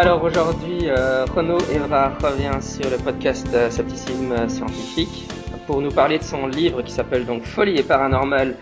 Alors 0.00 0.24
aujourd'hui, 0.24 0.88
euh, 0.88 1.26
Renaud 1.26 1.60
Evra 1.70 2.08
revient 2.22 2.62
sur 2.62 2.88
le 2.88 2.96
podcast 2.96 3.46
euh, 3.52 3.68
Scepticisme 3.68 4.48
scientifique 4.48 5.28
pour 5.66 5.82
nous 5.82 5.90
parler 5.90 6.16
de 6.16 6.22
son 6.22 6.46
livre 6.46 6.80
qui 6.80 6.90
s'appelle 6.90 7.26
donc 7.26 7.42
Folie 7.42 7.76
et 7.76 7.82
paranormal 7.82 8.56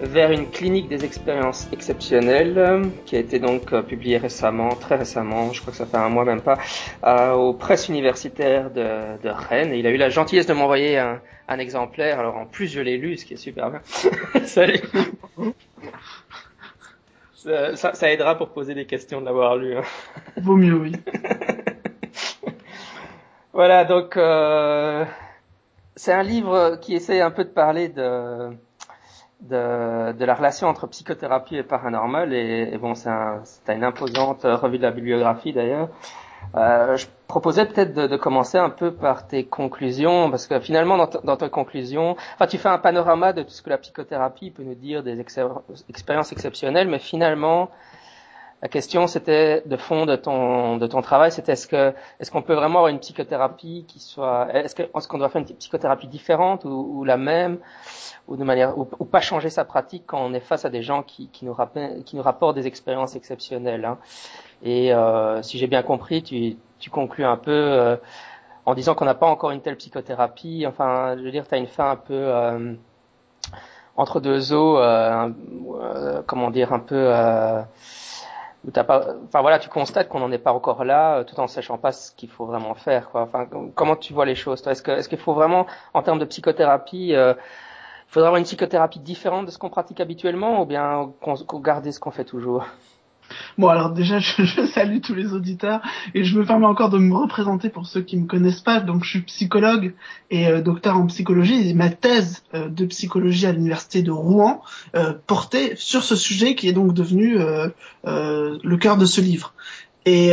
vers 0.00 0.32
une 0.32 0.50
clinique 0.50 0.88
des 0.88 1.04
expériences 1.04 1.68
exceptionnelles, 1.72 2.90
qui 3.06 3.14
a 3.14 3.20
été 3.20 3.38
donc 3.38 3.72
euh, 3.72 3.82
publié 3.82 4.18
récemment, 4.18 4.70
très 4.70 4.96
récemment, 4.96 5.52
je 5.52 5.60
crois 5.60 5.70
que 5.70 5.76
ça 5.76 5.86
fait 5.86 5.96
un 5.96 6.08
mois 6.08 6.24
même 6.24 6.40
pas, 6.40 6.58
euh, 7.04 7.34
aux 7.34 7.54
presses 7.54 7.88
universitaires 7.88 8.70
de, 8.70 9.28
Rennes. 9.28 9.74
Il 9.74 9.86
a 9.86 9.90
eu 9.90 9.96
la 9.96 10.08
gentillesse 10.08 10.46
de 10.46 10.54
m'envoyer 10.54 10.98
un, 10.98 11.20
exemplaire. 11.58 12.18
Alors 12.18 12.36
en 12.36 12.46
plus, 12.46 12.66
je 12.66 12.80
l'ai 12.80 12.98
lu, 12.98 13.16
ce 13.16 13.24
qui 13.24 13.34
est 13.34 13.38
super 13.38 13.70
bien. 13.70 13.80
Salut. 14.44 14.80
Ça, 17.44 17.76
ça, 17.76 17.92
ça, 17.92 18.10
aidera 18.10 18.38
pour 18.38 18.48
poser 18.54 18.72
des 18.72 18.86
questions 18.86 19.20
de 19.20 19.26
l'avoir 19.26 19.56
lu. 19.56 19.76
Hein. 19.76 19.82
Vaut 20.38 20.56
mieux, 20.56 20.72
oui. 20.72 20.92
voilà, 23.52 23.84
donc 23.84 24.16
euh, 24.16 25.04
c'est 25.94 26.14
un 26.14 26.22
livre 26.22 26.76
qui 26.80 26.94
essaie 26.94 27.20
un 27.20 27.30
peu 27.30 27.44
de 27.44 27.50
parler 27.50 27.90
de 27.90 28.48
de, 29.42 30.12
de, 30.12 30.24
la 30.24 30.34
relation 30.34 30.68
entre 30.68 30.86
psychothérapie 30.86 31.56
et 31.56 31.62
paranormal. 31.62 32.32
Et, 32.32 32.70
et 32.72 32.78
bon, 32.78 32.94
c'est 32.94 33.10
un, 33.10 33.42
une 33.68 33.84
imposante 33.84 34.44
revue 34.44 34.78
de 34.78 34.84
la 34.84 34.90
bibliographie 34.90 35.52
d'ailleurs. 35.52 35.90
Euh, 36.56 36.96
je 36.96 37.06
proposais 37.26 37.66
peut-être 37.66 37.94
de, 37.94 38.06
de, 38.06 38.16
commencer 38.16 38.58
un 38.58 38.70
peu 38.70 38.92
par 38.92 39.26
tes 39.26 39.44
conclusions, 39.44 40.30
parce 40.30 40.46
que 40.46 40.60
finalement, 40.60 40.96
dans, 40.96 41.10
dans 41.24 41.36
tes 41.36 41.50
conclusions, 41.50 42.16
enfin, 42.34 42.46
tu 42.46 42.58
fais 42.58 42.68
un 42.68 42.78
panorama 42.78 43.32
de 43.32 43.42
tout 43.42 43.50
ce 43.50 43.60
que 43.60 43.70
la 43.70 43.78
psychothérapie 43.78 44.50
peut 44.50 44.62
nous 44.62 44.76
dire 44.76 45.02
des 45.02 45.18
expériences 45.20 46.32
exceptionnelles, 46.32 46.88
mais 46.88 47.00
finalement, 47.00 47.70
la 48.64 48.68
question, 48.68 49.06
c'était 49.06 49.62
de 49.66 49.76
fond 49.76 50.06
de 50.06 50.16
ton 50.16 50.78
de 50.78 50.86
ton 50.86 51.02
travail, 51.02 51.30
c'était 51.30 51.52
est-ce 51.52 51.66
que 51.66 51.92
est-ce 52.18 52.30
qu'on 52.30 52.40
peut 52.40 52.54
vraiment 52.54 52.78
avoir 52.78 52.88
une 52.88 52.98
psychothérapie 52.98 53.84
qui 53.86 54.00
soit 54.00 54.48
est-ce 54.54 54.74
qu'on 54.74 54.84
est 54.84 55.06
qu'on 55.06 55.18
doit 55.18 55.28
faire 55.28 55.42
une 55.42 55.56
psychothérapie 55.56 56.06
différente 56.06 56.64
ou, 56.64 56.70
ou 56.70 57.04
la 57.04 57.18
même 57.18 57.58
ou 58.26 58.36
de 58.36 58.44
manière 58.44 58.78
ou, 58.78 58.88
ou, 58.98 59.04
pas 59.04 59.20
changer 59.20 59.50
sa 59.50 59.66
pratique 59.66 60.04
quand 60.06 60.18
on 60.18 60.32
est 60.32 60.40
face 60.40 60.64
à 60.64 60.70
des 60.70 60.80
gens 60.80 61.02
qui, 61.02 61.28
qui 61.28 61.44
nous 61.44 61.52
rappellent, 61.52 62.04
qui 62.04 62.16
nous 62.16 62.22
rapportent 62.22 62.54
des 62.54 62.66
expériences 62.66 63.16
exceptionnelles. 63.16 63.84
Hein. 63.84 63.98
Et 64.64 64.92
euh, 64.92 65.42
si 65.42 65.58
j'ai 65.58 65.66
bien 65.66 65.82
compris, 65.82 66.22
tu, 66.22 66.56
tu 66.78 66.90
conclus 66.90 67.24
un 67.24 67.36
peu 67.36 67.52
euh, 67.52 67.96
en 68.66 68.74
disant 68.74 68.94
qu'on 68.94 69.04
n'a 69.04 69.14
pas 69.14 69.26
encore 69.26 69.50
une 69.50 69.60
telle 69.60 69.76
psychothérapie. 69.76 70.64
Enfin, 70.66 71.16
je 71.16 71.22
veux 71.22 71.30
dire, 71.30 71.46
tu 71.46 71.54
as 71.54 71.58
une 71.58 71.66
fin 71.66 71.90
un 71.90 71.96
peu 71.96 72.14
euh, 72.14 72.74
entre 73.96 74.20
deux 74.20 74.52
eaux, 74.52 74.78
euh, 74.78 75.28
euh, 75.80 76.22
comment 76.26 76.50
dire, 76.50 76.72
un 76.72 76.80
peu 76.80 77.12
où 78.66 78.70
t'as 78.70 78.84
pas, 78.84 79.08
enfin 79.26 79.42
voilà, 79.42 79.58
tu 79.58 79.68
constates 79.68 80.08
qu'on 80.08 80.20
n'en 80.20 80.32
est 80.32 80.38
pas 80.38 80.54
encore 80.54 80.84
là, 80.84 81.22
tout 81.24 81.38
en 81.38 81.46
sachant 81.46 81.76
pas 81.76 81.92
ce 81.92 82.12
qu'il 82.12 82.30
faut 82.30 82.46
vraiment 82.46 82.74
faire, 82.74 83.10
quoi. 83.10 83.22
Enfin, 83.22 83.46
comment 83.74 83.96
tu 83.96 84.14
vois 84.14 84.24
les 84.24 84.34
choses, 84.34 84.66
Est-ce 84.66 84.82
que, 84.82 84.90
est-ce 84.92 85.10
qu'il 85.10 85.18
faut 85.18 85.34
vraiment, 85.34 85.66
en 85.92 86.02
termes 86.02 86.18
de 86.18 86.24
psychothérapie, 86.24 87.08
il 87.08 87.36
faudra 88.08 88.28
avoir 88.28 88.38
une 88.38 88.44
psychothérapie 88.44 89.00
différente 89.00 89.44
de 89.44 89.50
ce 89.50 89.58
qu'on 89.58 89.68
pratique 89.68 90.00
habituellement, 90.00 90.62
ou 90.62 90.64
bien 90.64 91.12
qu'on, 91.20 91.60
garder 91.60 91.92
ce 91.92 92.00
qu'on 92.00 92.10
fait 92.10 92.24
toujours? 92.24 92.64
Bon, 93.58 93.68
alors 93.68 93.90
déjà, 93.90 94.18
je, 94.18 94.66
salue 94.66 95.00
tous 95.00 95.14
les 95.14 95.32
auditeurs 95.32 95.80
et 96.14 96.24
je 96.24 96.38
me 96.38 96.44
permets 96.44 96.66
encore 96.66 96.90
de 96.90 96.98
me 96.98 97.14
représenter 97.14 97.68
pour 97.68 97.86
ceux 97.86 98.02
qui 98.02 98.16
me 98.16 98.26
connaissent 98.26 98.60
pas. 98.60 98.80
Donc, 98.80 99.04
je 99.04 99.10
suis 99.10 99.22
psychologue 99.22 99.94
et 100.30 100.48
euh, 100.48 100.60
docteur 100.60 100.96
en 100.96 101.06
psychologie 101.06 101.68
et 101.68 101.74
ma 101.74 101.90
thèse 101.90 102.42
euh, 102.54 102.68
de 102.68 102.86
psychologie 102.86 103.46
à 103.46 103.52
l'université 103.52 104.02
de 104.02 104.10
Rouen 104.10 104.62
euh, 104.94 105.12
portait 105.26 105.74
sur 105.76 106.02
ce 106.02 106.16
sujet 106.16 106.54
qui 106.54 106.68
est 106.68 106.72
donc 106.72 106.94
devenu 106.94 107.38
le 108.04 108.76
cœur 108.76 108.96
de 108.96 109.06
ce 109.06 109.20
livre. 109.20 109.54
Et 110.06 110.32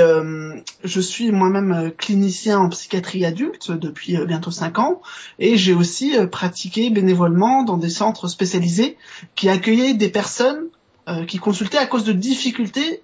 je 0.83 0.99
suis 0.99 1.31
moi-même 1.31 1.91
clinicien 1.97 2.59
en 2.59 2.69
psychiatrie 2.69 3.25
adulte 3.25 3.71
depuis 3.71 4.17
bientôt 4.25 4.51
cinq 4.51 4.79
ans 4.79 5.01
et 5.39 5.55
j'ai 5.55 5.73
aussi 5.73 6.15
pratiqué 6.29 6.89
bénévolement 6.89 7.63
dans 7.63 7.77
des 7.77 7.89
centres 7.89 8.27
spécialisés 8.27 8.97
qui 9.35 9.47
accueillaient 9.47 9.93
des 9.93 10.09
personnes 10.09 10.67
euh, 11.11 11.25
qui 11.25 11.39
consultaient 11.39 11.77
à 11.77 11.87
cause 11.87 12.03
de 12.03 12.13
difficultés 12.13 13.01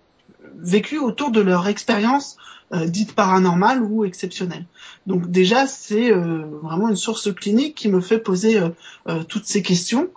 vécues 0.55 0.99
autour 0.99 1.31
de 1.31 1.41
leur 1.41 1.67
expérience 1.67 2.37
euh, 2.73 2.85
dite 2.85 3.13
paranormale 3.15 3.81
ou 3.81 4.05
exceptionnelle. 4.05 4.65
Donc 5.07 5.29
déjà, 5.29 5.67
c'est 5.67 6.11
euh, 6.11 6.45
vraiment 6.61 6.89
une 6.89 6.95
source 6.95 7.33
clinique 7.33 7.75
qui 7.75 7.89
me 7.89 7.99
fait 7.99 8.19
poser 8.19 8.61
toutes 9.27 9.45
ces 9.45 9.61
questions. 9.61 10.09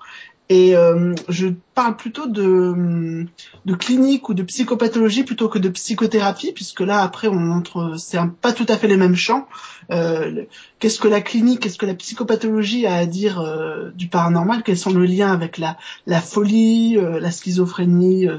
Et 0.53 0.77
euh, 0.77 1.15
je 1.29 1.47
parle 1.77 1.97
plutôt 1.97 2.27
de, 2.27 3.25
de 3.67 3.75
clinique 3.77 4.29
ou 4.29 4.35
de 4.35 4.43
psychopathologie 4.43 5.23
plutôt 5.23 5.49
que 5.49 5.61
de 5.61 5.69
psychothérapie, 5.69 6.51
puisque 6.53 6.81
là 6.81 7.03
après 7.03 7.29
on 7.29 7.53
entre, 7.53 7.95
c'est 7.99 8.19
pas 8.43 8.53
tout 8.53 8.67
à 8.69 8.77
fait 8.77 8.89
les 8.89 8.97
mêmes 8.97 9.15
champs. 9.15 9.47
Euh, 9.93 10.43
qu'est-ce 10.81 10.99
que 10.99 11.07
la 11.07 11.21
clinique, 11.21 11.61
qu'est-ce 11.61 11.79
que 11.79 11.87
la 11.87 11.95
psychopathologie 11.95 12.85
a 12.85 12.97
à 12.97 13.07
dire 13.07 13.41
euh, 13.41 13.91
du 13.95 14.09
paranormal? 14.09 14.65
Quels 14.65 14.77
sont 14.77 14.91
le 14.91 15.05
liens 15.05 15.33
avec 15.33 15.57
la, 15.57 15.77
folie, 16.21 16.99
euh, 16.99 17.21
la 17.21 17.31
schizophrénie, 17.31 18.27
euh, 18.27 18.39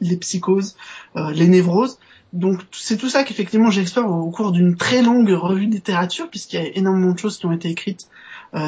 les 0.00 0.16
psychoses, 0.16 0.74
les 1.14 1.46
névroses? 1.46 2.00
Donc 2.32 2.62
c'est 2.72 2.96
tout 2.96 3.08
ça 3.08 3.22
qu'effectivement 3.22 3.70
j'explore 3.70 4.10
au 4.10 4.28
cours 4.32 4.50
d'une 4.50 4.76
très 4.76 5.02
longue 5.02 5.30
revue 5.30 5.68
de 5.68 5.74
littérature, 5.74 6.28
puisqu'il 6.28 6.56
y 6.56 6.66
a 6.66 6.76
énormément 6.76 7.12
de 7.12 7.18
choses 7.20 7.38
qui 7.38 7.46
ont 7.46 7.52
été 7.52 7.68
écrites 7.68 8.08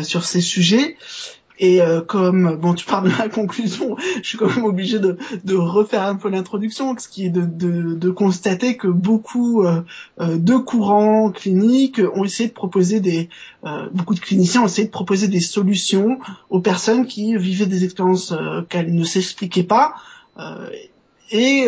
sur 0.03 0.25
ces 0.25 0.41
sujets. 0.41 0.97
Et 1.59 1.81
euh, 1.81 2.01
comme 2.01 2.57
bon, 2.57 2.75
tu 2.75 2.85
parles 2.85 3.11
de 3.11 3.19
la 3.19 3.29
conclusion, 3.31 3.97
je 4.23 4.29
suis 4.29 4.39
quand 4.39 4.55
même 4.55 4.65
obligé 4.65 4.99
de, 4.99 5.17
de 5.45 5.55
refaire 5.55 6.03
un 6.03 6.17
peu 6.17 6.29
l'introduction, 6.29 6.97
ce 6.99 7.09
qui 7.09 7.27
est 7.27 7.31
de, 7.31 7.43
de, 7.43 7.95
de 7.95 8.11
constater 8.11 8.77
que 8.77 8.89
beaucoup 8.89 9.65
euh, 9.65 9.83
euh 10.21 10.37
de 10.37 10.57
courants 10.57 11.31
cliniques 11.31 12.01
ont 12.15 12.25
essayé 12.25 12.49
de 12.49 12.55
proposer 12.55 13.01
des, 13.01 13.29
euh, 13.65 13.89
beaucoup 13.93 14.15
de 14.15 14.21
cliniciens 14.21 14.63
ont 14.63 14.67
essayé 14.67 14.87
de 14.87 14.93
proposer 14.93 15.29
des 15.29 15.41
solutions 15.41 16.19
aux 16.51 16.61
personnes 16.61 17.07
qui 17.07 17.37
vivaient 17.37 17.67
des 17.67 17.85
expériences 17.85 18.33
euh, 18.33 18.63
qu'elles 18.69 18.95
ne 18.95 19.05
s'expliquaient 19.05 19.63
pas 19.63 19.95
et 21.31 21.67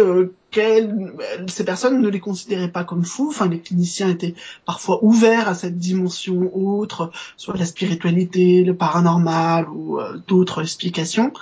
ces 0.53 1.64
personnes 1.64 2.00
ne 2.00 2.09
les 2.09 2.20
considéraient 2.20 2.70
pas 2.70 2.84
comme 2.84 3.04
fous. 3.04 3.28
Enfin, 3.28 3.48
les 3.48 3.60
cliniciens 3.60 4.09
étaient 4.09 4.34
parfois 4.64 4.98
ouverts 5.03 5.48
à 5.48 5.54
cette 5.54 5.78
dimension 5.78 6.50
autre, 6.54 7.10
soit 7.36 7.56
la 7.56 7.66
spiritualité, 7.66 8.64
le 8.64 8.75
paranormal 8.75 9.69
ou 9.69 10.00
euh, 10.00 10.19
d'autres 10.26 10.62
explications, 10.62 11.32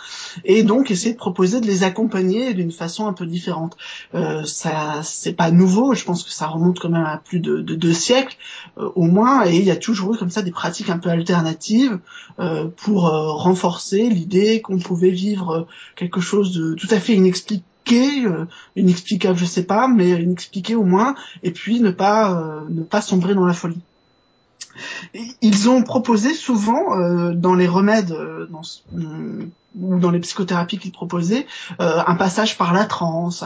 et 0.45 0.65
donc 0.65 0.91
essayer 0.91 1.13
de 1.13 1.19
proposer 1.19 1.61
de 1.61 1.67
les 1.67 1.85
accompagner 1.85 2.53
d'une 2.55 2.73
façon 2.73 3.07
un 3.07 3.13
peu 3.13 3.27
différente. 3.27 3.77
Euh, 4.15 4.45
ça, 4.45 5.01
c'est 5.03 5.35
pas 5.35 5.51
nouveau. 5.51 5.95
Je 5.95 6.05
pense 6.05 6.25
que 6.25 6.31
ça 6.31 6.49
remonte 6.49 6.81
quand 6.81 6.91
même 6.91 7.05
à 7.05 7.19
plus 7.19 7.41
de, 7.41 7.61
de 7.61 7.75
deux 7.75 7.95
siècles 7.95 8.37
euh, 8.79 8.91
au 8.97 9.05
moins, 9.05 9.47
et 9.47 9.57
il 9.57 9.65
y 9.65 9.71
a 9.71 9.77
toujours 9.77 10.15
eu 10.15 10.19
comme 10.19 10.31
ça 10.31 10.43
des 10.43 10.51
pratiques 10.51 10.91
un 10.91 10.99
peu 10.99 11.11
alternatives 11.11 11.99
euh, 12.41 12.67
pour 12.77 13.03
renforcer 13.03 14.09
l'idée 14.09 14.61
qu'on 14.61 14.79
pouvait 14.79 15.11
vivre 15.11 15.67
quelque 15.95 16.21
chose 16.21 16.53
de 16.53 16.75
tout 16.75 16.89
à 16.91 16.99
fait 16.99 17.15
inexplicable 17.15 17.65
euh, 17.93 18.47
inexplicable, 18.75 19.39
je 19.39 19.45
sais 19.45 19.65
pas, 19.65 19.89
mais 19.89 20.11
inexpliqué 20.11 20.75
au 20.75 20.85
moins, 20.85 21.15
et 21.43 21.51
puis 21.51 21.81
ne 21.81 21.91
pas 21.91 22.33
euh, 22.33 22.61
ne 22.69 22.83
pas 22.83 23.01
sombrer 23.01 23.35
dans 23.35 23.47
la 23.47 23.55
folie. 23.55 23.81
Ils 25.41 25.71
ont 25.71 25.83
proposé 25.83 26.35
souvent 26.35 26.99
euh, 26.99 27.33
dans 27.33 27.55
les 27.55 27.67
remèdes 27.67 28.15
ou 29.79 29.99
dans 29.99 30.11
les 30.11 30.21
psychothérapies 30.21 30.79
qu'ils 30.79 30.93
proposaient 30.93 31.47
un 31.79 32.15
passage 32.15 32.59
par 32.59 32.73
la 32.75 32.85
transe, 32.85 33.45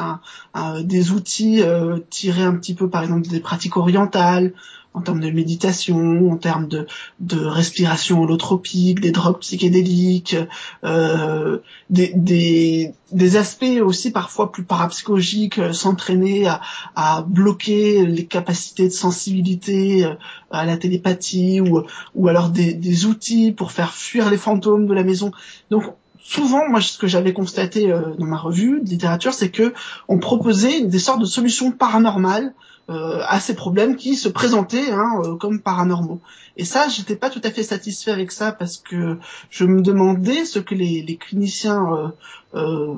des 0.82 1.12
outils 1.12 1.62
tirés 2.08 2.42
un 2.42 2.54
petit 2.54 2.74
peu 2.74 2.88
par 2.88 3.02
exemple 3.02 3.28
des 3.28 3.40
pratiques 3.40 3.76
orientales, 3.76 4.52
en 4.92 5.02
termes 5.02 5.20
de 5.20 5.30
méditation, 5.30 6.32
en 6.32 6.36
termes 6.36 6.66
de, 6.66 6.86
de 7.20 7.38
respiration 7.38 8.20
holotropique, 8.22 9.00
des 9.00 9.12
drogues 9.12 9.38
psychédéliques, 9.38 10.36
euh, 10.84 11.58
des, 11.90 12.12
des, 12.14 12.92
des, 13.12 13.36
aspects 13.36 13.80
aussi 13.82 14.10
parfois 14.10 14.50
plus 14.50 14.64
parapsychologiques, 14.64 15.58
euh, 15.58 15.72
s'entraîner 15.72 16.48
à, 16.48 16.60
à, 16.96 17.22
bloquer 17.22 18.04
les 18.04 18.26
capacités 18.26 18.88
de 18.88 18.92
sensibilité 18.92 20.04
euh, 20.04 20.14
à 20.50 20.66
la 20.66 20.76
télépathie 20.76 21.60
ou, 21.60 21.84
ou 22.16 22.28
alors 22.28 22.48
des, 22.48 22.74
des, 22.74 23.06
outils 23.06 23.52
pour 23.52 23.70
faire 23.70 23.94
fuir 23.94 24.28
les 24.28 24.38
fantômes 24.38 24.86
de 24.86 24.94
la 24.94 25.04
maison. 25.04 25.30
Donc 25.70 25.84
souvent, 26.30 26.68
moi, 26.68 26.80
ce 26.80 26.98
que 26.98 27.06
j'avais 27.06 27.32
constaté 27.32 27.92
euh, 27.92 28.14
dans 28.18 28.26
ma 28.26 28.38
revue 28.38 28.80
de 28.80 28.88
littérature, 28.88 29.34
c'est 29.34 29.50
que 29.50 29.72
on 30.08 30.18
proposait 30.18 30.82
des 30.82 30.98
sortes 30.98 31.20
de 31.20 31.26
solutions 31.26 31.70
paranormales 31.72 32.54
à 32.90 33.40
ces 33.40 33.54
problèmes 33.54 33.96
qui 33.96 34.16
se 34.16 34.28
présentaient 34.28 34.90
hein, 34.90 35.20
euh, 35.24 35.36
comme 35.36 35.60
paranormaux. 35.60 36.20
Et 36.56 36.64
ça, 36.64 36.88
j'étais 36.88 37.16
pas 37.16 37.30
tout 37.30 37.40
à 37.44 37.50
fait 37.50 37.62
satisfait 37.62 38.10
avec 38.10 38.32
ça 38.32 38.52
parce 38.52 38.76
que 38.76 39.18
je 39.50 39.64
me 39.64 39.80
demandais 39.80 40.44
ce 40.44 40.58
que 40.58 40.74
les, 40.74 41.02
les 41.02 41.16
cliniciens 41.16 42.12
euh, 42.54 42.94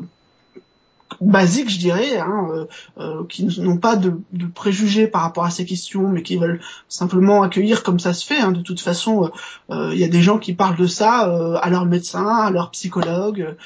basiques, 1.21 1.71
je 1.71 1.79
dirais, 1.79 2.19
hein, 2.19 2.49
euh, 2.53 2.67
euh, 2.99 3.25
qui 3.29 3.45
n'ont 3.61 3.77
pas 3.77 3.97
de, 3.97 4.15
préjugés 4.55 5.07
par 5.07 5.23
rapport 5.23 5.45
à 5.45 5.51
ces 5.51 5.65
questions, 5.65 6.09
mais 6.09 6.23
qui 6.23 6.37
veulent 6.37 6.61
simplement 6.89 7.43
accueillir 7.43 7.83
comme 7.83 8.01
ça 8.01 8.13
se 8.13 8.25
fait. 8.27 8.41
Hein. 8.41 8.53
De 8.53 8.63
toute 8.63 8.81
façon, 8.81 9.31
il 9.71 9.99
y 9.99 10.05
a 10.05 10.09
des 10.09 10.23
gens 10.23 10.39
qui 10.39 10.55
parlent 10.55 10.77
de 10.77 10.87
ça 10.87 11.21
à 11.61 11.71
leur 11.71 11.87
médecin, 11.87 12.27
à 12.27 12.51
leur 12.51 12.71
psychologue, 12.71 13.57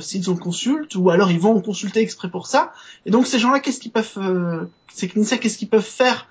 s'ils 0.00 0.28
en 0.30 0.36
consultent, 0.36 0.94
ou 0.94 1.10
alors 1.10 1.30
ils 1.30 1.40
vont 1.40 1.60
consulter 1.60 2.00
exprès 2.00 2.28
pour 2.28 2.46
ça. 2.46 2.72
Et 3.06 3.10
donc 3.10 3.26
ces 3.26 3.38
gens-là, 3.38 3.60
qu'est-ce 3.60 3.80
qu'ils 3.80 3.92
peuvent, 3.92 4.68
ces 4.92 5.08
cliniciens, 5.08 5.38
qu'est-ce 5.38 5.58
qu'ils 5.58 5.68
peuvent 5.68 5.82
faire 5.82 6.26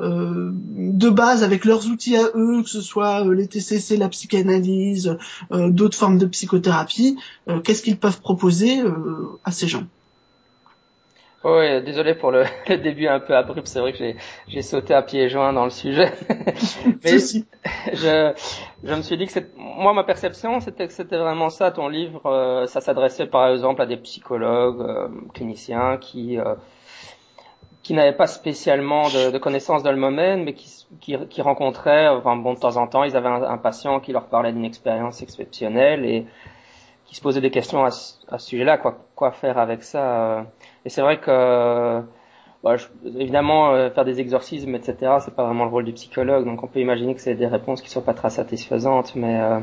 euh, 0.00 0.50
de 0.52 1.08
base 1.08 1.44
avec 1.44 1.64
leurs 1.64 1.86
outils 1.86 2.16
à 2.16 2.30
eux, 2.34 2.62
que 2.64 2.68
ce 2.68 2.80
soit 2.80 3.24
euh, 3.24 3.32
les 3.32 3.46
TCC, 3.46 3.96
la 3.96 4.08
psychanalyse, 4.08 5.16
euh, 5.52 5.70
d'autres 5.70 5.96
formes 5.96 6.18
de 6.18 6.26
psychothérapie, 6.26 7.16
qu'est-ce 7.62 7.82
qu'ils 7.82 7.98
peuvent 7.98 8.20
proposer 8.20 8.82
à 9.44 9.52
ces 9.52 9.68
gens? 9.68 9.84
Oui, 11.44 11.82
désolé 11.82 12.14
pour 12.14 12.30
le, 12.32 12.44
début 12.68 13.06
un 13.06 13.20
peu 13.20 13.36
abrupt. 13.36 13.66
C'est 13.66 13.80
vrai 13.80 13.92
que 13.92 13.98
j'ai 14.48 14.62
sauté 14.62 14.94
à 14.94 15.02
pieds 15.02 15.28
joints 15.28 15.52
dans 15.52 15.64
le 15.64 15.70
sujet. 15.70 16.12
Mais 17.04 17.18
je, 17.18 18.32
je 18.82 18.94
me 18.94 19.02
suis 19.02 19.16
dit 19.16 19.26
que 19.26 19.32
c'est 19.32 19.56
moi 19.56 19.92
ma 19.92 20.04
perception, 20.04 20.60
c'était 20.60 20.86
que 20.86 20.92
c'était 20.92 21.18
vraiment 21.18 21.50
ça. 21.50 21.70
Ton 21.70 21.88
livre, 21.88 22.64
ça 22.66 22.80
s'adressait 22.80 23.26
par 23.26 23.48
exemple 23.48 23.82
à 23.82 23.86
des 23.86 23.96
psychologues, 23.96 25.10
cliniciens 25.32 25.98
qui 25.98 26.38
qui 27.84 27.92
n'avaient 27.92 28.16
pas 28.16 28.26
spécialement 28.26 29.08
de, 29.08 29.30
de 29.30 29.38
connaissances 29.38 29.82
dans 29.82 29.92
le 29.92 30.00
domaine, 30.00 30.42
mais 30.42 30.54
qui, 30.54 30.86
qui, 31.00 31.16
qui 31.28 31.42
rencontraient, 31.42 32.08
enfin 32.08 32.34
bon, 32.34 32.54
de 32.54 32.58
temps 32.58 32.78
en 32.78 32.86
temps, 32.86 33.04
ils 33.04 33.14
avaient 33.14 33.28
un, 33.28 33.58
patient 33.58 34.00
qui 34.00 34.10
leur 34.12 34.26
parlait 34.26 34.52
d'une 34.52 34.64
expérience 34.64 35.22
exceptionnelle 35.22 36.04
et 36.06 36.26
qui 37.04 37.14
se 37.14 37.20
posait 37.20 37.42
des 37.42 37.50
questions 37.50 37.84
à, 37.84 37.88
à 37.88 38.38
ce 38.38 38.48
sujet-là, 38.48 38.78
quoi, 38.78 38.98
quoi 39.14 39.32
faire 39.32 39.58
avec 39.58 39.82
ça. 39.82 40.46
Euh. 40.84 40.86
Et 40.86 40.90
c'est 40.90 41.02
vrai 41.02 41.18
que, 41.18 42.02
bah, 42.62 42.76
évidemment, 43.04 43.72
euh, 43.72 43.90
faire 43.90 44.04
des 44.04 44.20
exorcismes, 44.20 44.74
etc., 44.74 45.16
c'est 45.20 45.34
pas 45.34 45.44
vraiment 45.44 45.64
le 45.64 45.70
rôle 45.70 45.84
du 45.84 45.92
psychologue, 45.92 46.44
donc 46.44 46.62
on 46.62 46.66
peut 46.66 46.80
imaginer 46.80 47.14
que 47.14 47.20
c'est 47.20 47.34
des 47.34 47.46
réponses 47.46 47.82
qui 47.82 47.90
soient 47.90 48.04
pas 48.04 48.14
très 48.14 48.30
satisfaisantes, 48.30 49.14
mais, 49.16 49.40
euh, 49.40 49.60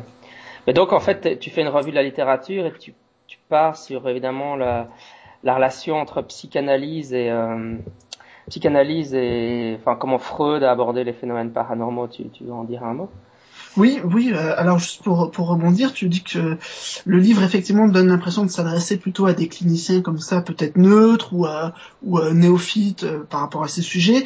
donc 0.73 0.94
en 0.94 1.00
fait, 1.00 1.39
tu 1.39 1.50
fais 1.50 1.62
une 1.62 1.69
revue 1.69 1.91
de 1.91 1.95
la 1.95 2.03
littérature 2.03 2.65
et 2.65 2.73
tu, 2.73 2.94
tu 3.27 3.39
pars 3.50 3.75
sur 3.75 4.07
évidemment 4.07 4.56
la, 4.56 4.88
la 5.44 5.56
relation 5.56 5.95
entre 5.95 6.21
psychanalyse 6.21 7.13
et, 7.13 7.31
psychanalyse 8.50 9.13
et 9.13 9.77
enfin 9.79 9.95
comment 9.95 10.17
Freud 10.17 10.63
a 10.63 10.71
abordé 10.71 11.03
les 11.03 11.13
phénomènes 11.13 11.51
paranormaux. 11.51 12.07
Tu, 12.07 12.29
tu 12.29 12.44
veux 12.44 12.53
en 12.53 12.63
dire 12.63 12.83
un 12.83 12.94
mot? 12.94 13.09
Oui, 13.77 14.00
oui. 14.03 14.31
Euh, 14.33 14.53
alors 14.57 14.79
juste 14.79 15.01
pour 15.03 15.31
pour 15.31 15.47
rebondir, 15.47 15.94
tu 15.94 16.09
dis 16.09 16.23
que 16.23 16.57
le 17.06 17.18
livre 17.19 17.44
effectivement 17.44 17.88
donne 17.88 18.07
l'impression 18.07 18.45
de 18.45 18.51
s'adresser 18.51 18.97
plutôt 18.97 19.25
à 19.25 19.33
des 19.33 19.47
cliniciens 19.47 20.01
comme 20.01 20.19
ça, 20.19 20.41
peut-être 20.41 20.77
neutres 20.77 21.33
ou 21.33 21.45
à 21.45 21.73
ou 22.03 22.18
à 22.18 22.33
néophytes 22.33 23.03
euh, 23.03 23.23
par 23.29 23.41
rapport 23.41 23.63
à 23.63 23.68
ces 23.68 23.81
sujets. 23.81 24.25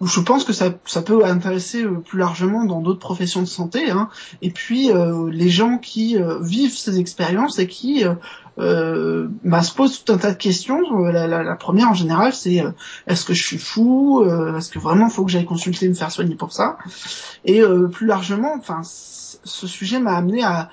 Je 0.00 0.20
pense 0.20 0.44
que 0.44 0.52
ça 0.52 0.70
ça 0.84 1.02
peut 1.02 1.24
intéresser 1.24 1.82
euh, 1.82 2.00
plus 2.00 2.18
largement 2.18 2.64
dans 2.64 2.80
d'autres 2.80 3.00
professions 3.00 3.42
de 3.42 3.46
santé. 3.46 3.90
Hein. 3.90 4.08
Et 4.42 4.50
puis 4.50 4.90
les 5.30 5.48
gens 5.48 5.78
qui 5.78 6.16
vivent 6.40 6.76
ces 6.76 6.98
expériences 6.98 7.58
et 7.58 7.66
qui 7.66 8.04
euh, 8.58 9.28
bah, 9.44 9.62
se 9.62 9.74
pose 9.74 10.02
tout 10.02 10.12
un 10.12 10.18
tas 10.18 10.32
de 10.32 10.36
questions. 10.38 10.80
Euh, 11.04 11.12
la, 11.12 11.26
la, 11.26 11.42
la 11.42 11.56
première 11.56 11.90
en 11.90 11.94
général, 11.94 12.32
c'est 12.32 12.60
euh, 12.60 12.70
est-ce 13.06 13.24
que 13.24 13.34
je 13.34 13.42
suis 13.42 13.58
fou? 13.58 14.22
Euh, 14.22 14.56
Est-ce 14.56 14.70
que 14.70 14.78
vraiment 14.78 15.08
faut 15.10 15.24
que 15.24 15.30
j'aille 15.30 15.44
consulter, 15.44 15.88
me 15.88 15.94
faire 15.94 16.10
soigner 16.10 16.36
pour 16.36 16.52
ça? 16.52 16.78
Et 17.44 17.62
plus 17.92 18.06
largement, 18.06 18.54
enfin, 18.58 18.82
ce 18.86 19.66
sujet 19.66 19.98
m'a 20.00 20.16
amené 20.16 20.42
à, 20.44 20.68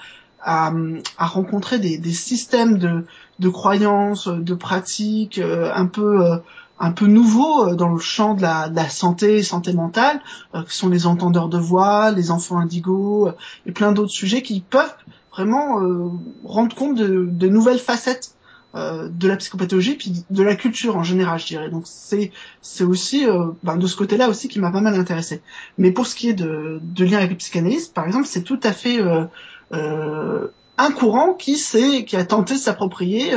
rencontrer 1.17 1.79
des, 1.79 2.11
systèmes 2.11 2.77
de, 2.77 3.49
croyances, 3.49 4.27
de 4.27 4.53
pratiques 4.53 5.39
un 5.39 5.85
peu 5.85 6.41
un 6.79 6.91
peu 6.91 7.05
nouveaux 7.05 7.75
dans 7.75 7.89
le 7.89 7.99
champ 7.99 8.33
de 8.33 8.41
la, 8.41 8.89
santé, 8.89 9.41
santé 9.41 9.71
mentale, 9.71 10.21
qui 10.67 10.75
sont 10.75 10.89
les 10.89 11.05
entendeurs 11.05 11.47
de 11.47 11.57
voix, 11.57 12.11
les 12.11 12.29
enfants 12.29 12.57
indigos 12.57 13.29
et 13.65 13.71
plein 13.71 13.93
d'autres 13.93 14.11
sujets 14.11 14.41
qui 14.41 14.59
peuvent 14.59 14.93
vraiment 15.31 15.81
euh, 15.81 16.09
rendre 16.43 16.75
compte 16.75 16.97
de 16.97 17.47
nouvelles 17.47 17.79
facettes 17.79 18.35
euh, 18.75 19.07
de 19.07 19.27
la 19.27 19.35
psychopathologie 19.37 19.95
puis 19.95 20.25
de 20.29 20.43
la 20.43 20.55
culture 20.55 20.97
en 20.97 21.03
général 21.03 21.39
je 21.39 21.45
dirais. 21.45 21.69
Donc 21.69 21.83
c'est 21.85 22.31
c'est 22.61 22.83
aussi 22.83 23.27
euh, 23.27 23.49
ben, 23.61 23.77
de 23.77 23.85
ce 23.85 23.95
côté-là 23.95 24.29
aussi 24.29 24.47
qui 24.47 24.59
m'a 24.59 24.71
pas 24.71 24.81
mal 24.81 24.95
intéressé 24.95 25.41
mais 25.77 25.91
pour 25.91 26.07
ce 26.07 26.15
qui 26.15 26.29
est 26.29 26.33
de, 26.33 26.79
de 26.81 27.05
lien 27.05 27.17
avec 27.17 27.29
les 27.29 27.35
psychanalystes 27.35 27.93
par 27.93 28.07
exemple 28.07 28.25
c'est 28.25 28.41
tout 28.41 28.59
à 28.63 28.73
fait 28.73 28.99
euh, 28.99 30.47
un 30.79 30.91
courant 30.91 31.33
qui 31.33 31.57
s'est 31.57 32.03
qui 32.05 32.15
a 32.15 32.25
tenté 32.25 32.55
de 32.55 32.59
s'approprier 32.59 33.33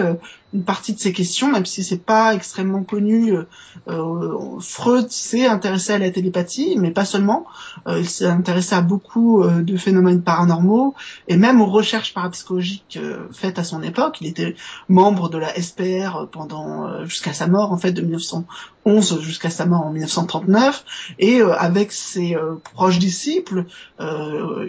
une 0.57 0.65
partie 0.65 0.95
de 0.95 0.99
ces 0.99 1.13
questions, 1.13 1.53
même 1.53 1.67
si 1.67 1.85
c'est 1.85 2.03
pas 2.03 2.35
extrêmement 2.35 2.83
connu. 2.83 3.35
Euh, 3.35 3.45
euh, 3.89 4.59
Freud 4.61 5.11
s'est 5.11 5.47
intéressé 5.47 5.93
à 5.93 5.99
la 5.99 6.11
télépathie, 6.11 6.77
mais 6.79 6.91
pas 6.91 7.05
seulement. 7.05 7.47
Euh, 7.87 7.99
il 7.99 8.09
s'est 8.09 8.27
intéressé 8.27 8.75
à 8.75 8.81
beaucoup 8.81 9.45
de 9.45 9.77
phénomènes 9.77 10.23
paranormaux 10.23 10.95
et 11.29 11.37
même 11.37 11.61
aux 11.61 11.67
recherches 11.67 12.15
parapsychologiques 12.15 12.99
faites 13.33 13.59
à 13.59 13.65
son 13.65 13.83
époque. 13.83 14.19
Il 14.23 14.29
était 14.29 14.57
membre 14.89 15.29
de 15.29 15.39
la 15.39 15.55
SPR 15.61 16.27
pendant 16.33 17.05
jusqu'à 17.05 17.35
sa 17.35 17.47
mort 17.47 17.73
en 17.73 17.77
fait 17.77 17.93
de 17.93 18.01
1911 18.01 19.21
jusqu'à 19.21 19.51
sa 19.51 19.67
mort 19.67 19.83
en 19.83 19.93
1939 19.93 20.85
et 21.19 21.41
avec 21.43 21.93
ses 21.93 22.37
proches 22.75 22.99
disciples 22.99 23.67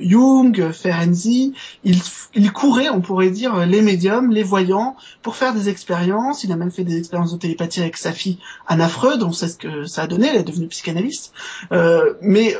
Jung, 0.01 0.71
Ferenczi, 0.71 1.53
il, 1.83 2.01
il 2.33 2.51
courait, 2.51 2.89
on 2.89 3.01
pourrait 3.01 3.29
dire, 3.29 3.65
les 3.65 3.81
médiums, 3.81 4.31
les 4.31 4.43
voyants 4.43 4.95
pour 5.21 5.35
faire 5.35 5.53
des 5.53 5.69
expériences. 5.77 6.43
Il 6.43 6.51
a 6.51 6.55
même 6.55 6.71
fait 6.71 6.83
des 6.83 6.97
expériences 6.97 7.33
de 7.33 7.37
télépathie 7.37 7.81
avec 7.81 7.97
sa 7.97 8.11
fille 8.11 8.39
Anna 8.65 8.89
Freud. 8.89 9.21
On 9.21 9.31
sait 9.31 9.47
ce 9.47 9.57
que 9.57 9.85
ça 9.85 10.03
a 10.03 10.07
donné. 10.07 10.27
Elle 10.27 10.37
est 10.37 10.43
devenue 10.43 10.67
psychanalyste. 10.67 11.33
Euh, 11.71 12.15
mais 12.21 12.55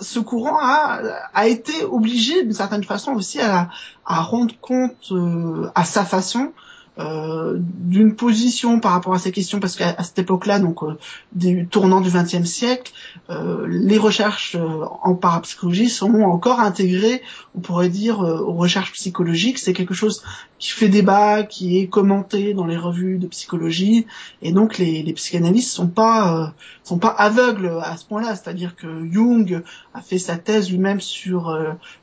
ce 0.00 0.20
courant 0.20 0.58
a, 0.60 1.48
été 1.48 1.84
obligé 1.84 2.42
d'une 2.42 2.52
certaine 2.52 2.84
façon 2.84 3.12
aussi 3.12 3.40
à, 3.40 3.70
à 4.06 4.20
rendre 4.22 4.54
compte 4.60 5.12
euh, 5.12 5.70
à 5.74 5.84
sa 5.84 6.04
façon 6.04 6.52
euh, 7.00 7.56
d'une 7.90 8.14
position 8.14 8.78
par 8.78 8.92
rapport 8.92 9.14
à 9.14 9.18
ces 9.18 9.32
questions 9.32 9.58
parce 9.58 9.74
qu'à 9.74 10.00
cette 10.02 10.18
époque-là, 10.18 10.58
donc 10.58 10.82
euh, 10.82 10.96
du 11.32 11.66
tournant 11.66 12.00
du 12.00 12.10
XXe 12.10 12.44
siècle, 12.44 12.92
euh, 13.30 13.66
les 13.68 13.98
recherches 13.98 14.54
euh, 14.54 14.84
en 15.02 15.14
parapsychologie 15.14 15.88
sont 15.88 16.12
encore 16.22 16.60
intégrées, 16.60 17.22
on 17.56 17.60
pourrait 17.60 17.88
dire, 17.88 18.20
aux 18.20 18.54
recherches 18.54 18.92
psychologiques. 18.92 19.58
C'est 19.58 19.72
quelque 19.72 19.94
chose 19.94 20.22
qui 20.58 20.70
fait 20.70 20.88
débat, 20.88 21.42
qui 21.42 21.78
est 21.78 21.86
commenté 21.86 22.54
dans 22.54 22.66
les 22.66 22.76
revues 22.76 23.18
de 23.18 23.26
psychologie, 23.26 24.06
et 24.42 24.52
donc 24.52 24.78
les, 24.78 25.10
psychanalystes 25.14 25.70
sont 25.72 25.88
pas 25.88 26.52
sont 26.84 26.98
pas 26.98 27.08
aveugles 27.08 27.78
à 27.82 27.96
ce 27.96 28.04
point-là. 28.04 28.36
C'est-à-dire 28.36 28.76
que 28.76 28.86
Jung 29.10 29.62
a 29.94 30.02
fait 30.02 30.18
sa 30.18 30.36
thèse 30.36 30.70
lui-même 30.70 31.00
sur 31.00 31.56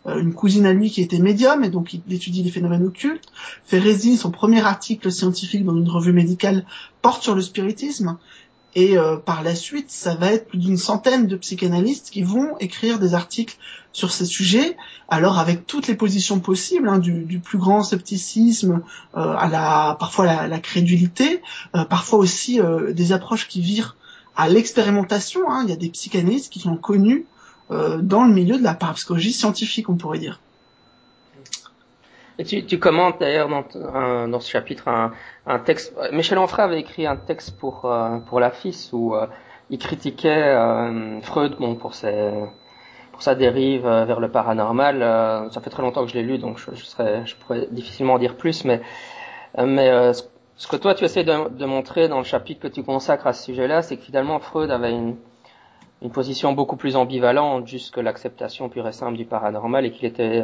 une 0.06 0.34
cousine 0.34 0.66
à 0.66 0.74
lui 0.74 0.90
qui 0.90 1.02
était 1.02 1.20
médium, 1.20 1.64
et 1.64 1.70
donc 1.70 1.94
il 1.94 2.02
étudie 2.14 2.44
les 2.44 2.52
phénomènes 2.52 2.86
occultes. 2.86 3.28
Ferrezi, 3.66 4.18
son 4.18 4.32
premier 4.32 4.62
article 4.62 4.87
scientifique 5.10 5.66
dans 5.66 5.76
une 5.76 5.90
revue 5.90 6.14
médicale 6.14 6.66
porte 7.02 7.24
sur 7.24 7.36
le 7.36 7.42
spiritisme. 7.42 8.18
Et 8.76 8.98
euh, 8.98 9.16
par 9.16 9.42
la 9.42 9.56
suite, 9.56 9.90
ça 9.90 10.14
va 10.14 10.32
être 10.32 10.50
plus 10.50 10.60
d'une 10.60 10.78
centaine 10.78 11.26
de 11.26 11.36
psychanalystes 11.36 12.12
qui 12.12 12.22
vont 12.22 12.58
écrire 12.60 13.00
des 13.00 13.16
articles 13.16 13.58
sur 13.92 14.12
ces 14.12 14.26
sujets, 14.26 14.78
alors 15.10 15.40
avec 15.40 15.66
toutes 15.66 15.88
les 15.88 15.96
positions 15.96 16.40
possibles, 16.40 16.88
hein, 16.88 17.00
du, 17.00 17.40
plus 17.40 17.58
grand 17.58 17.82
scepticisme 17.82 18.84
euh, 19.16 19.34
à 19.36 19.48
la 19.48 19.96
parfois 20.00 20.28
la, 20.28 20.48
la 20.48 20.60
crédulité, 20.60 21.42
euh, 21.76 21.86
parfois 21.86 22.20
aussi 22.20 22.60
des 22.92 23.14
approches 23.14 23.48
qui 23.48 23.62
virent 23.62 23.96
à 24.36 24.48
l'expérimentation. 24.48 25.50
Hein. 25.50 25.64
Il 25.64 25.70
y 25.72 25.74
a 25.74 25.78
des 25.78 25.90
psychanalystes 25.90 26.54
qui 26.54 26.60
sont 26.60 26.78
connus 26.78 27.26
dans 27.70 28.24
le 28.24 28.34
milieu 28.34 28.58
de 28.58 28.64
la 28.64 28.74
parapsychologie 28.76 29.34
scientifique, 29.34 29.90
on 29.90 29.98
pourrait 29.98 30.20
dire. 30.20 30.40
Et 32.40 32.44
tu, 32.44 32.64
tu 32.66 32.78
commentes 32.80 33.20
d'ailleurs 33.20 33.50
dans, 33.50 34.28
dans 34.28 34.40
ce 34.40 34.50
chapitre 34.50 34.88
un, 34.88 35.12
un, 35.48 35.60
texte. 35.60 35.96
Michel 36.12 36.38
Onfray 36.38 36.66
avait 36.66 36.80
écrit 36.80 37.08
un 37.08 37.16
texte 37.16 37.58
pour 37.58 37.86
euh, 37.86 38.20
pour 38.20 38.40
la 38.40 38.52
FIS 38.52 38.92
où 38.94 39.16
euh, 39.16 39.26
il 39.72 39.80
critiquait 39.80 40.30
euh, 40.30 41.20
Freud 41.22 41.56
bon 41.60 41.76
pour 41.76 41.96
ses 41.96 42.32
pour 43.12 43.24
sa 43.24 43.34
dérive 43.34 43.88
vers 43.88 44.20
le 44.20 44.30
paranormal. 44.30 45.50
ça 45.52 45.62
fait 45.62 45.72
très 45.72 45.82
longtemps 45.82 46.06
que 46.06 46.12
je 46.12 46.14
l'ai 46.14 46.22
lu 46.22 46.38
donc 46.38 46.60
je, 46.60 46.76
serais 46.76 47.26
je 47.26 47.36
pourrais 47.36 47.68
difficilement 47.72 48.14
en 48.14 48.20
dire 48.20 48.36
plus 48.36 48.64
mais 48.64 48.82
mais 49.58 50.14
ce 50.14 50.68
que 50.68 50.76
toi 50.76 50.94
tu 50.94 51.04
essaies 51.04 51.24
de, 51.24 51.50
de, 51.50 51.66
montrer 51.66 52.08
dans 52.08 52.20
le 52.20 52.24
chapitre 52.24 52.62
que 52.62 52.68
tu 52.68 52.84
consacres 52.84 53.26
à 53.26 53.34
ce 53.34 53.46
sujet-là, 53.46 53.82
c'est 53.82 53.98
que 53.98 54.04
finalement 54.04 54.38
Freud 54.40 54.70
avait 54.70 54.92
une 54.92 55.16
une 56.04 56.12
position 56.12 56.54
beaucoup 56.54 56.76
plus 56.76 56.96
ambivalente 56.96 57.66
jusque 57.66 57.98
l'acceptation 57.98 58.70
pure 58.70 58.88
et 58.88 58.92
simple 58.92 59.18
du 59.18 59.26
paranormal 59.26 59.84
et 59.88 59.92
qu'il 59.92 60.06
était 60.06 60.44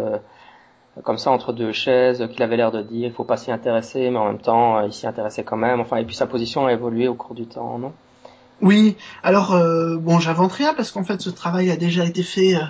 comme 1.01 1.17
ça 1.17 1.31
entre 1.31 1.53
deux 1.53 1.71
chaises, 1.71 2.27
qu'il 2.31 2.43
avait 2.43 2.57
l'air 2.57 2.71
de 2.71 2.81
dire 2.81 3.07
il 3.07 3.13
faut 3.13 3.23
pas 3.23 3.37
s'y 3.37 3.51
intéresser, 3.51 4.09
mais 4.11 4.17
en 4.17 4.25
même 4.25 4.41
temps 4.41 4.77
euh, 4.77 4.85
il 4.85 4.93
s'y 4.93 5.07
intéressait 5.07 5.43
quand 5.43 5.57
même. 5.57 5.79
Enfin, 5.79 5.97
et 5.97 6.05
puis 6.05 6.15
sa 6.15 6.27
position 6.27 6.67
a 6.67 6.73
évolué 6.73 7.07
au 7.07 7.15
cours 7.15 7.35
du 7.35 7.47
temps, 7.47 7.79
non? 7.79 7.93
Oui, 8.63 8.95
alors 9.23 9.53
euh, 9.53 9.97
bon, 9.97 10.19
j'invente 10.19 10.53
rien 10.53 10.73
parce 10.73 10.91
qu'en 10.91 11.03
fait 11.03 11.19
ce 11.19 11.29
travail 11.29 11.69
a 11.69 11.75
déjà 11.75 12.05
été 12.05 12.23
fait 12.23 12.55
euh, 12.55 12.63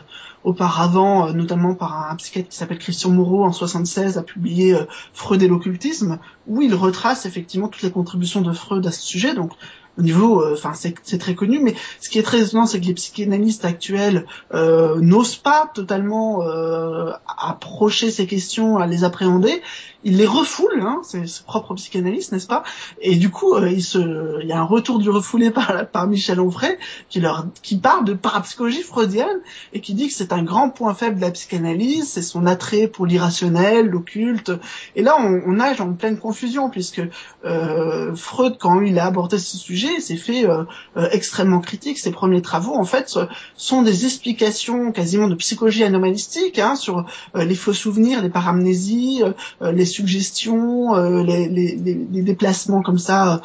auparavant, 0.44 1.28
euh, 1.28 1.34
notamment 1.34 1.76
par 1.76 2.10
un, 2.10 2.16
psychiatre 2.16 2.50
qui 2.50 2.58
s'appelle 2.58 2.80
Christian 2.80 3.12
Moreau 3.12 3.44
en 3.44 3.52
76, 3.52 4.18
a 4.18 4.24
publié 4.24 4.76
Freud 5.14 5.44
et 5.44 5.48
l'occultisme, 5.48 6.18
où 6.48 6.64
il 6.64 6.74
retrace 6.74 7.28
effectivement 7.28 7.68
toutes 7.68 7.84
les 7.84 7.92
contributions 7.92 8.42
de 8.42 8.52
Freud 8.54 8.88
à 8.88 8.92
ce 8.92 9.02
sujet. 9.02 9.36
Donc 9.36 9.52
au 9.98 10.02
niveau, 10.02 10.42
euh, 10.42 10.54
enfin 10.54 10.74
c'est 10.74 11.18
très 11.18 11.36
connu, 11.36 11.60
mais 11.60 11.76
ce 12.00 12.10
qui 12.10 12.20
est 12.20 12.24
très 12.24 12.42
étonnant, 12.42 12.66
c'est 12.66 12.80
que 12.80 12.86
les 12.86 12.94
psychanalystes 12.94 13.66
actuels 13.66 14.26
euh, 14.54 15.00
n'osent 15.00 15.36
pas 15.36 15.70
totalement 15.74 16.44
euh, 16.44 17.12
approcher 17.38 18.12
ces 18.12 18.26
questions, 18.26 18.78
à 18.78 18.88
les 18.88 19.04
appréhender. 19.04 19.62
Ils 20.04 20.18
les 20.18 20.26
refoulent, 20.26 20.82
hein, 20.82 21.02
c'est 21.04 21.28
ce 21.28 21.44
propre 21.44 21.74
psychanalyste, 21.76 22.32
n'est-ce 22.32 22.48
pas? 22.48 22.64
Et 23.02 23.16
du 23.16 23.30
coup, 23.30 23.58
il, 23.58 23.84
se, 23.84 24.42
il 24.42 24.48
y 24.48 24.52
a 24.52 24.60
un 24.60 24.66
retour 24.66 25.00
du 25.00 25.10
refoulé 25.10 25.52
par, 25.52 25.88
par 25.88 26.08
Michel 26.08 26.40
Onfray 26.40 26.78
qui 27.10 27.20
leur, 27.20 27.48
qui 27.62 27.78
parle 27.78 28.06
de 28.06 28.14
parapsychologie 28.14 28.84
freudienne 28.84 29.40
et 29.74 29.82
qui 29.82 29.94
dit 29.94 30.08
que 30.08 30.14
c'est 30.14 30.34
un 30.34 30.44
grand 30.44 30.70
point 30.70 30.94
faible 30.94 31.18
de 31.18 31.22
la 31.22 31.32
psychanalyse, 31.32 32.10
c'est 32.10 32.22
son 32.22 32.46
attrait 32.46 32.88
pour 32.88 33.06
l'irrationnel, 33.06 33.88
l'occulte. 33.88 34.52
Et 34.96 35.02
là, 35.02 35.16
on, 35.20 35.42
on 35.46 35.54
nage 35.54 35.82
en 35.82 35.94
pleine 35.94 36.18
confusion 36.18 36.70
puisque 36.70 37.02
Freud, 37.44 38.58
quand 38.60 38.82
il 38.82 39.00
a 39.00 39.06
abordé 39.06 39.38
ce 39.38 39.58
sujet 39.58 39.94
c'est 40.00 40.18
fait 40.18 40.46
euh, 40.46 40.64
euh, 40.98 41.08
extrêmement 41.12 41.60
critique. 41.60 41.98
Ses 41.98 42.12
premiers 42.12 42.42
travaux, 42.42 42.76
en 42.76 42.84
fait, 42.84 43.18
sont 43.56 43.82
des 43.82 44.06
explications 44.06 44.92
quasiment 44.92 45.28
de 45.28 45.36
psychologie 45.36 45.84
anomalistique 45.84 46.60
hein, 46.60 46.76
sur 46.76 47.06
euh, 47.36 47.46
les 47.46 47.56
faux 47.56 47.74
souvenirs, 47.74 48.22
les 48.22 48.30
paramnésies, 48.30 49.24
les 49.62 49.86
suggestions, 49.94 50.96
les, 51.24 51.48
les, 51.48 51.76
les, 51.76 52.22
déplacements 52.22 52.82
comme 52.82 52.98
ça, 52.98 53.42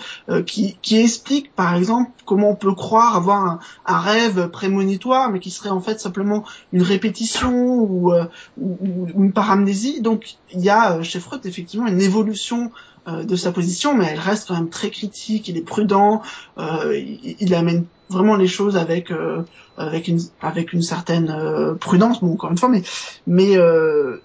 qui, 0.46 0.76
qui 0.82 0.98
expliquent, 0.98 1.54
par 1.54 1.74
exemple, 1.74 2.10
comment 2.24 2.50
on 2.50 2.54
peut 2.54 2.74
croire 2.74 3.16
avoir 3.16 3.44
un, 3.44 3.60
un, 3.86 3.98
rêve 3.98 4.48
prémonitoire, 4.48 5.30
mais 5.30 5.40
qui 5.40 5.50
serait 5.50 5.70
en 5.70 5.80
fait 5.80 6.00
simplement 6.00 6.44
une 6.72 6.82
répétition 6.82 7.52
ou, 7.52 8.12
ou, 8.12 8.78
ou 8.82 9.22
une 9.22 9.32
paramnésie. 9.32 10.00
Donc, 10.00 10.36
il 10.52 10.60
y 10.60 10.70
a 10.70 11.02
chez 11.02 11.20
Freud 11.20 11.44
effectivement 11.44 11.86
une 11.86 12.00
évolution 12.00 12.70
euh, 13.08 13.24
de 13.24 13.36
sa 13.36 13.52
position, 13.52 13.94
mais 13.94 14.06
elle 14.10 14.18
reste 14.18 14.48
quand 14.48 14.54
même 14.54 14.68
très 14.68 14.90
critique. 14.90 15.48
Il 15.48 15.56
est 15.56 15.62
prudent. 15.62 16.20
Euh, 16.58 17.00
il, 17.40 17.54
amène 17.54 17.84
vraiment 18.10 18.36
les 18.36 18.46
choses 18.46 18.76
avec 18.76 19.10
euh, 19.10 19.42
avec 19.78 20.08
une 20.08 20.20
avec 20.42 20.72
une 20.72 20.82
certaine 20.82 21.34
prudence. 21.80 22.20
Bon, 22.20 22.32
encore 22.32 22.50
une 22.50 22.58
fois, 22.58 22.68
mais 22.68 22.82
mais 23.26 23.56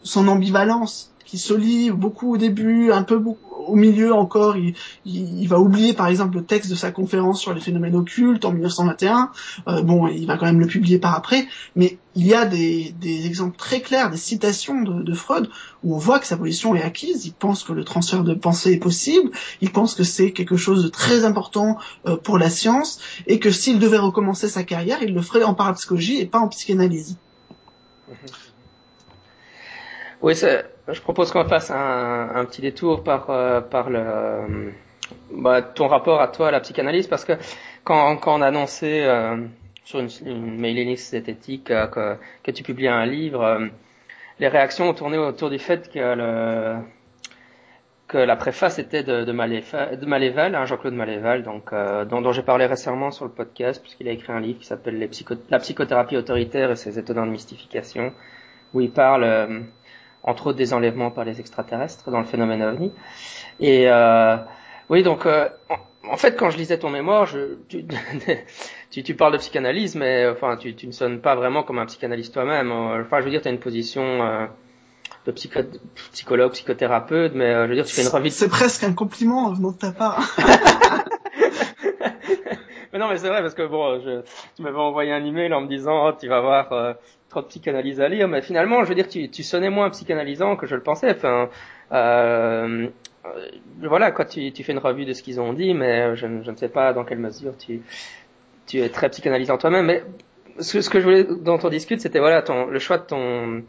son 0.04 0.28
ambivalence 0.28 1.13
qui 1.26 1.38
se 1.38 1.54
lit 1.54 1.92
beaucoup 1.92 2.34
au 2.34 2.38
début, 2.38 2.92
un 2.92 3.04
peu 3.04 3.22
au 3.68 3.76
milieu 3.76 4.14
encore, 4.14 4.58
il, 4.58 4.76
il, 5.06 5.48
va 5.48 5.60
oublier 5.60 5.94
par 5.94 6.08
exemple 6.08 6.36
le 6.36 6.44
texte 6.44 6.70
de 6.70 6.76
sa 6.76 6.92
conférence 6.92 7.40
sur 7.40 7.54
les 7.54 7.62
phénomènes 7.62 7.96
occultes 7.96 8.46
en 8.46 8.52
1921. 8.52 9.32
Euh, 9.68 9.82
bon, 9.82 10.08
il 10.08 10.26
va 10.26 10.38
quand 10.38 10.46
même 10.46 10.60
le 10.60 10.68
publier 10.68 11.00
par 11.00 11.16
après, 11.16 11.48
mais 11.76 11.98
il 12.16 12.28
y 12.28 12.34
a 12.34 12.46
des, 12.46 12.94
des 13.00 13.26
exemples 13.26 13.58
très 13.58 13.82
clairs, 13.82 14.12
des 14.12 14.18
citations 14.18 14.82
de, 14.82 15.02
de, 15.02 15.14
Freud 15.14 15.50
où 15.84 15.96
on 15.96 15.98
voit 15.98 16.20
que 16.20 16.28
sa 16.28 16.38
position 16.38 16.76
est 16.76 16.84
acquise. 16.84 17.26
Il 17.26 17.34
pense 17.34 17.64
que 17.64 17.74
le 17.74 17.84
transfert 17.84 18.24
de 18.24 18.34
pensée 18.34 18.74
est 18.74 18.78
possible. 18.78 19.32
Il 19.62 19.72
pense 19.72 19.96
que 19.96 20.04
c'est 20.04 20.32
quelque 20.32 20.58
chose 20.58 20.84
de 20.84 20.90
très 20.90 21.26
important 21.26 21.78
euh, 22.06 22.18
pour 22.18 22.38
la 22.38 22.50
science 22.50 23.00
et 23.28 23.40
que 23.40 23.52
s'il 23.52 23.80
devait 23.80 23.98
recommencer 23.98 24.48
sa 24.48 24.64
carrière, 24.64 25.02
il 25.02 25.14
le 25.14 25.22
ferait 25.22 25.44
en 25.44 25.54
parapsychologie 25.54 26.20
et 26.20 26.26
pas 26.26 26.40
en 26.40 26.50
psychanalyse. 26.50 27.18
Oui, 30.22 30.36
je 30.88 31.02
propose 31.02 31.32
qu'on 31.32 31.46
fasse 31.46 31.72
un, 31.72 32.46
petit 32.46 32.62
détour 32.62 33.04
par, 33.04 33.30
euh, 33.30 33.62
par 33.62 33.90
le, 33.90 34.00
euh, 34.00 34.70
bah, 35.32 35.62
ton 35.62 35.88
rapport 35.88 36.22
à 36.22 36.28
toi 36.28 36.50
à 36.50 36.52
la 36.52 36.60
psychanalyse, 36.60 37.08
parce 37.08 37.24
que 37.24 37.34
quand, 37.84 38.18
quand 38.18 38.38
on 38.40 38.42
a 38.42 38.48
annoncé 38.48 39.02
euh, 39.04 39.38
sur 39.86 40.00
une, 40.00 40.10
une 40.26 40.60
mailing 40.60 40.90
list 40.90 41.12
zététique 41.12 41.66
que, 41.66 42.18
que, 42.44 42.52
tu 42.52 42.64
publiais 42.64 42.90
un 42.90 43.06
livre, 43.06 43.70
les 44.40 44.48
réactions 44.48 44.90
ont 44.90 44.94
tourné 44.94 45.18
autour 45.18 45.50
du 45.50 45.60
fait 45.60 45.90
que 45.90 46.00
le, 46.00 46.76
que 48.08 48.18
la 48.18 48.36
préface 48.36 48.78
était 48.78 49.04
de, 49.04 49.24
de 49.24 49.32
Maléval 50.06 50.56
hein, 50.56 50.66
Jean-Claude 50.66 50.94
Maléval, 50.94 51.44
donc 51.44 51.74
dont, 51.74 52.22
dont 52.22 52.32
j'ai 52.34 52.44
parlé 52.44 52.66
récemment 52.66 53.12
sur 53.12 53.26
le 53.26 53.32
podcast, 53.32 53.82
puisqu'il 53.82 54.10
a 54.10 54.12
écrit 54.12 54.34
un 54.34 54.42
livre 54.42 54.60
qui 54.60 54.66
s'appelle 54.66 55.10
La 55.50 55.60
psychothérapie 55.60 56.18
autoritaire 56.18 56.72
et 56.72 56.76
ses 56.76 57.00
étonnantes 57.00 57.30
mystifications, 57.30 58.14
où 58.74 58.82
il 58.82 58.92
parle 58.92 59.64
entre 60.24 60.48
autres 60.48 60.58
des 60.58 60.74
enlèvements 60.74 61.12
par 61.12 61.26
les 61.26 61.40
extraterrestres 61.40 62.10
dans 62.10 62.20
le 62.20 62.26
phénomène 62.26 62.62
OVNI. 62.64 62.92
Et 63.60 63.90
euh, 63.90 64.38
oui, 64.90 65.04
donc 65.04 65.26
euh, 65.26 65.50
en, 66.10 66.18
fait, 66.18 66.36
quand 66.36 66.50
je 66.50 66.58
lisais 66.58 66.80
ton 66.80 66.90
mémoire, 66.90 67.26
je, 67.26 67.58
tu, 68.92 69.04
tu, 69.04 69.16
parles 69.16 69.34
de 69.34 69.38
psychanalyse, 69.38 69.96
mais 69.96 70.28
enfin, 70.28 70.58
tu, 70.58 70.76
tu, 70.76 70.88
ne 70.88 70.92
sonnes 70.92 71.20
pas 71.20 71.36
vraiment 71.36 71.64
comme 71.64 71.80
un 71.80 71.86
psychanalyste 71.86 72.34
toi-même. 72.34 72.72
Enfin, 72.72 73.20
je 73.20 73.26
veux 73.26 73.32
dire, 73.32 73.42
tu 73.42 73.48
as 73.48 73.52
une 73.52 73.60
position 73.60 74.04
euh, 74.04 74.46
de 75.26 75.32
psycho 75.32 75.62
psychologue, 76.12 76.52
psychothérapeute, 76.52 77.34
mais 77.36 77.46
euh, 77.46 77.64
je 77.66 77.70
veux 77.70 77.76
dire, 77.76 77.86
tu 77.86 77.94
fais 77.94 78.04
une 78.04 78.10
revue. 78.10 78.30
C'est 78.30 78.50
presque 78.50 78.84
un 78.84 78.94
compliment 78.94 79.52
venant 79.54 79.72
de 79.72 79.78
ta 79.78 79.92
part. 79.92 80.36
non, 83.04 83.10
mais 83.10 83.18
c'est 83.18 83.28
vrai 83.28 83.42
parce 83.42 83.54
que 83.54 83.68
bon, 83.68 84.00
je, 84.00 84.22
tu 84.56 84.62
m'avais 84.62 84.78
envoyé 84.78 85.12
un 85.12 85.24
email 85.26 85.54
en 85.54 85.62
me 85.62 85.68
disant, 85.68 86.08
oh, 86.08 86.12
tu 86.18 86.28
vas 86.28 86.40
voir 86.40 86.72
euh, 86.72 86.94
trop 87.30 87.42
de 87.42 87.48
psychanalyse 87.48 88.00
à 88.00 88.08
lire, 88.08 88.30
mais 88.30 88.42
finalement, 88.42 88.84
je 88.84 88.90
veux 88.90 88.96
dire, 88.96 89.10
tu, 89.10 89.30
tu 89.30 89.44
sonnais 89.44 89.70
moins 89.70 89.90
psychanalysant 89.90 90.56
que 90.56 90.68
je 90.68 90.76
le 90.76 90.82
pensais. 90.82 91.12
Enfin, 91.12 91.50
euh, 91.92 92.88
euh 93.26 93.48
voilà, 93.82 94.12
quoi, 94.12 94.24
tu, 94.24 94.52
tu, 94.54 94.64
fais 94.64 94.72
une 94.72 94.80
revue 94.80 95.06
de 95.06 95.12
ce 95.12 95.22
qu'ils 95.22 95.42
ont 95.42 95.52
dit, 95.52 95.74
mais 95.74 96.16
je, 96.16 96.28
je, 96.44 96.52
ne 96.52 96.56
sais 96.56 96.70
pas 96.70 96.94
dans 96.94 97.04
quelle 97.04 97.20
mesure 97.20 97.58
tu, 97.58 97.82
tu 98.68 98.80
es 98.80 98.90
très 98.90 99.10
psychanalysant 99.10 99.58
toi-même. 99.58 99.86
Mais 99.86 100.04
ce, 100.60 100.80
ce, 100.82 100.90
que 100.90 101.00
je 101.02 101.04
voulais 101.04 101.24
dont 101.26 101.60
on 101.62 101.70
discute, 101.70 102.00
c'était 102.00 102.20
voilà, 102.20 102.42
ton, 102.42 102.68
le 102.68 102.80
choix 102.80 103.00
de 103.00 103.04
ton 103.04 103.64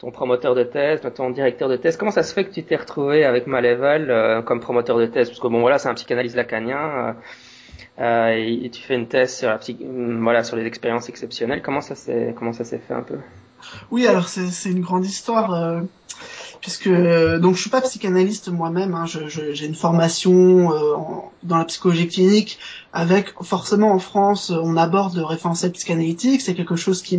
ton 0.00 0.10
promoteur 0.10 0.54
de 0.54 0.64
thèse, 0.64 1.02
ton 1.14 1.28
directeur 1.30 1.68
de 1.68 1.76
thèse. 1.76 1.98
Comment 1.98 2.10
ça 2.10 2.22
se 2.22 2.32
fait 2.32 2.44
que 2.44 2.50
tu 2.50 2.62
t'es 2.62 2.76
retrouvé 2.76 3.24
avec 3.24 3.46
Maléval 3.46 4.10
euh, 4.10 4.40
comme 4.40 4.58
promoteur 4.58 4.96
de 4.96 5.04
thèse? 5.04 5.28
Parce 5.28 5.40
que 5.40 5.46
bon, 5.48 5.60
voilà, 5.60 5.78
c'est 5.78 5.90
un 5.90 5.94
psychanalyste 5.94 6.36
lacanien. 6.36 7.16
Euh, 7.98 8.28
et, 8.36 8.70
tu 8.70 8.82
fais 8.82 8.94
une 8.94 9.08
thèse 9.08 9.36
sur, 9.36 9.48
la, 9.48 9.60
voilà, 10.20 10.44
sur 10.44 10.56
les 10.56 10.66
expériences 10.66 11.08
exceptionnelles. 11.08 11.62
Comment 11.62 11.80
ça 11.80 11.94
s'est 11.94 12.34
comment 12.36 12.52
ça 12.52 12.64
s'est 12.64 12.80
fait 12.86 12.94
un 12.94 13.02
peu? 13.02 13.18
Oui, 13.90 14.06
alors 14.06 14.28
c'est 14.28 14.70
une 14.70 14.80
grande 14.80 15.04
histoire. 15.04 15.52
Euh, 15.54 15.80
puisque 16.60 16.88
euh, 16.88 17.38
donc 17.38 17.56
je 17.56 17.62
suis 17.62 17.70
pas 17.70 17.80
psychanalyste 17.80 18.48
moi-même, 18.48 18.94
hein, 18.94 19.04
j'ai 19.06 19.66
une 19.66 19.74
formation 19.74 20.72
euh, 20.72 20.96
dans 21.42 21.56
la 21.58 21.64
psychologie 21.64 22.08
clinique 22.08 22.58
avec 22.92 23.32
forcément 23.42 23.92
en 23.92 23.98
France 23.98 24.50
on 24.50 24.76
aborde 24.76 25.16
le 25.16 25.24
référentiel 25.24 25.72
psychanalytique, 25.72 26.40
c'est 26.40 26.54
quelque 26.54 26.76
chose 26.76 27.02
qui, 27.02 27.18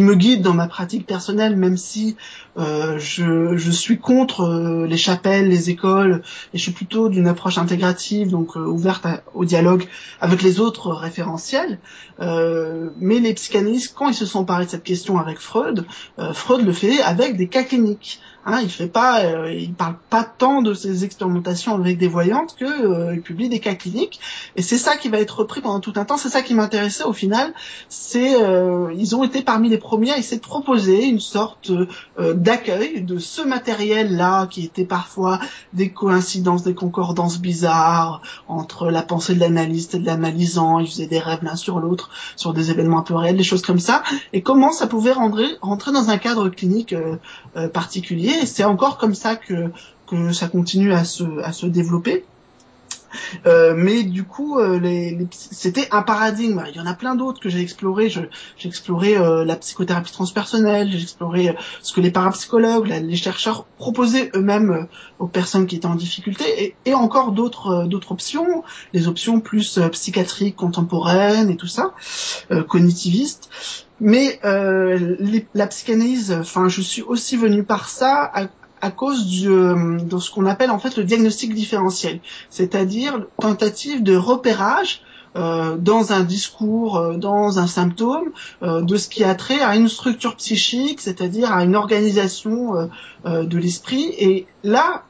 me 0.00 0.14
guide 0.14 0.42
dans 0.42 0.54
ma 0.54 0.68
pratique 0.68 1.06
personnelle, 1.06 1.56
même 1.56 1.76
si 1.76 2.16
euh, 2.58 2.98
je, 2.98 3.56
je, 3.56 3.70
suis 3.70 3.98
contre 3.98 4.42
euh, 4.42 4.86
les 4.86 4.96
chapelles, 4.96 5.48
les 5.48 5.70
écoles, 5.70 6.22
et 6.54 6.58
je 6.58 6.62
suis 6.62 6.72
plutôt 6.72 7.08
d'une 7.08 7.28
approche 7.28 7.58
intégrative, 7.58 8.30
donc 8.30 8.56
ouverte 8.56 9.06
au 9.34 9.44
dialogue 9.44 9.86
avec 10.20 10.42
les 10.42 10.60
autres 10.60 10.90
référentiels. 10.90 11.78
mais 12.20 13.20
les 13.20 13.34
psychanalystes, 13.34 13.94
quand 13.96 14.08
ils 14.08 14.14
se 14.14 14.26
sont 14.26 14.44
parés 14.44 14.66
de 14.66 14.70
cette 14.70 14.84
question 14.84 15.18
avec 15.18 15.38
Freud, 15.38 15.86
Freud 16.32 16.64
le 16.64 16.72
fait 16.72 17.00
avec 17.02 17.36
des 17.36 17.48
cas 17.48 17.62
cliniques. 17.62 18.20
Hein, 18.50 18.60
il 18.62 18.70
fait 18.70 18.88
pas, 18.88 19.24
euh, 19.24 19.52
il 19.52 19.74
parle 19.74 19.96
pas 20.08 20.24
tant 20.24 20.62
de 20.62 20.72
ses 20.72 21.04
expérimentations 21.04 21.74
avec 21.74 21.98
des 21.98 22.08
voyantes 22.08 22.56
que 22.56 22.64
euh, 22.64 23.14
il 23.14 23.20
publie 23.20 23.50
des 23.50 23.58
cas 23.58 23.74
cliniques. 23.74 24.20
Et 24.56 24.62
c'est 24.62 24.78
ça 24.78 24.96
qui 24.96 25.07
va 25.08 25.18
être 25.18 25.40
repris 25.40 25.60
pendant 25.60 25.80
tout 25.80 25.92
un 25.96 26.04
temps. 26.04 26.16
C'est 26.16 26.28
ça 26.28 26.42
qui 26.42 26.54
m'intéressait 26.54 27.04
au 27.04 27.12
final. 27.12 27.52
C'est, 27.88 28.42
euh, 28.42 28.92
ils 28.96 29.16
ont 29.16 29.24
été 29.24 29.42
parmi 29.42 29.68
les 29.68 29.78
premiers 29.78 30.12
à 30.12 30.18
essayer 30.18 30.36
de 30.36 30.42
proposer 30.42 31.04
une 31.04 31.20
sorte 31.20 31.70
d'accueil 32.18 33.02
de 33.02 33.18
ce 33.18 33.42
matériel-là 33.42 34.46
qui 34.46 34.64
était 34.64 34.84
parfois 34.84 35.38
des 35.72 35.90
coïncidences, 35.90 36.62
des 36.62 36.74
concordances 36.74 37.38
bizarres 37.40 38.22
entre 38.48 38.90
la 38.90 39.02
pensée 39.02 39.34
de 39.34 39.40
l'analyste 39.40 39.94
et 39.94 39.98
de 39.98 40.06
l'analysant. 40.06 40.78
Ils 40.78 40.88
faisaient 40.88 41.06
des 41.06 41.18
rêves 41.18 41.42
l'un 41.42 41.56
sur 41.56 41.80
l'autre 41.80 42.10
sur 42.36 42.52
des 42.52 42.70
événements 42.70 42.98
un 42.98 43.02
peu 43.02 43.14
réels, 43.14 43.36
des 43.36 43.42
choses 43.42 43.62
comme 43.62 43.78
ça. 43.78 44.02
Et 44.32 44.42
comment 44.42 44.72
ça 44.72 44.86
pouvait 44.86 45.12
rentrer, 45.12 45.46
dans 45.62 46.10
un 46.10 46.18
cadre 46.18 46.48
clinique 46.48 46.94
particulier 47.72 48.32
et 48.42 48.46
c'est 48.46 48.64
encore 48.64 48.98
comme 48.98 49.14
ça 49.14 49.36
que, 49.36 49.70
que 50.06 50.32
ça 50.32 50.48
continue 50.48 50.92
à 50.92 51.04
se, 51.04 51.24
à 51.42 51.52
se 51.52 51.66
développer. 51.66 52.24
Euh, 53.46 53.74
mais 53.76 54.02
du 54.02 54.24
coup, 54.24 54.58
euh, 54.58 54.78
les, 54.78 55.18
c'était 55.30 55.88
un 55.90 56.02
paradigme. 56.02 56.64
Il 56.70 56.76
y 56.76 56.80
en 56.80 56.86
a 56.86 56.94
plein 56.94 57.14
d'autres 57.14 57.40
que 57.40 57.48
j'ai 57.48 57.60
exploré. 57.60 58.08
J'ai 58.08 58.28
exploré 58.64 59.16
euh, 59.16 59.44
la 59.44 59.56
psychothérapie 59.56 60.12
transpersonnelle, 60.12 60.90
j'ai 60.90 61.02
exploré 61.02 61.56
ce 61.82 61.92
que 61.92 62.00
les 62.00 62.10
parapsychologues, 62.10 62.88
les 62.88 63.16
chercheurs 63.16 63.64
proposaient 63.76 64.30
eux-mêmes 64.34 64.86
aux 65.18 65.26
personnes 65.26 65.66
qui 65.66 65.76
étaient 65.76 65.86
en 65.86 65.94
difficulté, 65.94 66.44
et, 66.64 66.74
et 66.84 66.94
encore 66.94 67.32
d'autres 67.32 67.84
d'autres 67.86 68.12
options, 68.12 68.62
les 68.92 69.08
options 69.08 69.40
plus 69.40 69.78
psychiatriques 69.92 70.56
contemporaines 70.56 71.50
et 71.50 71.56
tout 71.56 71.66
ça, 71.66 71.94
cognitivistes. 72.68 73.50
Mais 74.00 74.38
euh, 74.44 75.16
la 75.54 75.66
psychanalyse, 75.66 76.32
enfin, 76.32 76.68
je 76.68 76.80
suis 76.80 77.02
aussi 77.02 77.36
venu 77.36 77.64
par 77.64 77.88
ça 77.88 78.30
à, 78.32 78.46
à 78.80 78.90
cause 78.90 79.26
du, 79.26 79.48
euh, 79.48 79.98
de 79.98 80.18
ce 80.18 80.30
qu'on 80.30 80.46
appelle 80.46 80.70
en 80.70 80.78
fait 80.78 80.96
le 80.96 81.04
diagnostic 81.04 81.54
différentiel, 81.54 82.20
c'est-à-dire 82.50 83.26
tentative 83.40 84.02
de 84.02 84.16
repérage 84.16 85.02
euh, 85.36 85.76
dans 85.76 86.12
un 86.12 86.20
discours, 86.20 86.96
euh, 86.96 87.16
dans 87.16 87.58
un 87.58 87.66
symptôme, 87.66 88.30
de 88.62 88.96
ce 88.96 89.08
qui 89.08 89.24
a 89.24 89.34
trait 89.34 89.60
à 89.60 89.76
une 89.76 89.88
structure 89.88 90.36
psychique, 90.36 91.00
c'est-à-dire 91.00 91.52
à 91.52 91.64
une 91.64 91.76
organisation 91.76 92.88
de 93.24 93.58
l'esprit. 93.58 94.14
Et 94.18 94.46
là, 94.64 95.04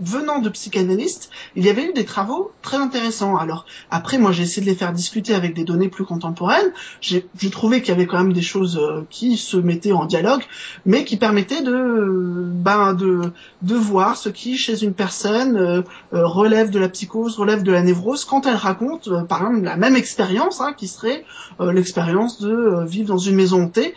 venant 0.00 0.38
de 0.38 0.48
psychanalystes, 0.48 1.30
il 1.56 1.64
y 1.64 1.70
avait 1.70 1.84
eu 1.84 1.92
des 1.92 2.04
travaux 2.04 2.52
très 2.62 2.76
intéressants. 2.76 3.36
Alors 3.36 3.66
après, 3.90 4.18
moi 4.18 4.32
j'ai 4.32 4.44
essayé 4.44 4.62
de 4.62 4.70
les 4.70 4.76
faire 4.76 4.92
discuter 4.92 5.34
avec 5.34 5.54
des 5.54 5.64
données 5.64 5.88
plus 5.88 6.04
contemporaines. 6.04 6.72
J'ai 7.00 7.24
trouvé 7.50 7.80
qu'il 7.80 7.90
y 7.90 7.96
avait 7.96 8.06
quand 8.06 8.18
même 8.18 8.32
des 8.32 8.42
choses 8.42 8.78
euh, 8.78 9.06
qui 9.10 9.36
se 9.36 9.56
mettaient 9.56 9.92
en 9.92 10.04
dialogue, 10.04 10.42
mais 10.86 11.04
qui 11.04 11.16
permettaient 11.16 11.62
de, 11.62 12.48
ben, 12.52 12.94
de, 12.94 13.32
de 13.62 13.74
voir 13.74 14.16
ce 14.16 14.28
qui, 14.28 14.56
chez 14.56 14.82
une 14.82 14.94
personne, 14.94 15.56
euh, 15.56 15.82
euh, 16.12 16.26
relève 16.26 16.70
de 16.70 16.78
la 16.78 16.88
psychose, 16.88 17.36
relève 17.36 17.62
de 17.62 17.72
la 17.72 17.82
névrose, 17.82 18.24
quand 18.24 18.46
elle 18.46 18.56
raconte, 18.56 19.08
par 19.26 19.40
exemple, 19.42 19.62
la 19.62 19.76
même 19.76 19.96
expérience, 19.96 20.60
hein, 20.60 20.74
qui 20.76 20.88
serait 20.88 21.24
l'expérience 21.60 22.40
de 22.40 22.84
vivre 22.86 23.08
dans 23.08 23.18
une 23.18 23.34
maison 23.34 23.64
hantée. 23.64 23.94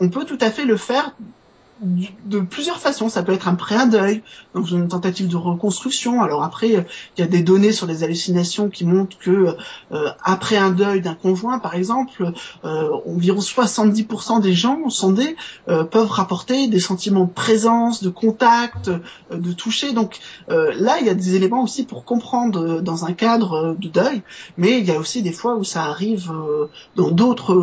On 0.00 0.08
peut 0.08 0.24
tout 0.24 0.38
à 0.40 0.50
fait 0.50 0.64
le 0.64 0.76
faire 0.76 1.12
de 1.80 2.40
plusieurs 2.40 2.78
façons. 2.78 3.08
Ça 3.08 3.22
peut 3.22 3.32
être 3.32 3.48
un 3.48 3.54
pré-deuil, 3.54 4.22
donc 4.54 4.70
une 4.70 4.88
tentative 4.88 5.28
de 5.28 5.36
reconstruction. 5.36 6.22
Alors 6.22 6.42
après, 6.42 6.68
il 6.68 6.84
y 7.18 7.22
a 7.22 7.26
des 7.26 7.42
données 7.42 7.72
sur 7.72 7.86
les 7.86 8.02
hallucinations 8.02 8.70
qui 8.70 8.86
montrent 8.86 9.18
que 9.18 9.56
euh, 9.92 10.08
après 10.22 10.56
un 10.56 10.70
deuil 10.70 11.00
d'un 11.02 11.14
conjoint, 11.14 11.58
par 11.58 11.74
exemple, 11.74 12.32
euh, 12.64 12.90
environ 13.06 13.40
70% 13.40 14.40
des 14.40 14.54
gens 14.54 14.88
sondés 14.88 15.36
euh, 15.68 15.84
peuvent 15.84 16.10
rapporter 16.10 16.68
des 16.68 16.80
sentiments 16.80 17.24
de 17.24 17.32
présence, 17.32 18.02
de 18.02 18.10
contact, 18.10 18.90
de 19.30 19.52
toucher. 19.52 19.92
Donc 19.92 20.18
là, 20.48 20.98
il 21.00 21.06
y 21.06 21.10
a 21.10 21.14
des 21.14 21.34
éléments 21.34 21.62
aussi 21.62 21.84
pour 21.84 22.04
comprendre 22.04 22.80
dans 22.80 23.04
un 23.04 23.12
cadre 23.12 23.76
de 23.78 23.88
deuil, 23.88 24.22
mais 24.56 24.78
il 24.78 24.86
y 24.86 24.90
a 24.90 24.98
aussi 24.98 25.22
des 25.22 25.32
fois 25.32 25.56
où 25.56 25.64
ça 25.64 25.84
arrive 25.84 26.32
dans 26.96 27.10
d'autres 27.10 27.54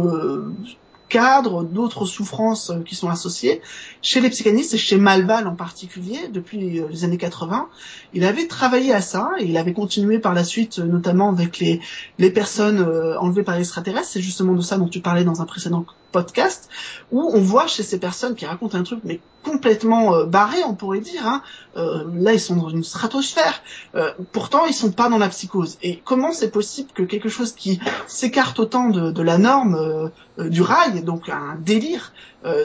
cadres, 1.13 1.63
d'autres 1.63 2.07
souffrances 2.07 2.71
euh, 2.71 2.79
qui 2.79 2.95
sont 2.95 3.07
associées. 3.07 3.61
Chez 4.01 4.19
les 4.19 4.31
psychanalystes 4.31 4.73
et 4.73 4.79
chez 4.79 4.97
Malval 4.97 5.47
en 5.47 5.53
particulier, 5.53 6.27
depuis 6.27 6.79
euh, 6.79 6.87
les 6.89 7.03
années 7.03 7.19
80, 7.19 7.69
il 8.15 8.25
avait 8.25 8.47
travaillé 8.47 8.91
à 8.93 9.01
ça 9.01 9.29
et 9.37 9.45
il 9.45 9.55
avait 9.57 9.73
continué 9.73 10.17
par 10.17 10.33
la 10.33 10.43
suite, 10.43 10.79
euh, 10.79 10.85
notamment 10.85 11.29
avec 11.29 11.59
les, 11.59 11.81
les 12.17 12.31
personnes 12.31 12.81
enlevées 13.19 13.43
par 13.43 13.55
les 13.55 13.61
extraterrestres. 13.61 14.07
C'est 14.07 14.21
justement 14.21 14.53
de 14.53 14.61
ça 14.61 14.79
dont 14.79 14.87
tu 14.87 15.01
parlais 15.01 15.23
dans 15.23 15.39
un 15.39 15.45
précédent 15.45 15.85
podcast, 16.11 16.67
où 17.11 17.21
on 17.21 17.41
voit 17.41 17.67
chez 17.67 17.83
ces 17.83 17.99
personnes 17.99 18.35
qui 18.35 18.45
racontent 18.45 18.77
un 18.77 18.83
truc 18.83 18.99
mais 19.03 19.19
complètement 19.43 20.25
barré, 20.25 20.57
on 20.63 20.75
pourrait 20.75 20.99
dire. 20.99 21.25
Hein. 21.25 21.41
Là, 21.75 22.33
ils 22.33 22.39
sont 22.39 22.55
dans 22.55 22.69
une 22.69 22.83
stratosphère. 22.83 23.63
Pourtant, 24.31 24.65
ils 24.65 24.75
sont 24.75 24.91
pas 24.91 25.09
dans 25.09 25.17
la 25.17 25.27
psychose. 25.29 25.79
Et 25.81 26.01
comment 26.05 26.31
c'est 26.31 26.51
possible 26.51 26.91
que 26.93 27.01
quelque 27.01 27.29
chose 27.29 27.51
qui 27.51 27.79
s'écarte 28.05 28.59
autant 28.59 28.89
de, 28.89 29.21
la 29.23 29.39
norme 29.39 30.11
du 30.37 30.61
rail, 30.61 31.03
donc 31.03 31.29
un 31.29 31.55
délire, 31.59 32.13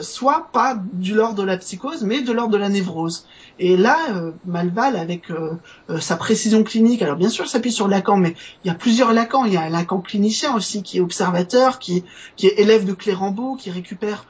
soit 0.01 0.49
pas 0.51 0.77
du 0.93 1.13
l'ordre 1.13 1.35
de 1.35 1.43
la 1.43 1.57
psychose, 1.57 2.03
mais 2.03 2.21
de 2.21 2.31
l'ordre 2.31 2.53
de 2.53 2.57
la 2.57 2.69
névrose 2.69 3.25
et 3.59 3.75
là, 3.75 3.97
euh, 4.11 4.31
Malval, 4.45 4.95
avec 4.95 5.29
euh, 5.29 5.51
euh, 5.89 5.99
sa 5.99 6.15
précision 6.15 6.63
clinique, 6.63 7.01
alors 7.01 7.17
bien 7.17 7.29
sûr, 7.29 7.47
s'appuie 7.47 7.73
sur 7.73 7.89
Lacan, 7.89 8.15
mais 8.15 8.35
il 8.63 8.69
y 8.69 8.71
a 8.71 8.73
plusieurs 8.73 9.13
Lacan. 9.13 9.43
Il 9.45 9.53
y 9.53 9.57
a 9.57 9.61
un 9.61 9.69
Lacan 9.69 9.99
clinicien 9.99 10.55
aussi, 10.55 10.81
qui 10.81 10.97
est 10.97 11.01
observateur, 11.01 11.77
qui, 11.77 12.05
qui 12.37 12.47
est 12.47 12.57
élève 12.57 12.85
de 12.85 12.93
Clérambault, 12.93 13.55
qui 13.55 13.69
récupère 13.69 14.25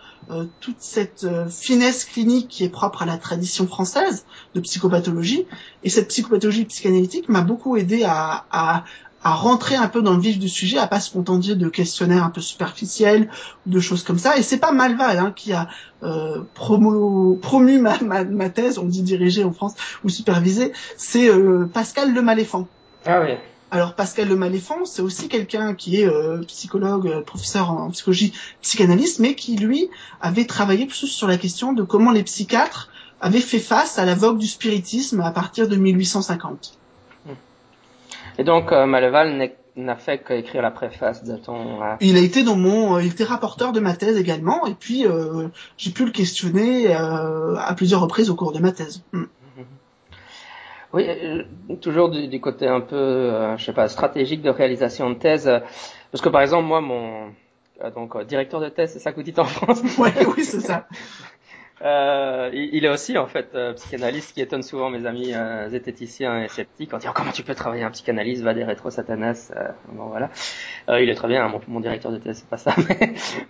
toute 0.60 0.76
cette 0.78 1.26
finesse 1.50 2.06
clinique 2.06 2.50
qui 2.50 2.64
est 2.64 2.70
propre 2.70 3.02
à 3.02 3.08
la 3.08 3.18
tradition 3.18 3.66
française 3.66 4.26
de 4.54 4.60
psychopathologie. 4.60 5.48
Et 5.84 5.90
cette 5.90 6.10
psychopathologie 6.10 6.66
psychanalytique 6.66 7.30
m'a 7.30 7.42
beaucoup 7.42 7.78
aidé 7.78 8.04
à, 8.04 8.46
à, 8.52 8.84
à 9.24 9.34
rentrer 9.34 9.76
un 9.76 9.88
peu 9.88 10.02
dans 10.02 10.14
le 10.14 10.22
vif 10.22 10.40
du 10.40 10.50
sujet, 10.50 10.78
à 10.78 10.88
pas 10.88 11.00
se 11.00 11.12
contenter 11.12 11.56
de 11.56 11.70
questionnaires 11.70 12.24
un 12.24 12.30
peu 12.30 12.42
superficiels 12.42 13.30
ou 13.66 13.70
de 13.70 13.80
choses 13.80 14.04
comme 14.04 14.20
ça. 14.20 14.38
Et 14.38 14.42
c'est 14.42 14.60
pas 14.60 14.72
Malval 14.72 15.18
hein, 15.18 15.34
qui 15.36 15.54
a 15.54 15.68
euh, 16.04 16.42
promu 16.54 17.80
ma, 17.80 18.00
ma, 18.00 18.50
thèse, 18.50 18.78
on 18.78 18.86
dit 18.86 19.04
dirigé 19.04 19.44
en 19.44 19.52
France 19.52 19.74
ou 20.04 20.10
supervisé, 20.10 20.72
c'est 20.98 21.30
euh, 21.30 21.66
Pascal 21.72 22.14
Le 22.14 22.22
Maléfant. 22.22 22.68
Ah 23.06 23.22
oui. 23.22 23.36
Alors 23.72 23.94
Pascal 23.94 24.28
Le 24.28 24.36
Maléfant, 24.36 24.86
c'est 24.86 25.04
aussi 25.04 25.28
quelqu'un 25.28 25.76
qui 25.76 26.02
est 26.02 26.08
euh, 26.08 26.42
psychologue, 26.48 27.08
euh, 27.08 27.22
professeur 27.22 27.70
en 27.70 27.92
psychologie, 27.92 28.34
psychanalyste, 28.64 29.20
mais 29.20 29.36
qui 29.36 29.58
lui 29.58 29.90
avait 30.22 30.46
travaillé 30.46 30.88
plus 30.88 31.06
sur 31.06 31.28
la 31.28 31.38
question 31.38 31.74
de 31.74 31.84
comment 31.84 32.12
les 32.12 32.24
psychiatres 32.24 32.90
avaient 33.22 33.42
fait 33.42 33.60
face 33.60 34.00
à 34.00 34.06
la 34.06 34.16
vogue 34.16 34.40
du 34.40 34.48
spiritisme 34.48 35.22
à 35.22 35.30
partir 35.30 35.68
de 35.68 35.76
1850. 35.76 36.80
Et 38.38 38.44
donc 38.44 38.72
euh, 38.72 38.86
Maleval 38.86 39.52
n'a 39.76 39.96
fait 39.96 40.20
qu'écrire 40.20 40.62
la 40.62 40.72
préface 40.72 41.24
de 41.24 41.38
ton. 41.38 41.82
Euh, 41.82 41.96
il 42.02 42.18
a 42.18 42.20
été 42.20 42.44
dans 42.44 42.56
mon, 42.56 42.96
euh, 42.96 43.02
il 43.02 43.12
était 43.12 43.24
rapporteur 43.24 43.72
de 43.72 43.80
ma 43.80 43.94
thèse 43.96 44.18
également, 44.18 44.66
et 44.66 44.74
puis 44.74 45.06
j'ai 45.78 45.92
pu 45.92 46.06
le 46.06 46.12
questionner 46.12 46.94
à 46.94 47.74
plusieurs 47.76 48.02
reprises 48.02 48.30
au 48.30 48.36
cours 48.36 48.52
de 48.52 48.60
ma 48.60 48.72
thèse. 48.72 49.04
Mm. 49.14 49.24
Oui, 50.92 51.08
toujours 51.82 52.10
du, 52.10 52.42
côté 52.42 52.68
un 52.68 52.82
peu, 52.82 53.56
je 53.58 53.64
sais 53.64 53.74
pas, 53.74 53.88
stratégique 53.88 54.42
de 54.42 54.50
réalisation 54.50 55.12
de 55.12 55.16
thèse, 55.16 55.50
parce 56.12 56.24
que 56.24 56.30
par 56.30 56.42
exemple 56.42 56.66
moi 56.66 56.82
mon 56.82 57.28
donc 57.96 58.20
directeur 58.26 58.60
de 58.60 58.70
thèse, 58.70 58.94
c'est 58.94 59.00
ça 59.00 59.12
que 59.12 59.18
vous 59.18 59.24
dites 59.24 59.40
en 59.40 59.46
France? 59.46 59.82
oui, 60.00 60.10
oui, 60.36 60.44
c'est 60.44 60.62
ça. 60.62 60.88
Euh, 61.82 62.50
il 62.52 62.84
est 62.84 62.90
aussi 62.90 63.18
en 63.18 63.28
fait 63.28 63.52
euh, 63.56 63.72
psychanalyste 63.74 64.34
qui 64.34 64.42
étonne 64.42 64.64
souvent 64.64 64.90
mes 64.90 65.06
amis 65.06 65.34
euh, 65.34 65.70
zététiciens 65.70 66.44
et 66.44 66.50
sceptiques 66.50 66.94
en 66.94 66.98
disant 66.98 67.14
comment 67.16 67.32
tu 67.32 67.44
peux 67.44 67.56
travailler 67.56 67.84
un 67.84 67.92
psychanalyste 67.92 68.44
va 68.44 68.54
des 68.54 68.66
rétro 68.66 68.90
satanas 68.90 69.54
euh, 69.56 69.70
bon 69.94 70.08
voilà 70.08 70.30
euh, 70.90 71.02
il 71.02 71.10
est 71.10 71.16
très 71.16 71.30
bien 71.30 71.48
mon, 71.48 71.62
mon 71.70 71.80
directeur 71.80 72.12
de 72.12 72.18
thèse 72.18 72.40
c'est 72.40 72.50
pas 72.50 72.58
ça 72.58 72.76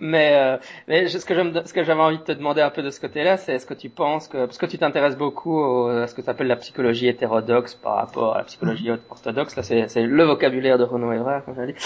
mais, 0.00 0.58
mais 0.86 1.08
ce 1.08 1.26
que 1.26 1.34
j'aime 1.34 1.60
ce 1.64 1.72
que 1.72 1.82
j'avais 1.82 2.00
envie 2.00 2.18
de 2.18 2.22
te 2.22 2.30
demander 2.30 2.60
un 2.60 2.70
peu 2.70 2.82
de 2.82 2.90
ce 2.90 3.00
côté-là 3.00 3.36
c'est 3.36 3.54
est-ce 3.54 3.66
que 3.66 3.74
tu 3.74 3.90
penses 3.90 4.28
que 4.28 4.44
parce 4.44 4.58
que 4.58 4.66
tu 4.66 4.78
t'intéresses 4.78 5.16
beaucoup 5.16 5.88
à 5.88 6.06
ce 6.06 6.14
que 6.14 6.22
tu 6.22 6.30
appelles 6.30 6.46
la 6.46 6.56
psychologie 6.56 7.08
hétérodoxe 7.08 7.74
par 7.74 7.96
rapport 7.96 8.36
à 8.36 8.38
la 8.38 8.44
psychologie 8.44 8.90
mm-hmm. 8.90 9.10
orthodoxe 9.10 9.56
là 9.56 9.64
c'est 9.64 9.88
c'est 9.88 10.02
le 10.02 10.24
vocabulaire 10.24 10.78
de 10.78 10.84
Renaud 10.84 11.12
Evrard 11.12 11.44
comme 11.44 11.56
j'ai 11.56 11.72
dit 11.72 11.74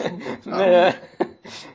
mais 0.46 0.94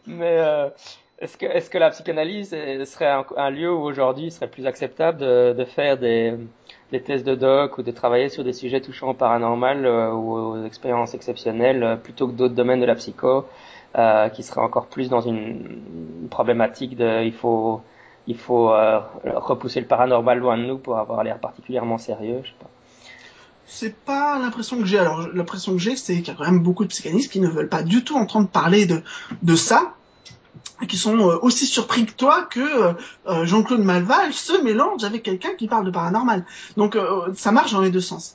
mais 0.08 0.72
est-ce 1.20 1.70
que, 1.70 1.78
la 1.78 1.92
psychanalyse 1.92 2.50
serait 2.50 3.24
un, 3.38 3.50
lieu 3.50 3.72
où 3.74 3.82
aujourd'hui 3.82 4.26
il 4.26 4.32
serait 4.32 4.50
plus 4.50 4.68
acceptable 4.68 5.20
de, 5.20 5.66
faire 5.66 5.98
des, 5.98 6.34
des 6.92 7.02
tests 7.02 7.26
de 7.26 7.36
doc 7.36 7.78
ou 7.78 7.84
de 7.84 7.92
travailler 7.92 8.28
sur 8.28 8.44
des 8.44 8.52
sujets 8.52 8.82
touchant 8.82 9.12
au 9.12 9.14
paranormal 9.14 9.86
euh, 9.86 10.12
ou 10.12 10.34
aux 10.34 10.66
expériences 10.66 11.14
exceptionnelles 11.14 11.84
euh, 11.84 11.96
plutôt 11.96 12.28
que 12.28 12.34
d'autres 12.34 12.54
domaines 12.54 12.82
de 12.82 12.86
la 12.86 12.96
psycho 12.96 13.46
euh, 13.98 14.28
qui 14.28 14.44
seraient 14.44 14.62
encore 14.62 14.88
plus 14.88 15.10
dans 15.10 15.22
une, 15.22 16.28
problématique 16.30 16.98
de 16.98 17.24
il 17.24 17.34
faut 17.34 17.82
il 18.28 18.36
faut 18.36 18.74
repousser 19.24 19.80
le 19.80 19.86
paranormal 19.86 20.40
loin 20.40 20.58
de 20.58 20.64
nous 20.64 20.80
pour 20.80 20.98
avoir 20.98 21.24
l'air 21.24 21.38
particulièrement 21.38 22.00
sérieux, 22.00 22.42
je 22.44 22.50
sais 22.50 22.56
pas. 22.60 22.70
C'est 23.68 23.96
pas 23.96 24.40
l'impression 24.40 24.78
que 24.80 24.86
j'ai. 24.86 24.98
Alors 24.98 25.28
l'impression 25.34 25.74
que 25.74 25.78
j'ai, 25.78 25.96
c'est 25.96 26.16
qu'il 26.16 26.28
y 26.28 26.32
a 26.32 26.34
quand 26.34 26.46
même 26.46 26.64
beaucoup 26.64 26.84
de 26.84 26.90
psychanalystes 26.90 27.32
qui 27.32 27.40
ne 27.40 27.48
veulent 27.48 27.70
pas 27.70 27.84
du 27.84 28.04
tout 28.04 28.18
entendre 28.18 28.50
parler 28.50 28.88
de 28.88 29.04
de 29.44 29.56
ça 29.56 29.94
qui 30.88 30.98
sont 30.98 31.18
euh, 31.18 31.38
aussi 31.42 31.66
surpris 31.66 32.06
que 32.06 32.12
toi 32.12 32.44
que 32.44 32.60
euh, 32.60 32.94
euh, 33.28 33.46
Jean-Claude 33.46 33.82
Malval 33.82 34.34
se 34.34 34.62
mélange 34.62 35.04
avec 35.04 35.24
quelqu'un 35.24 35.56
qui 35.58 35.68
parle 35.68 35.86
de 35.86 35.92
paranormal. 35.92 36.46
Donc 36.78 36.98
ça 37.36 37.52
marche 37.52 37.72
dans 37.72 37.82
les 37.82 37.92
deux 37.92 38.02
sens 38.02 38.34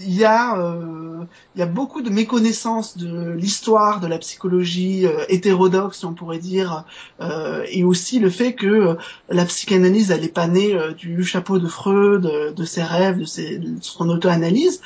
il 0.00 0.14
y 0.14 0.24
a 0.24 0.58
euh, 0.58 1.24
il 1.54 1.58
y 1.58 1.62
a 1.62 1.66
beaucoup 1.66 2.02
de 2.02 2.10
méconnaissance 2.10 2.96
de 2.96 3.32
l'histoire 3.32 4.00
de 4.00 4.06
la 4.06 4.18
psychologie 4.18 5.06
euh, 5.06 5.24
hétérodoxe 5.28 6.04
on 6.04 6.14
pourrait 6.14 6.38
dire 6.38 6.84
euh, 7.20 7.64
et 7.70 7.84
aussi 7.84 8.18
le 8.18 8.30
fait 8.30 8.54
que 8.54 8.96
la 9.28 9.44
psychanalyse 9.44 10.10
elle 10.10 10.24
est 10.24 10.28
pas 10.28 10.48
née 10.48 10.76
du 10.96 11.22
chapeau 11.24 11.58
de 11.58 11.66
Freud 11.66 12.54
de 12.56 12.64
ses 12.64 12.82
rêves 12.82 13.18
de, 13.18 13.24
ses, 13.24 13.58
de 13.58 13.76
son 13.80 14.08
auto-analyse 14.08 14.80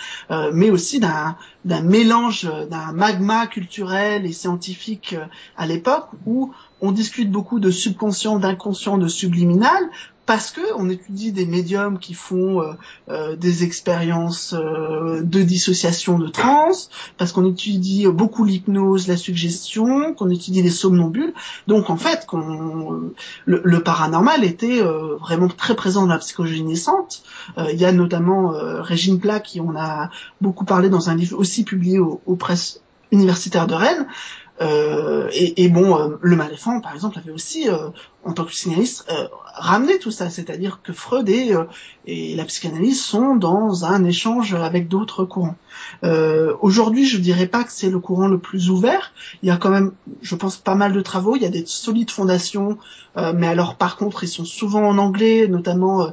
mais 0.52 0.70
aussi 0.70 1.00
d'un 1.00 1.36
d'un 1.64 1.82
mélange 1.82 2.50
d'un 2.70 2.92
magma 2.92 3.46
culturel 3.46 4.26
et 4.26 4.32
scientifique 4.32 5.16
à 5.56 5.66
l'époque 5.66 6.08
où 6.26 6.52
on 6.84 6.92
discute 6.92 7.30
beaucoup 7.30 7.60
de 7.60 7.70
subconscient, 7.70 8.38
d'inconscient, 8.38 8.98
de 8.98 9.08
subliminal, 9.08 9.88
parce 10.26 10.50
que 10.50 10.60
on 10.76 10.88
étudie 10.88 11.32
des 11.32 11.44
médiums 11.44 11.98
qui 11.98 12.14
font 12.14 12.62
euh, 12.62 12.72
euh, 13.10 13.36
des 13.36 13.64
expériences 13.64 14.54
euh, 14.54 15.20
de 15.22 15.42
dissociation 15.42 16.18
de 16.18 16.28
trans, 16.28 16.70
parce 17.18 17.32
qu'on 17.32 17.48
étudie 17.48 18.06
beaucoup 18.06 18.44
l'hypnose, 18.44 19.06
la 19.06 19.16
suggestion, 19.16 20.14
qu'on 20.14 20.30
étudie 20.30 20.62
les 20.62 20.70
somnambules. 20.70 21.34
Donc 21.66 21.90
en 21.90 21.96
fait, 21.96 22.26
qu'on, 22.26 23.12
le, 23.44 23.82
paranormal 23.82 24.44
était 24.44 24.82
vraiment 25.20 25.48
très 25.48 25.76
présent 25.76 26.02
dans 26.02 26.12
la 26.14 26.18
psychologie 26.18 26.62
naissante. 26.62 27.22
Il 27.58 27.78
y 27.78 27.84
a 27.84 27.92
notamment 27.92 28.52
Régine 28.80 29.20
Plat 29.20 29.40
qui 29.40 29.60
on 29.60 29.76
a 29.76 30.10
beaucoup 30.40 30.64
parlé 30.64 30.88
dans 30.88 31.10
un 31.10 31.14
livre 31.14 31.38
aussi 31.38 31.64
publié 31.64 31.98
aux, 31.98 32.20
aux 32.26 32.36
presses 32.36 32.80
universitaires 33.12 33.66
de 33.66 33.74
Rennes, 33.74 34.06
Euh, 34.60 35.28
et, 35.32 35.64
et, 35.64 35.68
bon, 35.68 35.98
euh, 35.98 36.16
le 36.20 36.36
Maléfant, 36.36 36.80
par 36.80 36.94
exemple, 36.94 37.18
avait 37.18 37.32
aussi, 37.32 37.68
euh, 37.68 37.88
en 38.24 38.32
tant 38.32 38.44
que 38.44 38.50
psychanalyste, 38.50 39.06
ramené 39.54 39.98
tout 39.98 40.10
ça. 40.10 40.30
C'est-à-dire 40.30 40.80
que 40.82 40.92
Freud 40.92 41.28
et, 41.28 41.54
et, 42.06 42.36
la 42.36 42.44
psychanalyse 42.44 43.02
sont 43.02 43.34
dans 43.34 43.84
un 43.84 44.04
échange 44.04 44.54
avec 44.54 44.88
d'autres 44.88 45.24
courants. 45.24 45.56
Aujourd'hui, 46.60 47.06
je 47.06 47.18
dirais 47.18 47.46
pas 47.46 47.64
que 47.64 47.72
c'est 47.72 47.90
le 47.90 47.98
courant 47.98 48.28
le 48.28 48.38
plus 48.38 48.70
ouvert. 48.70 49.12
Il 49.42 49.48
y 49.48 49.52
a 49.52 49.56
quand 49.56 49.70
même, 49.70 49.92
je 50.22 50.34
pense, 50.36 50.56
pas 50.56 50.74
mal 50.74 50.92
de 50.92 51.00
travaux. 51.00 51.36
Il 51.36 51.42
y 51.42 51.46
a 51.46 51.50
des 51.50 51.64
solides 51.66 52.10
fondations, 52.10 52.78
mais 53.16 53.46
alors 53.46 53.76
par 53.76 53.96
contre, 53.96 54.24
ils 54.24 54.28
sont 54.28 54.44
souvent 54.44 54.88
en 54.88 54.96
anglais, 54.96 55.46
notamment 55.48 56.12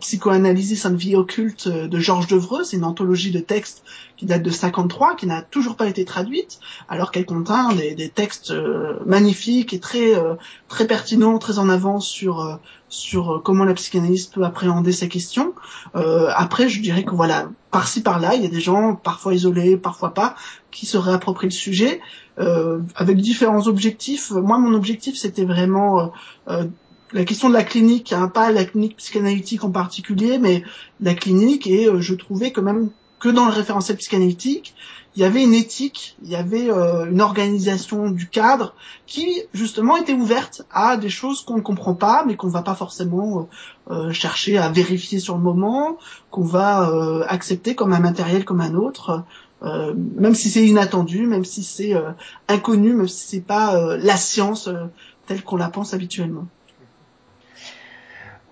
Psychoanalysis 0.00 0.86
and 0.86 0.94
Vie 0.94 1.16
occulte 1.16 1.68
de 1.68 1.98
Georges 1.98 2.28
Devreux. 2.28 2.64
C'est 2.64 2.76
une 2.76 2.84
anthologie 2.84 3.30
de 3.30 3.40
textes 3.40 3.82
qui 4.22 4.26
date 4.26 4.44
de 4.44 4.50
53, 4.50 5.16
qui 5.16 5.26
n'a 5.26 5.42
toujours 5.42 5.74
pas 5.74 5.88
été 5.88 6.04
traduite, 6.04 6.60
alors 6.88 7.10
qu'elle 7.10 7.26
contient 7.26 7.72
des, 7.72 7.96
des 7.96 8.08
textes 8.08 8.52
euh, 8.52 9.00
magnifiques 9.04 9.74
et 9.74 9.80
très 9.80 10.14
euh, 10.14 10.34
très 10.68 10.86
pertinents, 10.86 11.38
très 11.38 11.58
en 11.58 11.68
avance 11.68 12.06
sur 12.06 12.40
euh, 12.40 12.54
sur 12.88 13.42
comment 13.44 13.64
la 13.64 13.74
psychanalyse 13.74 14.26
peut 14.26 14.44
appréhender 14.44 14.92
ces 14.92 15.08
questions. 15.08 15.54
après, 15.94 16.68
je 16.68 16.80
dirais 16.82 17.04
que 17.04 17.14
voilà, 17.14 17.48
par-ci 17.70 18.02
par-là, 18.02 18.34
il 18.34 18.42
y 18.42 18.46
a 18.46 18.50
des 18.50 18.60
gens, 18.60 18.94
parfois 18.94 19.34
isolés, 19.34 19.78
parfois 19.78 20.12
pas, 20.12 20.36
qui 20.70 20.84
se 20.84 20.98
réapproprient 20.98 21.48
le 21.48 21.52
sujet 21.52 22.02
avec 22.36 23.16
différents 23.16 23.66
objectifs. 23.66 24.30
Moi, 24.30 24.58
mon 24.58 24.74
objectif, 24.74 25.16
c'était 25.16 25.46
vraiment 25.46 26.12
la 26.46 27.24
question 27.24 27.48
de 27.48 27.54
la 27.54 27.64
clinique, 27.64 28.12
hein, 28.12 28.28
pas 28.28 28.52
la 28.52 28.66
clinique 28.66 28.98
psychanalytique 28.98 29.64
en 29.64 29.70
particulier, 29.70 30.36
mais 30.38 30.62
la 31.00 31.14
clinique, 31.14 31.66
et 31.66 31.88
je 31.98 32.14
trouvais 32.14 32.52
quand 32.52 32.60
même 32.60 32.90
que 33.22 33.28
dans 33.28 33.44
le 33.46 33.52
référentiel 33.52 33.96
psychanalytique, 33.98 34.74
il 35.14 35.22
y 35.22 35.24
avait 35.24 35.44
une 35.44 35.54
éthique, 35.54 36.16
il 36.24 36.30
y 36.30 36.34
avait 36.34 36.68
euh, 36.68 37.08
une 37.08 37.20
organisation 37.20 38.10
du 38.10 38.28
cadre 38.28 38.74
qui 39.06 39.42
justement 39.54 39.96
était 39.96 40.12
ouverte 40.12 40.62
à 40.72 40.96
des 40.96 41.08
choses 41.08 41.42
qu'on 41.42 41.58
ne 41.58 41.62
comprend 41.62 41.94
pas, 41.94 42.24
mais 42.26 42.34
qu'on 42.34 42.48
va 42.48 42.62
pas 42.62 42.74
forcément 42.74 43.48
euh, 43.90 43.94
euh, 43.94 44.12
chercher 44.12 44.58
à 44.58 44.70
vérifier 44.70 45.20
sur 45.20 45.36
le 45.36 45.42
moment, 45.42 45.98
qu'on 46.32 46.42
va 46.42 47.24
accepter 47.28 47.76
comme 47.76 47.92
un 47.92 48.00
matériel 48.00 48.44
comme 48.44 48.60
un 48.60 48.74
autre, 48.74 49.22
même 49.62 50.34
si 50.34 50.50
c'est 50.50 50.66
inattendu, 50.66 51.26
même 51.26 51.44
si 51.44 51.62
c'est 51.62 51.94
inconnu, 52.48 52.94
même 52.94 53.06
si 53.06 53.28
c'est 53.28 53.40
pas 53.40 53.96
la 53.96 54.16
science 54.16 54.68
telle 55.26 55.44
qu'on 55.44 55.56
la 55.56 55.68
pense 55.68 55.94
habituellement. 55.94 56.46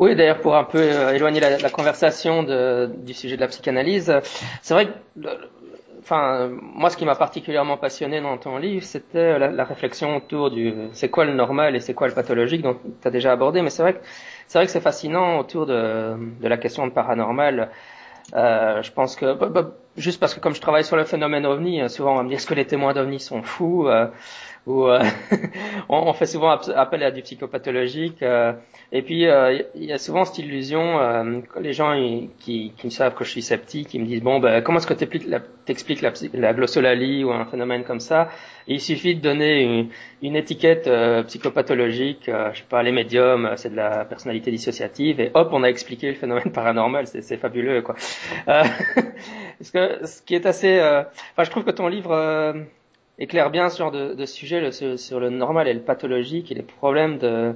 Oui, 0.00 0.16
d'ailleurs, 0.16 0.40
pour 0.40 0.56
un 0.56 0.64
peu 0.64 0.78
euh, 0.78 1.12
éloigner 1.12 1.40
la, 1.40 1.70
conversation 1.70 2.42
du 2.42 3.12
sujet 3.12 3.36
de 3.36 3.40
la 3.42 3.48
psychanalyse, 3.48 4.10
c'est 4.62 4.72
vrai 4.72 4.86
que, 4.86 4.92
enfin, 6.00 6.48
moi, 6.50 6.88
ce 6.88 6.96
qui 6.96 7.04
m'a 7.04 7.14
particulièrement 7.16 7.76
passionné 7.76 8.22
dans 8.22 8.38
ton 8.38 8.56
livre, 8.56 8.82
c'était 8.82 9.38
la, 9.38 9.50
la, 9.50 9.64
réflexion 9.64 10.16
autour 10.16 10.50
du 10.50 10.74
c'est 10.92 11.10
quoi 11.10 11.26
le 11.26 11.34
normal 11.34 11.76
et 11.76 11.80
c'est 11.80 11.92
quoi 11.92 12.08
le 12.08 12.14
pathologique, 12.14 12.62
dont 12.62 12.78
tu 13.02 13.08
as 13.08 13.10
déjà 13.10 13.30
abordé, 13.32 13.60
mais 13.60 13.68
c'est 13.68 13.82
vrai 13.82 13.92
que 13.92 14.00
c'est 14.46 14.58
vrai 14.58 14.64
que 14.64 14.72
c'est 14.72 14.80
fascinant 14.80 15.38
autour 15.38 15.66
de, 15.66 16.16
de 16.40 16.48
la 16.48 16.56
question 16.56 16.86
de 16.86 16.92
paranormal. 16.92 17.70
Euh, 18.34 18.82
je 18.82 18.92
pense 18.92 19.16
que 19.16 19.34
bah, 19.34 19.48
bah, 19.48 19.70
juste 19.96 20.20
parce 20.20 20.34
que 20.34 20.40
comme 20.40 20.54
je 20.54 20.60
travaille 20.60 20.84
sur 20.84 20.96
le 20.96 21.04
phénomène 21.04 21.46
ovni, 21.46 21.88
souvent 21.88 22.12
on 22.12 22.16
va 22.16 22.22
me 22.22 22.28
dire 22.28 22.38
est-ce 22.38 22.46
que 22.46 22.54
les 22.54 22.66
témoins 22.66 22.92
d'ovni 22.92 23.20
sont 23.20 23.42
fous 23.42 23.88
euh, 23.88 24.06
ou 24.66 24.86
euh, 24.86 25.02
on, 25.88 26.12
fait 26.12 26.26
souvent 26.26 26.50
appel 26.50 27.02
à 27.02 27.10
du 27.10 27.22
psychopathologique. 27.22 28.22
Euh, 28.22 28.52
et 28.92 29.02
puis 29.02 29.26
euh, 29.26 29.62
il 29.74 29.84
y 29.84 29.92
a 29.92 29.98
souvent 29.98 30.24
cette 30.24 30.38
illusion, 30.38 31.42
les 31.60 31.72
gens 31.72 31.94
qui, 32.38 32.72
qui 32.76 32.90
savent 32.90 33.14
que 33.14 33.24
je 33.24 33.30
suis 33.30 33.42
sceptique, 33.42 33.94
ils 33.94 34.00
me 34.00 34.06
disent 34.06 34.22
bon 34.22 34.40
ben 34.40 34.62
comment 34.62 34.78
est-ce 34.78 34.86
que 34.86 34.94
t'expliques 34.94 36.02
la, 36.02 36.12
la, 36.34 36.52
glossolalie 36.52 37.24
ou 37.24 37.30
un 37.30 37.46
phénomène 37.46 37.84
comme 37.84 38.00
ça? 38.00 38.28
Il 38.66 38.80
suffit 38.80 39.16
de 39.16 39.20
donner 39.20 39.62
une, 39.62 39.88
une 40.22 40.36
étiquette 40.36 40.90
psychopathologique, 41.26 42.24
je 42.26 42.58
sais 42.58 42.64
pas 42.68 42.82
les 42.82 42.92
médiums, 42.92 43.50
c'est 43.56 43.70
de 43.70 43.76
la 43.76 44.04
personnalité 44.04 44.50
dissociative 44.50 45.20
et 45.20 45.30
hop 45.34 45.50
on 45.52 45.62
a 45.62 45.68
expliqué 45.68 46.08
le 46.08 46.16
phénomène 46.16 46.52
paranormal, 46.52 47.06
c'est 47.06 47.36
fabuleux 47.36 47.82
quoi. 47.82 47.94
parce 49.60 49.70
que 49.70 50.06
ce 50.06 50.22
qui 50.22 50.34
est 50.34 50.46
assez, 50.46 50.80
enfin 50.80 51.44
je 51.44 51.50
trouve 51.50 51.64
que 51.64 51.70
ton 51.70 51.86
livre 51.86 52.10
éclaire 53.20 53.50
bien 53.50 53.68
ce 53.68 53.78
genre 53.78 53.92
de, 53.92 54.14
de 54.14 54.26
sujet 54.26 54.60
le, 54.60 54.96
sur, 54.96 55.20
le 55.20 55.28
normal 55.30 55.68
et 55.68 55.74
le 55.74 55.80
pathologique 55.80 56.50
et 56.50 56.54
les 56.54 56.62
problèmes 56.62 57.18
de, 57.18 57.54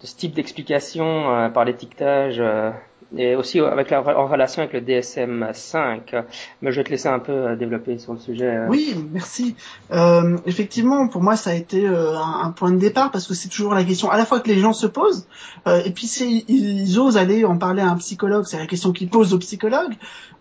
de 0.00 0.06
ce 0.06 0.16
type 0.16 0.32
d'explication 0.32 1.34
euh, 1.34 1.48
par 1.48 1.64
l'étiquetage 1.64 2.38
euh, 2.38 2.70
et 3.16 3.36
aussi 3.36 3.60
en 3.60 4.26
relation 4.26 4.62
avec 4.62 4.74
le 4.74 4.80
DSM-5. 4.80 6.24
Mais 6.60 6.72
je 6.72 6.76
vais 6.76 6.84
te 6.84 6.90
laisser 6.90 7.08
un 7.08 7.18
peu 7.18 7.32
euh, 7.32 7.56
développer 7.56 7.98
sur 7.98 8.12
le 8.12 8.18
sujet. 8.18 8.58
Oui, 8.68 8.94
merci. 9.12 9.56
Euh, 9.92 10.36
effectivement, 10.46 11.08
pour 11.08 11.22
moi, 11.22 11.36
ça 11.36 11.50
a 11.50 11.54
été 11.54 11.86
un, 11.86 12.52
point 12.56 12.70
de 12.70 12.78
départ 12.78 13.10
parce 13.10 13.26
que 13.26 13.34
c'est 13.34 13.48
toujours 13.48 13.74
la 13.74 13.84
question 13.84 14.10
à 14.10 14.16
la 14.16 14.24
fois 14.24 14.40
que 14.40 14.48
les 14.48 14.58
gens 14.58 14.72
se 14.72 14.86
posent 14.86 15.26
et 15.66 15.90
puis 15.90 16.06
ils 16.48 16.98
osent 16.98 17.16
aller 17.16 17.44
en 17.44 17.58
parler 17.58 17.82
à 17.82 17.90
un 17.90 17.96
psychologue, 17.96 18.44
c'est 18.46 18.58
la 18.58 18.66
question 18.66 18.92
qu'ils 18.92 19.10
posent 19.10 19.34
au 19.34 19.38
psychologue, 19.38 19.92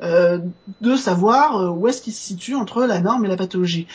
de 0.01 0.95
savoir 0.95 1.77
où 1.77 1.87
est-ce 1.87 2.01
qu'il 2.01 2.13
se 2.13 2.21
situe 2.21 2.55
entre 2.55 2.85
la 2.85 3.01
norme 3.01 3.25
et 3.25 3.27
la 3.27 3.35
pathologie. 3.35 3.87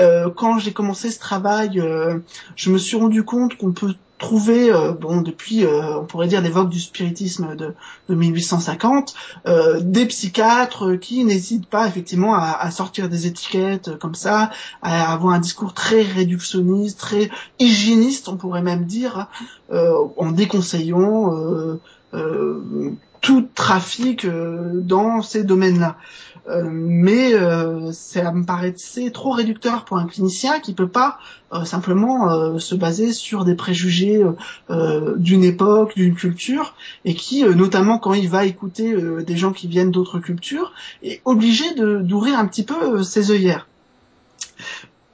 Euh, 0.00 0.30
quand 0.30 0.58
j'ai 0.58 0.72
commencé 0.72 1.10
ce 1.10 1.18
travail, 1.18 1.78
euh, 1.80 2.18
je 2.56 2.70
me 2.70 2.78
suis 2.78 2.96
rendu 2.96 3.22
compte 3.22 3.56
qu'on 3.56 3.72
peut 3.72 3.94
trouver, 4.18 4.72
euh, 4.72 4.92
bon, 4.92 5.20
depuis, 5.20 5.66
on 5.66 6.04
pourrait 6.04 6.28
dire 6.28 6.40
l'évoque 6.40 6.70
du 6.70 6.80
spiritisme 6.80 7.56
de, 7.56 7.74
de 8.08 8.14
1850, 8.14 9.14
des 9.80 10.06
psychiatres 10.06 10.94
qui 10.94 11.24
n'hésitent 11.24 11.66
pas 11.68 11.86
effectivement 11.86 12.34
à, 12.34 12.52
à, 12.52 12.70
sortir 12.70 13.08
des 13.08 13.26
étiquettes 13.26 13.98
comme 13.98 14.14
ça, 14.14 14.50
à 14.82 15.12
avoir 15.12 15.34
un 15.34 15.40
discours 15.40 15.74
très 15.74 16.02
réductionniste, 16.02 16.98
très 16.98 17.30
hygiéniste, 17.58 18.28
on 18.28 18.36
pourrait 18.36 18.62
même 18.62 18.84
dire, 18.84 19.28
en 19.70 20.30
déconseillant 20.30 21.78
tout 23.24 23.48
trafic 23.54 24.26
dans 24.26 25.22
ces 25.22 25.44
domaines-là. 25.44 25.96
Euh, 26.46 26.68
mais 26.70 27.32
euh, 27.32 27.90
ça 27.92 28.30
me 28.30 28.44
paraissait 28.44 29.10
trop 29.10 29.30
réducteur 29.30 29.86
pour 29.86 29.96
un 29.96 30.06
clinicien 30.06 30.60
qui 30.60 30.74
peut 30.74 30.88
pas 30.88 31.18
euh, 31.54 31.64
simplement 31.64 32.58
se 32.58 32.74
baser 32.74 33.14
sur 33.14 33.44
des 33.44 33.54
préjugés 33.54 34.22
d'une 35.16 35.44
époque, 35.44 35.94
d'une 35.96 36.14
culture, 36.14 36.74
et 37.04 37.14
qui, 37.14 37.44
notamment 37.44 37.98
quand 37.98 38.12
il 38.12 38.28
va 38.28 38.44
écouter 38.44 38.94
des 39.22 39.36
gens 39.36 39.52
qui 39.52 39.68
viennent 39.68 39.90
d'autres 39.90 40.18
cultures, 40.18 40.72
est 41.02 41.22
obligé 41.24 41.64
d'ouvrir 41.74 42.38
un 42.38 42.46
petit 42.46 42.64
peu 42.64 43.02
ses 43.02 43.30
œillères 43.30 43.68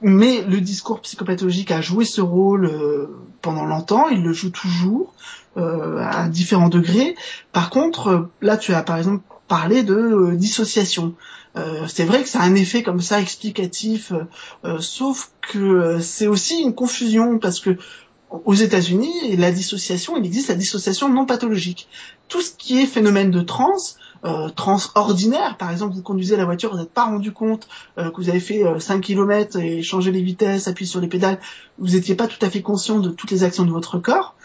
mais 0.03 0.41
le 0.41 0.61
discours 0.61 0.99
psychopathologique 1.01 1.69
a 1.69 1.79
joué 1.79 2.05
ce 2.05 2.21
rôle 2.21 2.71
pendant 3.43 3.65
longtemps, 3.65 4.07
il 4.09 4.23
le 4.23 4.33
joue 4.33 4.49
toujours 4.49 5.13
à 5.57 6.27
différents 6.29 6.69
degrés. 6.69 7.15
Par 7.51 7.69
contre, 7.69 8.29
là 8.41 8.57
tu 8.57 8.73
as 8.73 8.83
par 8.83 8.97
exemple 8.97 9.23
parler 9.51 9.83
de 9.83 9.95
euh, 9.95 10.35
dissociation. 10.37 11.13
Euh, 11.57 11.85
c'est 11.87 12.05
vrai 12.05 12.23
que 12.23 12.29
ça 12.29 12.39
a 12.39 12.43
un 12.43 12.55
effet 12.55 12.83
comme 12.83 13.01
ça 13.01 13.19
explicatif, 13.19 14.13
euh, 14.63 14.79
sauf 14.79 15.31
que 15.41 15.99
c'est 15.99 16.27
aussi 16.27 16.61
une 16.61 16.73
confusion 16.73 17.37
parce 17.37 17.59
que 17.59 17.77
aux 18.45 18.53
États-Unis, 18.53 19.35
la 19.35 19.51
dissociation, 19.51 20.15
il 20.15 20.25
existe 20.25 20.47
la 20.47 20.55
dissociation 20.55 21.09
non 21.09 21.25
pathologique. 21.25 21.89
Tout 22.29 22.39
ce 22.39 22.51
qui 22.57 22.79
est 22.81 22.85
phénomène 22.85 23.29
de 23.29 23.41
trans, 23.41 23.75
euh, 24.23 24.47
trans 24.47 24.77
ordinaire, 24.95 25.57
par 25.57 25.69
exemple, 25.69 25.95
vous 25.95 26.01
conduisez 26.01 26.37
la 26.37 26.45
voiture, 26.45 26.71
vous 26.71 26.77
n'êtes 26.77 26.93
pas 26.93 27.03
rendu 27.03 27.33
compte 27.33 27.67
que 27.97 28.15
vous 28.15 28.29
avez 28.29 28.39
fait 28.39 28.63
5 28.79 29.01
km 29.01 29.59
et 29.59 29.83
changé 29.83 30.11
les 30.11 30.21
vitesses, 30.21 30.69
appuyé 30.69 30.89
sur 30.89 31.01
les 31.01 31.09
pédales, 31.09 31.41
vous 31.77 31.89
n'étiez 31.89 32.15
pas 32.15 32.27
tout 32.27 32.39
à 32.39 32.49
fait 32.49 32.61
conscient 32.61 32.99
de 32.99 33.09
toutes 33.09 33.31
les 33.31 33.43
actions 33.43 33.65
de 33.65 33.71
votre 33.71 33.99
corps. 33.99 34.37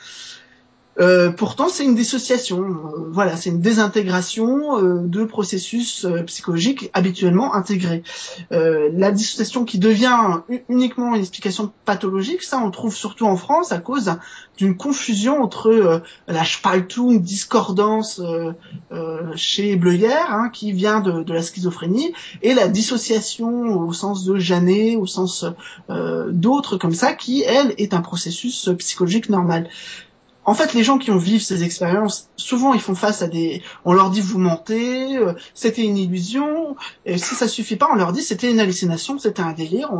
Euh, 0.98 1.30
pourtant, 1.30 1.68
c'est 1.68 1.84
une 1.84 1.94
dissociation. 1.94 2.62
Euh, 2.62 3.10
voilà, 3.10 3.36
c'est 3.36 3.50
une 3.50 3.60
désintégration 3.60 4.78
euh, 4.78 5.00
de 5.02 5.24
processus 5.24 6.06
psychologiques 6.26 6.90
habituellement 6.94 7.54
intégrés. 7.54 8.02
la 8.50 9.10
dissociation 9.10 9.64
qui 9.64 9.78
devient 9.78 10.40
uniquement 10.68 11.14
une 11.14 11.20
explication 11.20 11.72
pathologique, 11.84 12.42
ça, 12.42 12.58
on 12.58 12.70
trouve 12.70 12.94
surtout 12.94 13.26
en 13.26 13.36
France 13.36 13.72
à 13.72 13.78
cause 13.78 14.16
d'une 14.56 14.76
confusion 14.76 15.42
entre 15.42 16.02
la 16.28 16.44
Spaltung, 16.44 17.20
discordance 17.20 18.20
chez 19.34 19.76
Bleuyer, 19.76 20.08
hein, 20.28 20.50
qui 20.52 20.72
vient 20.72 21.00
de, 21.00 21.22
de, 21.22 21.32
la 21.32 21.42
schizophrénie, 21.42 22.12
et 22.42 22.54
la 22.54 22.68
dissociation 22.68 23.78
au 23.78 23.92
sens 23.92 24.24
de 24.24 24.38
Janet, 24.38 24.96
au 24.96 25.06
sens 25.06 25.44
d'autres 26.30 26.76
comme 26.76 26.94
ça, 26.94 27.12
qui, 27.12 27.42
elle, 27.42 27.74
est 27.78 27.94
un 27.94 28.00
processus 28.00 28.70
psychologique 28.78 29.28
normal 29.28 29.68
en 30.46 30.54
fait, 30.54 30.74
les 30.74 30.84
gens 30.84 30.96
qui 30.96 31.10
ont 31.10 31.18
vécu 31.18 31.40
ces 31.40 31.64
expériences, 31.64 32.30
souvent 32.36 32.72
ils 32.72 32.80
font 32.80 32.94
face 32.94 33.20
à 33.20 33.26
des, 33.26 33.62
on 33.84 33.92
leur 33.92 34.10
dit 34.10 34.20
vous 34.20 34.38
mentez, 34.38 35.16
euh, 35.16 35.32
c'était 35.54 35.82
une 35.82 35.96
illusion, 35.96 36.76
et 37.04 37.18
si 37.18 37.34
ça 37.34 37.48
suffit 37.48 37.74
pas, 37.74 37.88
on 37.90 37.96
leur 37.96 38.12
dit 38.12 38.22
c'était 38.22 38.50
une 38.50 38.60
hallucination, 38.60 39.18
c'était 39.18 39.42
un 39.42 39.52
délire, 39.52 39.90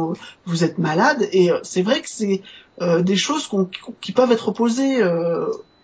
vous 0.47 0.65
êtes 0.65 0.79
malade, 0.79 1.29
et 1.33 1.51
euh, 1.51 1.59
c'est 1.65 1.83
vrai 1.83 2.01
que 2.01 2.09
c'est 2.09 2.43
euh, 2.81 3.03
des 3.03 3.17
choses 3.17 3.51
qui 4.01 4.13
peuvent 4.13 4.31
être 4.31 4.49
opposées 4.49 5.03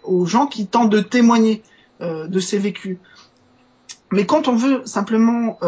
aux 0.05 0.27
gens 0.27 0.47
qui 0.47 0.67
tentent 0.67 0.91
de 0.91 1.01
témoigner 1.01 1.63
de 2.01 2.41
ces 2.41 2.59
vécus. 2.59 2.99
Mais 4.13 4.27
quand 4.27 4.47
on 4.47 4.55
veut 4.55 4.83
simplement 4.85 5.59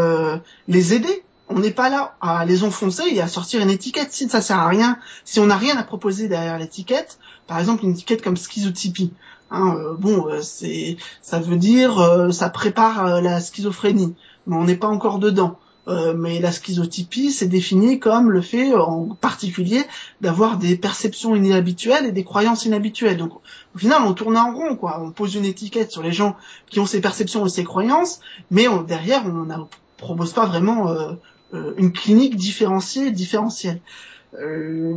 les 0.69 0.95
aider 0.95 1.23
on 1.49 1.59
n'est 1.59 1.71
pas 1.71 1.91
là 1.91 2.17
à 2.21 2.45
les 2.45 2.65
enfoncer 2.65 3.05
et 3.11 3.21
à 3.21 3.29
sortir 3.29 3.61
une 3.61 3.71
étiquette. 3.71 4.13
Si 4.13 4.29
ça 4.29 4.41
sert 4.41 4.59
à 4.59 4.69
rien, 4.69 4.99
si 5.25 5.41
on 5.41 5.47
n'a 5.47 5.57
rien 5.57 5.77
à 5.77 5.83
proposer 5.83 6.29
derrière 6.29 6.59
l'étiquette, 6.59 7.19
par 7.47 7.59
exemple 7.59 7.85
une 7.85 7.91
étiquette 7.91 8.23
comme 8.23 8.37
schizotypie, 8.37 9.13
hein, 9.51 9.77
euh, 9.79 9.95
bon, 9.95 10.29
euh, 10.29 10.41
c'est, 10.41 10.97
ça 11.21 11.39
veut 11.39 11.57
dire, 11.57 11.99
euh, 11.99 12.31
ça 12.31 12.49
prépare 12.49 13.21
la 13.21 13.41
schizophrénie, 13.41 14.15
mais 14.47 14.57
on 14.57 14.65
n'est 14.65 14.77
pas 14.77 14.89
encore 14.89 15.19
dedans. 15.19 15.59
mais 16.17 16.41
la 16.41 16.51
schizotypie, 16.51 17.31
c'est 17.31 17.47
défini 17.47 17.99
comme 17.99 18.31
le 18.31 18.41
fait, 18.41 18.73
en 18.75 19.15
particulier, 19.21 19.83
d'avoir 20.23 20.57
des 20.57 20.77
perceptions 20.77 21.35
inhabituelles 21.37 22.07
et 22.07 22.13
des 22.13 22.25
croyances 22.25 22.65
inhabituelles. 22.65 23.19
Donc, 23.19 23.33
au 23.75 23.79
final, 23.79 24.01
on 24.07 24.15
tourne 24.15 24.39
en 24.39 24.55
rond, 24.55 24.77
quoi. 24.77 25.03
On 25.03 25.11
pose 25.11 25.35
une 25.35 25.45
étiquette 25.45 25.93
sur 25.93 26.03
les 26.03 26.13
gens 26.13 26.37
qui 26.71 26.81
ont 26.81 26.87
ces 26.87 27.03
perceptions 27.03 27.45
et 27.45 27.51
ces 27.51 27.65
croyances, 27.65 28.21
mais 28.51 28.67
derrière, 28.89 29.27
on 29.27 29.45
ne 29.45 29.57
propose 29.99 30.33
pas 30.33 30.47
vraiment 30.47 30.89
une 31.77 31.93
clinique 31.93 32.37
différenciée, 32.37 33.11
différentielle. 33.11 33.81
Euh, 34.35 34.95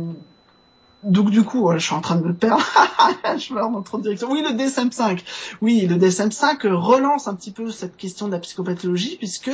donc 1.04 1.30
du 1.30 1.44
coup, 1.44 1.70
je 1.72 1.78
suis 1.78 1.94
en 1.94 2.00
train 2.00 2.16
de 2.16 2.26
me 2.26 2.34
perdre. 2.34 2.64
je 3.38 3.54
vais 3.54 3.60
dans 3.60 3.82
trop 3.82 3.98
de 3.98 4.02
directions. 4.02 4.30
Oui, 4.30 4.42
le 4.42 4.50
DSM-5. 4.50 5.20
Oui, 5.62 5.86
le 5.86 5.96
DSM-5 5.96 6.66
relance 6.68 7.28
un 7.28 7.34
petit 7.34 7.52
peu 7.52 7.70
cette 7.70 7.96
question 7.96 8.26
de 8.26 8.32
la 8.32 8.40
psychopathologie 8.40 9.16
puisque 9.16 9.50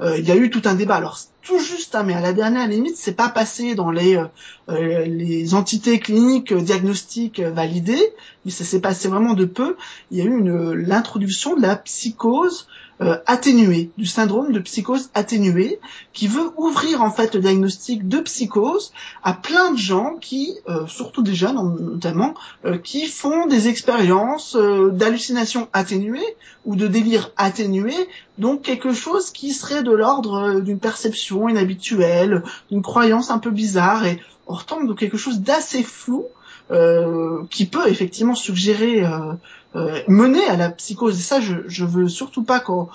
euh, 0.00 0.16
il 0.18 0.26
y 0.26 0.30
a 0.30 0.36
eu 0.36 0.48
tout 0.48 0.62
un 0.64 0.74
débat. 0.74 0.96
Alors 0.96 1.18
tout 1.46 1.58
juste, 1.58 1.94
hein, 1.94 2.02
mais 2.02 2.14
à 2.14 2.20
la 2.20 2.32
dernière 2.32 2.66
limite, 2.68 2.96
c'est 2.96 3.14
pas 3.14 3.28
passé 3.28 3.74
dans 3.74 3.90
les 3.90 4.20
les 4.68 5.54
entités 5.54 6.00
cliniques 6.00 6.52
diagnostiques 6.52 7.40
validées, 7.40 8.12
mais 8.44 8.50
ça 8.50 8.64
s'est 8.64 8.80
passé 8.80 9.06
vraiment 9.08 9.34
de 9.34 9.44
peu. 9.44 9.76
Il 10.10 10.18
y 10.18 10.22
a 10.22 10.24
eu 10.24 10.74
l'introduction 10.74 11.54
de 11.54 11.62
la 11.62 11.76
psychose 11.76 12.66
euh, 13.02 13.18
atténué, 13.26 13.90
du 13.98 14.06
syndrome 14.06 14.52
de 14.52 14.58
psychose 14.58 15.10
atténuée, 15.12 15.80
qui 16.14 16.28
veut 16.28 16.50
ouvrir 16.56 17.02
en 17.02 17.10
fait 17.10 17.34
le 17.34 17.42
diagnostic 17.42 18.08
de 18.08 18.20
psychose 18.20 18.90
à 19.22 19.34
plein 19.34 19.72
de 19.72 19.76
gens 19.76 20.16
qui, 20.18 20.56
euh, 20.70 20.86
surtout 20.86 21.20
des 21.20 21.34
jeunes 21.34 21.56
notamment, 21.78 22.32
euh, 22.64 22.78
qui 22.78 23.04
font 23.04 23.44
des 23.44 23.68
expériences 23.68 24.56
d'hallucination 24.56 25.68
atténuée 25.74 26.24
ou 26.64 26.74
de 26.74 26.86
délire 26.86 27.32
atténué, 27.36 27.92
donc 28.38 28.62
quelque 28.62 28.94
chose 28.94 29.30
qui 29.30 29.52
serait 29.52 29.82
de 29.82 29.92
l'ordre 29.92 30.60
d'une 30.60 30.78
perception 30.78 31.35
inhabituelle, 31.48 32.42
d'une 32.70 32.82
croyance 32.82 33.30
un 33.30 33.38
peu 33.38 33.50
bizarre, 33.50 34.04
et 34.06 34.20
on 34.46 34.54
retombe 34.54 34.88
de 34.88 34.94
quelque 34.94 35.16
chose 35.16 35.40
d'assez 35.40 35.82
flou 35.82 36.26
euh, 36.70 37.44
qui 37.50 37.66
peut 37.66 37.88
effectivement 37.88 38.34
suggérer 38.34 39.04
euh, 39.04 39.34
euh, 39.76 40.00
mener 40.08 40.44
à 40.46 40.56
la 40.56 40.70
psychose. 40.70 41.18
Et 41.18 41.22
ça, 41.22 41.40
je, 41.40 41.84
veux 41.84 42.08
surtout 42.08 42.42
pas 42.42 42.60
qu'on. 42.60 42.88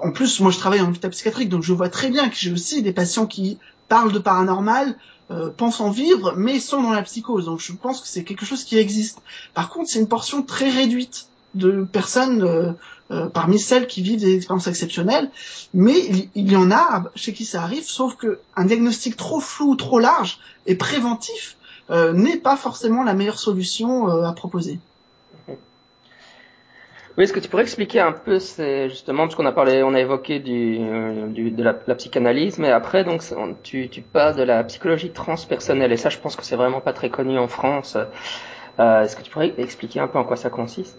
En 0.00 0.12
plus, 0.12 0.40
moi, 0.40 0.50
je 0.50 0.58
travaille 0.58 0.80
en 0.80 0.88
hôpital 0.88 1.10
psychiatrique, 1.10 1.48
donc 1.48 1.62
je 1.62 1.72
vois 1.72 1.88
très 1.88 2.10
bien 2.10 2.28
que 2.28 2.36
j'ai 2.36 2.52
aussi 2.52 2.82
des 2.82 2.92
patients 2.92 3.26
qui 3.26 3.58
parlent 3.88 4.12
de 4.12 4.18
paranormal, 4.18 4.96
pensent 5.56 5.80
en 5.80 5.90
vivre, 5.90 6.34
mais 6.36 6.60
sont 6.60 6.82
dans 6.82 6.92
la 6.92 7.02
psychose. 7.02 7.46
Donc, 7.46 7.60
je 7.60 7.72
pense 7.72 8.00
que 8.00 8.08
c'est 8.08 8.24
quelque 8.24 8.44
chose 8.44 8.64
qui 8.64 8.76
existe. 8.78 9.22
Par 9.54 9.70
contre, 9.70 9.88
c'est 9.90 10.00
une 10.00 10.08
portion 10.08 10.42
très 10.42 10.70
réduite 10.70 11.28
de 11.54 11.84
personnes 11.84 12.42
euh, 12.42 12.72
euh, 13.10 13.28
parmi 13.28 13.58
celles 13.58 13.86
qui 13.86 14.02
vivent 14.02 14.20
des 14.20 14.34
expériences 14.34 14.66
exceptionnelles, 14.66 15.30
mais 15.72 15.98
il, 16.34 16.50
y 16.50 16.56
en 16.56 16.70
a 16.70 17.04
chez 17.14 17.32
qui 17.32 17.44
ça 17.44 17.62
arrive, 17.62 17.84
sauf 17.84 18.16
que 18.16 18.40
un 18.56 18.64
diagnostic 18.64 19.16
trop 19.16 19.40
flou, 19.40 19.76
trop 19.76 19.98
large 19.98 20.38
et 20.66 20.74
préventif 20.74 21.56
euh, 21.90 22.12
n'est 22.12 22.38
pas 22.38 22.56
forcément 22.56 23.02
la 23.02 23.14
meilleure 23.14 23.38
solution 23.38 24.08
euh, 24.08 24.24
à 24.24 24.32
proposer. 24.32 24.78
Oui, 27.16 27.22
est-ce 27.22 27.32
que 27.32 27.38
tu 27.38 27.48
pourrais 27.48 27.62
expliquer 27.62 28.00
un 28.00 28.10
peu, 28.10 28.40
c'est 28.40 28.88
justement 28.88 29.24
parce 29.24 29.36
qu'on 29.36 29.46
a 29.46 29.52
parlé, 29.52 29.84
on 29.84 29.94
a 29.94 30.00
évoqué 30.00 30.40
du, 30.40 30.78
euh, 30.80 31.28
du 31.28 31.52
de 31.52 31.62
la, 31.62 31.72
psychanalyse, 31.94 32.58
mais 32.58 32.72
après 32.72 33.04
donc 33.04 33.22
tu, 33.62 33.88
tu 33.88 34.02
parles 34.02 34.34
de 34.34 34.42
la 34.42 34.64
psychologie 34.64 35.10
transpersonnelle 35.10 35.92
et 35.92 35.96
ça, 35.96 36.08
je 36.08 36.18
pense 36.18 36.34
que 36.34 36.44
c'est 36.44 36.56
vraiment 36.56 36.80
pas 36.80 36.92
très 36.92 37.10
connu 37.10 37.38
en 37.38 37.46
France. 37.46 37.96
Euh, 38.80 39.02
est-ce 39.02 39.14
que 39.14 39.22
tu 39.22 39.30
pourrais 39.30 39.54
expliquer 39.58 40.00
un 40.00 40.08
peu 40.08 40.18
en 40.18 40.24
quoi 40.24 40.36
ça 40.36 40.50
consiste? 40.50 40.98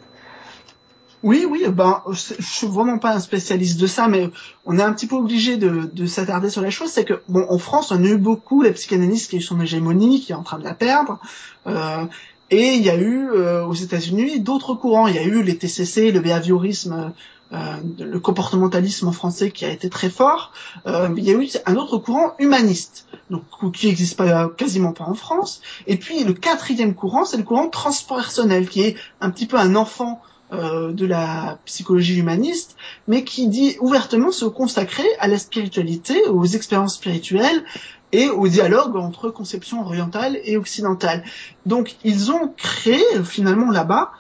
Oui, 1.26 1.44
oui, 1.50 1.66
ben, 1.70 2.04
je 2.12 2.36
suis 2.40 2.68
vraiment 2.68 3.00
pas 3.00 3.16
un 3.16 3.20
spécialiste 3.20 3.80
de 3.80 3.88
ça, 3.88 4.08
mais 4.08 4.30
on 4.68 4.78
est 4.78 4.84
un 4.84 4.94
petit 4.94 5.08
peu 5.08 5.16
obligé 5.16 5.58
de, 5.58 5.90
de 5.92 6.06
s'attarder 6.06 6.52
sur 6.52 6.62
la 6.62 6.70
chose. 6.70 6.92
C'est 6.92 7.04
que, 7.04 7.20
bon, 7.28 7.48
en 7.50 7.58
France, 7.58 7.92
on 7.92 8.04
a 8.04 8.08
eu 8.08 8.18
beaucoup 8.18 8.62
la 8.62 8.72
psychanalyse 8.72 9.26
qui 9.26 9.38
a 9.38 9.40
eu 9.40 9.42
son 9.42 9.60
hégémonie, 9.60 10.22
qui 10.22 10.34
est 10.34 10.36
en 10.36 10.44
train 10.44 10.60
de 10.60 10.64
la 10.64 10.76
perdre. 10.76 11.20
Euh, 11.66 12.06
et 12.52 12.76
il 12.76 12.84
y 12.84 12.92
a 12.92 12.96
eu 12.96 13.32
euh, 13.32 13.66
aux 13.66 13.74
États-Unis 13.74 14.40
d'autres 14.40 14.76
courants. 14.76 15.08
Il 15.08 15.16
y 15.16 15.18
a 15.18 15.24
eu 15.24 15.42
les 15.42 15.58
TCC, 15.58 16.12
le 16.12 16.20
behaviorisme, 16.20 17.12
euh, 17.54 17.78
le 17.98 18.20
comportementalisme 18.20 19.08
en 19.08 19.12
français 19.12 19.50
qui 19.50 19.66
a 19.66 19.72
été 19.72 19.90
très 19.90 20.12
fort. 20.12 20.52
Euh, 20.86 21.10
il 21.18 21.24
y 21.24 21.32
a 21.32 21.34
eu 21.34 21.50
un 21.66 21.76
autre 21.76 21.98
courant 21.98 22.36
humaniste, 22.38 23.08
donc 23.32 23.44
qui 23.74 23.88
n'existe 23.88 24.16
pas 24.16 24.48
quasiment 24.50 24.94
pas 24.94 25.06
en 25.06 25.16
France. 25.16 25.62
Et 25.88 25.98
puis 25.98 26.24
le 26.24 26.34
quatrième 26.34 26.94
courant, 26.94 27.26
c'est 27.26 27.38
le 27.38 27.44
courant 27.44 27.68
transpersonnel, 27.68 28.70
qui 28.70 28.82
est 28.82 28.96
un 29.22 29.32
petit 29.32 29.48
peu 29.48 29.58
un 29.58 29.76
enfant 29.76 30.22
euh, 30.60 30.92
de 30.92 31.06
la 31.06 31.60
psychologie 31.66 32.20
humaniste, 32.20 32.76
mais 33.08 33.24
qui 33.24 33.48
dit 33.48 33.78
ouvertement 33.80 34.32
se 34.32 34.46
consacrer 34.46 35.08
à 35.20 35.28
la 35.28 35.38
spiritualité, 35.38 36.26
aux 36.28 36.46
expériences 36.46 36.96
spirituelles 36.96 37.64
et 38.12 38.30
au 38.30 38.48
dialogue 38.48 38.96
entre 38.96 39.30
conception 39.30 39.82
orientale 39.82 40.40
et 40.44 40.58
occidentale. 40.58 41.24
Donc 41.66 41.96
ils 42.04 42.32
ont 42.32 42.54
créé 42.56 43.04
finalement 43.24 43.72
là-bas 43.72 44.12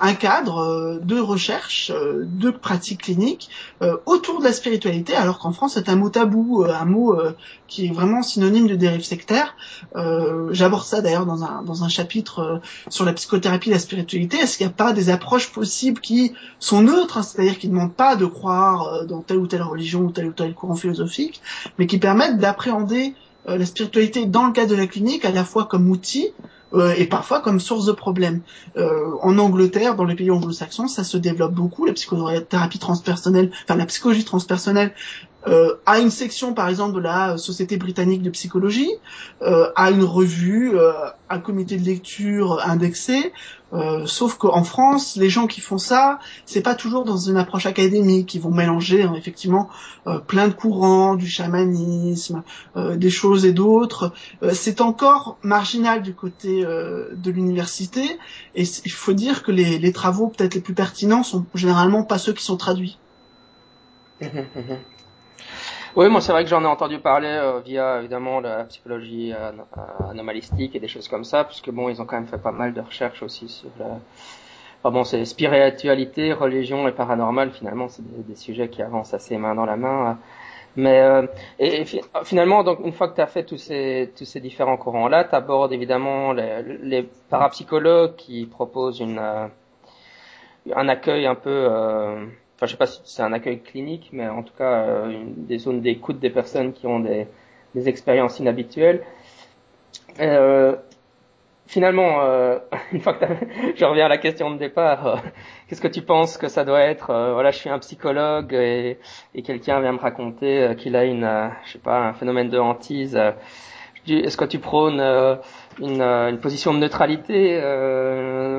un 0.00 0.14
cadre 0.14 0.58
euh, 0.58 0.98
de 1.02 1.18
recherche, 1.18 1.90
euh, 1.94 2.24
de 2.24 2.50
pratique 2.50 3.02
clinique 3.02 3.50
autour 4.06 4.38
de 4.38 4.44
la 4.44 4.52
spiritualité, 4.52 5.14
alors 5.14 5.38
qu'en 5.38 5.52
France 5.52 5.74
c'est 5.74 5.88
un 5.88 5.96
mot 5.96 6.08
tabou, 6.08 6.64
un 6.64 6.84
mot 6.84 7.18
qui 7.66 7.86
est 7.86 7.92
vraiment 7.92 8.22
synonyme 8.22 8.66
de 8.66 8.74
dérive 8.74 9.04
sectaire. 9.04 9.54
J'aborde 10.50 10.84
ça 10.84 11.02
d'ailleurs 11.02 11.26
dans 11.26 11.44
un, 11.44 11.62
dans 11.62 11.84
un 11.84 11.88
chapitre 11.88 12.60
sur 12.88 13.04
la 13.04 13.12
psychothérapie 13.12 13.70
la 13.70 13.78
spiritualité. 13.78 14.38
Est-ce 14.38 14.56
qu'il 14.56 14.66
n'y 14.66 14.72
a 14.72 14.76
pas 14.76 14.92
des 14.92 15.10
approches 15.10 15.52
possibles 15.52 16.00
qui 16.00 16.32
sont 16.58 16.82
neutres, 16.82 17.18
hein, 17.18 17.22
c'est-à-dire 17.22 17.58
qui 17.58 17.68
ne 17.68 17.74
demandent 17.74 17.94
pas 17.94 18.16
de 18.16 18.26
croire 18.26 19.04
dans 19.06 19.20
telle 19.20 19.38
ou 19.38 19.46
telle 19.46 19.62
religion 19.62 20.02
ou 20.02 20.10
tel 20.10 20.26
ou 20.26 20.32
tel 20.32 20.54
courant 20.54 20.76
philosophique, 20.76 21.42
mais 21.78 21.86
qui 21.86 21.98
permettent 21.98 22.38
d'appréhender 22.38 23.14
la 23.46 23.66
spiritualité 23.66 24.26
dans 24.26 24.46
le 24.46 24.52
cadre 24.52 24.70
de 24.70 24.76
la 24.76 24.86
clinique 24.86 25.24
à 25.24 25.30
la 25.30 25.44
fois 25.44 25.64
comme 25.64 25.90
outil, 25.90 26.32
euh, 26.76 26.94
et 26.96 27.06
parfois 27.06 27.40
comme 27.40 27.60
source 27.60 27.86
de 27.86 27.92
problèmes. 27.92 28.40
Euh, 28.76 29.12
en 29.22 29.38
Angleterre, 29.38 29.96
dans 29.96 30.04
les 30.04 30.14
pays 30.14 30.30
anglo-saxons, 30.30 30.88
ça 30.88 31.04
se 31.04 31.16
développe 31.16 31.52
beaucoup, 31.52 31.86
la 31.86 31.92
psychothérapie 31.92 32.78
transpersonnelle, 32.78 33.50
enfin 33.64 33.76
la 33.76 33.86
psychologie 33.86 34.24
transpersonnelle 34.24 34.92
euh, 35.48 35.74
a 35.86 36.00
une 36.00 36.10
section 36.10 36.54
par 36.54 36.68
exemple 36.68 36.96
de 36.96 37.00
la 37.00 37.38
Société 37.38 37.76
britannique 37.76 38.22
de 38.22 38.30
psychologie, 38.30 38.90
euh, 39.42 39.70
a 39.76 39.90
une 39.90 40.02
revue, 40.02 40.76
euh, 40.76 40.92
un 41.30 41.38
comité 41.38 41.76
de 41.76 41.84
lecture 41.84 42.60
indexé, 42.66 43.32
euh, 43.72 44.06
sauf 44.06 44.36
qu'en 44.36 44.62
France, 44.62 45.16
les 45.16 45.28
gens 45.28 45.46
qui 45.46 45.60
font 45.60 45.78
ça, 45.78 46.18
c'est 46.44 46.60
pas 46.60 46.74
toujours 46.74 47.04
dans 47.04 47.16
une 47.16 47.36
approche 47.36 47.66
académique. 47.66 48.34
Ils 48.34 48.40
vont 48.40 48.52
mélanger 48.52 49.02
hein, 49.02 49.14
effectivement 49.16 49.68
euh, 50.06 50.18
plein 50.18 50.48
de 50.48 50.52
courants, 50.52 51.16
du 51.16 51.26
chamanisme, 51.26 52.42
euh, 52.76 52.96
des 52.96 53.10
choses 53.10 53.44
et 53.44 53.52
d'autres. 53.52 54.12
c'est 54.52 54.80
encore 54.80 55.38
marginal 55.42 56.02
du 56.02 56.14
côté 56.14 56.62
de 56.62 57.30
l'université. 57.30 58.18
Et 58.54 58.62
il 58.62 58.92
faut 58.92 59.12
dire 59.12 59.42
que 59.42 59.52
les, 59.52 59.78
les 59.78 59.92
travaux 59.92 60.28
peut-être 60.28 60.54
les 60.54 60.60
plus 60.60 60.74
pertinents 60.74 61.22
sont 61.22 61.46
généralement 61.54 62.04
pas 62.04 62.18
ceux 62.18 62.32
qui 62.32 62.44
sont 62.44 62.56
traduits. 62.56 62.98
Oui, 65.96 66.10
moi 66.10 66.20
c'est 66.20 66.32
vrai 66.32 66.44
que 66.44 66.50
j'en 66.50 66.62
ai 66.62 66.66
entendu 66.66 66.98
parler 66.98 67.26
euh, 67.28 67.60
via 67.60 68.00
évidemment 68.00 68.40
la 68.40 68.64
psychologie 68.64 69.32
euh, 69.32 69.50
anomalistique 70.10 70.76
et 70.76 70.78
des 70.78 70.88
choses 70.88 71.08
comme 71.08 71.24
ça, 71.24 71.44
puisque 71.44 71.70
bon, 71.70 71.88
ils 71.88 72.02
ont 72.02 72.04
quand 72.04 72.16
même 72.16 72.26
fait 72.26 72.36
pas 72.36 72.52
mal 72.52 72.74
de 72.74 72.82
recherches 72.82 73.22
aussi 73.22 73.48
sur 73.48 73.70
la. 73.78 74.90
Bon, 74.90 75.04
c'est 75.04 75.24
spiritualité, 75.24 76.34
religion 76.34 76.86
et 76.86 76.92
paranormal. 76.92 77.50
Finalement, 77.50 77.88
c'est 77.88 78.02
des, 78.26 78.34
sujets 78.36 78.68
qui 78.68 78.82
avancent 78.82 79.14
assez 79.14 79.38
main 79.38 79.54
dans 79.54 79.64
la 79.64 79.76
main. 79.76 80.18
Mais 80.76 81.00
euh, 81.00 81.26
et, 81.58 81.84
finalement, 82.24 82.62
donc 82.62 82.80
une 82.84 82.92
fois 82.92 83.08
que 83.08 83.14
tu 83.14 83.22
as 83.22 83.26
fait 83.26 83.44
tous 83.44 83.56
ces 83.56 84.12
tous 84.18 84.26
ces 84.26 84.40
différents 84.40 84.76
courants-là, 84.76 85.24
tu 85.24 85.34
abordes 85.34 85.72
évidemment 85.72 86.32
les, 86.32 86.62
les, 86.82 87.08
parapsychologues 87.30 88.16
qui 88.16 88.44
proposent 88.46 89.00
une 89.00 89.18
un 89.18 90.88
accueil 90.88 91.26
un 91.26 91.34
peu 91.36 91.68
enfin 92.56 92.66
je 92.66 92.72
sais 92.72 92.76
pas 92.76 92.86
si 92.86 93.00
c'est 93.04 93.22
un 93.22 93.32
accueil 93.32 93.60
clinique, 93.60 94.10
mais 94.12 94.26
en 94.28 94.42
tout 94.42 94.54
cas 94.56 94.84
euh, 94.84 95.24
des 95.36 95.58
zones 95.58 95.80
d'écoute 95.80 96.18
des 96.18 96.30
personnes 96.30 96.72
qui 96.72 96.86
ont 96.86 97.00
des, 97.00 97.26
des 97.74 97.88
expériences 97.88 98.40
inhabituelles. 98.40 99.02
Euh, 100.20 100.76
finalement, 101.66 102.20
euh, 102.22 102.58
une 102.92 103.00
fois 103.00 103.14
que 103.14 103.26
je 103.76 103.84
reviens 103.84 104.06
à 104.06 104.08
la 104.08 104.18
question 104.18 104.50
de 104.50 104.58
départ, 104.58 105.06
euh, 105.06 105.16
qu'est-ce 105.68 105.80
que 105.80 105.88
tu 105.88 106.02
penses 106.02 106.38
que 106.38 106.48
ça 106.48 106.64
doit 106.64 106.80
être 106.80 107.10
euh, 107.10 107.34
Voilà, 107.34 107.50
je 107.50 107.58
suis 107.58 107.70
un 107.70 107.78
psychologue 107.78 108.52
et, 108.54 108.98
et 109.34 109.42
quelqu'un 109.42 109.80
vient 109.80 109.92
me 109.92 109.98
raconter 109.98 110.74
qu'il 110.78 110.96
a 110.96 111.04
une, 111.04 111.28
je 111.64 111.72
sais 111.72 111.78
pas, 111.78 111.98
un 112.08 112.12
phénomène 112.14 112.48
de 112.48 112.58
hantise. 112.58 113.18
Est-ce 114.08 114.36
que 114.36 114.44
tu 114.44 114.60
prônes 114.60 115.00
une, 115.80 116.00
une, 116.00 116.38
position 116.38 116.72
de 116.72 116.78
neutralité 116.78 117.58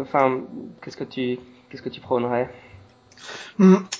Enfin, 0.01 0.41
qu'est-ce 0.81 0.97
que 0.97 1.05
tu 1.05 1.39
qu'est-ce 1.69 1.81
que 1.81 1.89
tu 1.89 2.01
prônerais? 2.01 2.49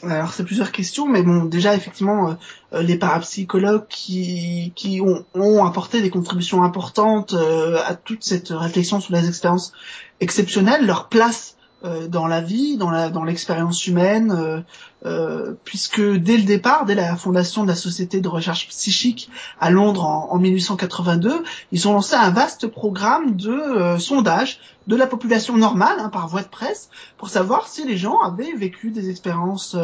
Alors 0.03 0.33
c'est 0.33 0.43
plusieurs 0.43 0.71
questions, 0.71 1.07
mais 1.07 1.23
bon, 1.23 1.45
déjà 1.45 1.75
effectivement, 1.75 2.29
euh, 2.29 2.33
euh, 2.73 2.81
les 2.81 2.97
parapsychologues 2.97 3.87
qui, 3.87 4.71
qui 4.75 5.01
ont, 5.01 5.25
ont, 5.33 5.65
apporté 5.65 6.01
des 6.01 6.09
contributions 6.09 6.63
importantes 6.63 7.33
euh, 7.33 7.79
à 7.85 7.95
toute 7.95 8.23
cette 8.23 8.49
réflexion 8.49 8.99
sur 8.99 9.13
les 9.13 9.27
expériences 9.27 9.73
exceptionnelles, 10.19 10.85
leur 10.85 11.09
place 11.09 11.56
euh, 11.85 12.07
dans 12.07 12.25
la 12.25 12.41
vie, 12.41 12.75
dans 12.75 12.89
la 12.89 13.09
dans 13.09 13.23
l'expérience 13.23 13.85
humaine, 13.85 14.31
euh, 14.35 14.61
euh, 15.05 15.53
puisque 15.63 16.01
dès 16.01 16.37
le 16.37 16.41
départ, 16.41 16.85
dès 16.85 16.95
la 16.95 17.15
fondation 17.15 17.61
de 17.61 17.67
la 17.67 17.75
Société 17.75 18.19
de 18.19 18.27
recherche 18.27 18.67
psychique 18.69 19.29
à 19.59 19.69
Londres 19.69 20.03
en, 20.03 20.29
en 20.31 20.39
1882, 20.39 21.43
ils 21.71 21.87
ont 21.87 21.93
lancé 21.93 22.15
un 22.15 22.31
vaste 22.31 22.65
programme 22.65 23.35
de 23.35 23.99
sondage 23.99 24.59
de 24.87 24.95
la 24.95 25.05
population 25.05 25.55
normale 25.55 25.97
hein, 25.99 26.09
par 26.09 26.27
voie 26.27 26.41
de 26.41 26.47
presse 26.47 26.89
pour 27.17 27.29
savoir 27.29 27.67
si 27.67 27.85
les 27.85 27.97
gens 27.97 28.17
avaient 28.21 28.53
vécu 28.53 28.89
des 28.89 29.11
expériences 29.11 29.77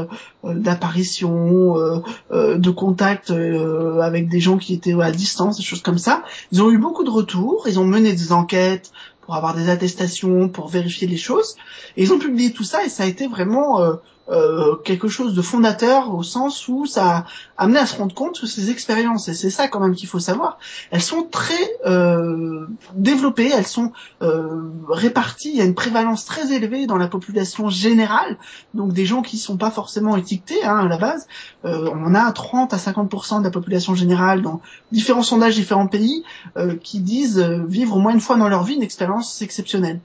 d'apparition, 0.43 2.01
de 2.31 2.69
contact 2.71 3.29
avec 3.29 4.29
des 4.29 4.39
gens 4.39 4.57
qui 4.57 4.73
étaient 4.73 4.99
à 4.99 5.11
distance, 5.11 5.57
des 5.57 5.63
choses 5.63 5.81
comme 5.83 5.97
ça. 5.97 6.23
Ils 6.51 6.63
ont 6.63 6.71
eu 6.71 6.77
beaucoup 6.77 7.03
de 7.03 7.09
retours, 7.11 7.67
ils 7.67 7.79
ont 7.79 7.85
mené 7.85 8.13
des 8.13 8.31
enquêtes 8.31 8.91
pour 9.25 9.35
avoir 9.35 9.55
des 9.55 9.69
attestations, 9.69 10.49
pour 10.49 10.67
vérifier 10.67 11.07
les 11.07 11.17
choses. 11.17 11.55
Et 11.97 12.03
ils 12.03 12.13
ont 12.13 12.19
publié 12.19 12.51
tout 12.51 12.63
ça 12.63 12.85
et 12.85 12.89
ça 12.89 13.03
a 13.03 13.05
été 13.05 13.27
vraiment 13.27 13.81
euh, 14.29 14.75
quelque 14.77 15.09
chose 15.09 15.33
de 15.33 15.41
fondateur 15.41 16.13
au 16.13 16.23
sens 16.23 16.67
où 16.69 16.85
ça 16.85 17.17
a 17.17 17.25
amené 17.57 17.79
à 17.79 17.85
se 17.85 17.97
rendre 17.97 18.15
compte 18.15 18.39
que 18.39 18.47
ces 18.47 18.71
expériences, 18.71 19.27
et 19.27 19.33
c'est 19.33 19.49
ça 19.49 19.67
quand 19.67 19.81
même 19.81 19.95
qu'il 19.95 20.07
faut 20.07 20.19
savoir, 20.19 20.57
elles 20.91 21.01
sont 21.01 21.23
très 21.23 21.77
euh, 21.85 22.67
développées, 22.95 23.51
elles 23.53 23.67
sont 23.67 23.91
euh, 24.21 24.61
réparties, 24.87 25.49
il 25.49 25.57
y 25.57 25.61
a 25.61 25.65
une 25.65 25.75
prévalence 25.75 26.25
très 26.25 26.53
élevée 26.53 26.87
dans 26.87 26.97
la 26.97 27.07
population 27.07 27.69
générale, 27.69 28.37
donc 28.73 28.93
des 28.93 29.05
gens 29.05 29.21
qui 29.21 29.37
sont 29.37 29.57
pas 29.57 29.71
forcément 29.71 30.15
étiquetés 30.15 30.63
hein, 30.63 30.77
à 30.77 30.87
la 30.87 30.97
base, 30.97 31.27
euh, 31.65 31.89
on 31.93 32.15
a 32.15 32.31
30 32.31 32.73
à 32.73 32.77
50% 32.77 33.39
de 33.39 33.43
la 33.43 33.51
population 33.51 33.93
générale 33.93 34.41
dans 34.41 34.61
différents 34.91 35.23
sondages, 35.23 35.55
différents 35.55 35.87
pays, 35.87 36.23
euh, 36.57 36.75
qui 36.75 36.99
disent 36.99 37.39
vivre 37.39 37.97
au 37.97 37.99
moins 37.99 38.13
une 38.13 38.21
fois 38.21 38.37
dans 38.37 38.47
leur 38.47 38.63
vie 38.63 38.75
une 38.75 38.83
expérience 38.83 39.41
exceptionnelle. 39.41 39.99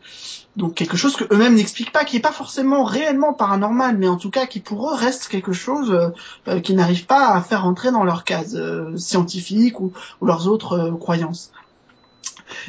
Donc 0.56 0.74
quelque 0.74 0.96
chose 0.96 1.14
que 1.14 1.24
eux-mêmes 1.32 1.54
n'expliquent 1.54 1.92
pas, 1.92 2.04
qui 2.04 2.16
est 2.16 2.20
pas 2.20 2.32
forcément 2.32 2.82
réellement 2.82 3.32
paranormal, 3.32 3.96
en 4.08 4.16
tout 4.16 4.30
cas 4.30 4.46
qui 4.46 4.60
pour 4.60 4.90
eux 4.90 4.94
reste 4.94 5.28
quelque 5.28 5.52
chose 5.52 5.90
euh, 5.90 6.08
euh 6.48 6.60
qu'ils 6.60 6.76
n'arrivent 6.76 7.06
pas 7.06 7.28
à 7.34 7.42
faire 7.42 7.66
entrer 7.66 7.90
dans 7.90 8.04
leur 8.04 8.24
case 8.24 8.56
euh, 8.56 8.96
scientifique 8.96 9.80
ou, 9.80 9.92
ou, 10.20 10.26
leurs 10.26 10.48
autres 10.48 10.90
croyances. 11.00 11.52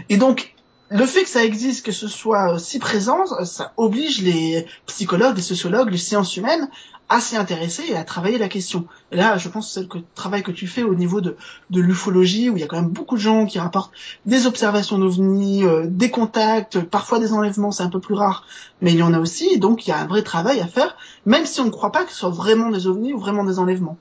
Et 0.09 0.17
donc 0.17 0.55
le 0.89 1.05
fait 1.05 1.23
que 1.23 1.29
ça 1.29 1.43
existe, 1.43 1.85
que 1.85 1.91
ce 1.91 2.07
soit 2.07 2.57
si 2.57 2.79
présent, 2.79 3.25
ça 3.45 3.73
oblige 3.77 4.21
les 4.21 4.65
psychologues, 4.87 5.35
les 5.35 5.43
sociologues, 5.43 5.91
les 5.91 5.97
sciences 5.97 6.35
humaines 6.35 6.67
à 7.09 7.19
s'y 7.19 7.35
intéresser 7.35 7.83
et 7.89 7.95
à 7.95 8.03
travailler 8.03 8.37
la 8.37 8.47
question. 8.47 8.85
Et 9.11 9.15
là, 9.15 9.37
je 9.37 9.49
pense 9.49 9.67
que 9.67 9.73
c'est 9.73 9.93
le 9.93 10.03
travail 10.13 10.43
que 10.43 10.51
tu 10.51 10.67
fais 10.67 10.83
au 10.83 10.93
niveau 10.93 11.21
de, 11.21 11.35
de 11.71 11.81
l'ufologie, 11.81 12.49
où 12.49 12.57
il 12.57 12.61
y 12.61 12.63
a 12.63 12.67
quand 12.67 12.79
même 12.79 12.89
beaucoup 12.89 13.15
de 13.15 13.21
gens 13.21 13.47
qui 13.47 13.57
rapportent 13.57 13.91
des 14.27 14.45
observations 14.45 14.99
d'ovnis, 14.99 15.63
euh, 15.65 15.85
des 15.87 16.11
contacts, 16.11 16.79
parfois 16.79 17.19
des 17.19 17.33
enlèvements, 17.33 17.71
c'est 17.71 17.81
un 17.81 17.89
peu 17.89 17.99
plus 17.99 18.13
rare, 18.13 18.45
mais 18.81 18.91
il 18.91 18.99
y 18.99 19.03
en 19.03 19.13
a 19.13 19.19
aussi, 19.19 19.57
donc 19.57 19.87
il 19.87 19.89
y 19.89 19.93
a 19.93 19.97
un 19.97 20.05
vrai 20.05 20.21
travail 20.21 20.59
à 20.59 20.67
faire, 20.67 20.95
même 21.25 21.45
si 21.47 21.59
on 21.61 21.65
ne 21.65 21.71
croit 21.71 21.91
pas 21.91 22.03
que 22.03 22.11
ce 22.11 22.17
soit 22.17 22.29
vraiment 22.29 22.69
des 22.69 22.85
ovnis 22.85 23.13
ou 23.13 23.19
vraiment 23.19 23.43
des 23.43 23.57
enlèvements. 23.57 23.97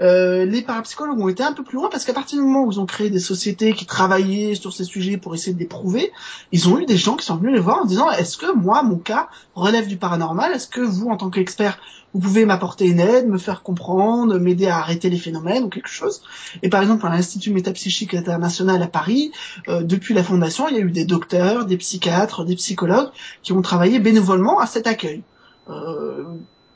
Euh, 0.00 0.46
les 0.46 0.62
parapsychologues 0.62 1.20
ont 1.20 1.28
été 1.28 1.42
un 1.42 1.52
peu 1.52 1.62
plus 1.62 1.76
loin 1.76 1.90
parce 1.90 2.06
qu'à 2.06 2.14
partir 2.14 2.38
du 2.38 2.44
moment 2.44 2.64
où 2.64 2.72
ils 2.72 2.80
ont 2.80 2.86
créé 2.86 3.10
des 3.10 3.18
sociétés 3.18 3.74
qui 3.74 3.84
travaillaient 3.84 4.54
sur 4.54 4.72
ces 4.72 4.84
sujets 4.84 5.18
pour 5.18 5.34
essayer 5.34 5.52
de 5.52 5.58
les 5.58 5.66
prouver, 5.66 6.10
ils 6.52 6.68
ont 6.68 6.78
eu 6.78 6.86
des 6.86 6.96
gens 6.96 7.16
qui 7.16 7.26
sont 7.26 7.36
venus 7.36 7.52
les 7.52 7.60
voir 7.60 7.82
en 7.82 7.84
disant 7.84 8.10
est-ce 8.10 8.38
que 8.38 8.50
moi, 8.54 8.82
mon 8.82 8.96
cas, 8.96 9.28
relève 9.54 9.86
du 9.86 9.98
paranormal? 9.98 10.52
Est-ce 10.52 10.68
que 10.68 10.80
vous, 10.80 11.08
en 11.08 11.18
tant 11.18 11.28
qu'expert, 11.28 11.78
vous 12.12 12.20
pouvez 12.20 12.44
m'apporter 12.44 12.86
une 12.86 13.00
aide, 13.00 13.28
me 13.28 13.38
faire 13.38 13.62
comprendre, 13.62 14.38
m'aider 14.38 14.66
à 14.66 14.78
arrêter 14.78 15.10
les 15.10 15.18
phénomènes 15.18 15.64
ou 15.64 15.68
quelque 15.68 15.88
chose. 15.88 16.22
Et 16.62 16.68
par 16.68 16.82
exemple, 16.82 17.06
à 17.06 17.10
l'Institut 17.10 17.52
métapsychique 17.52 18.14
international 18.14 18.82
à 18.82 18.88
Paris, 18.88 19.32
euh, 19.68 19.82
depuis 19.82 20.14
la 20.14 20.24
fondation, 20.24 20.68
il 20.68 20.76
y 20.76 20.78
a 20.78 20.82
eu 20.82 20.90
des 20.90 21.04
docteurs, 21.04 21.66
des 21.66 21.76
psychiatres, 21.76 22.44
des 22.44 22.56
psychologues 22.56 23.10
qui 23.42 23.52
ont 23.52 23.62
travaillé 23.62 24.00
bénévolement 24.00 24.60
à 24.60 24.66
cet 24.66 24.86
accueil. 24.86 25.22
Euh, 25.68 26.24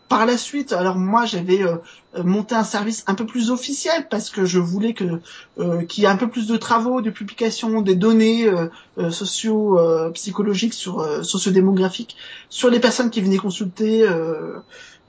par 0.08 0.26
la 0.26 0.36
suite, 0.36 0.72
alors 0.72 0.96
moi 0.96 1.24
j'avais 1.24 1.62
euh, 1.62 1.76
monté 2.22 2.54
un 2.54 2.64
service 2.64 3.04
un 3.06 3.14
peu 3.14 3.26
plus 3.26 3.50
officiel 3.50 4.06
parce 4.08 4.30
que 4.30 4.44
je 4.44 4.58
voulais 4.58 4.92
que 4.92 5.20
euh, 5.58 5.82
qu'il 5.84 6.04
y 6.04 6.06
ait 6.06 6.10
un 6.10 6.16
peu 6.16 6.28
plus 6.28 6.46
de 6.46 6.56
travaux, 6.56 7.00
de 7.00 7.10
publications, 7.10 7.80
des 7.80 7.94
données 7.94 8.46
euh, 8.46 8.68
euh 8.98 9.10
socio 9.10 9.78
psychologiques 10.12 10.74
sur 10.74 11.24
sociodémographiques 11.24 12.16
sur 12.48 12.70
les 12.70 12.80
personnes 12.80 13.10
qui 13.10 13.20
venaient 13.20 13.38
consulter 13.38 14.06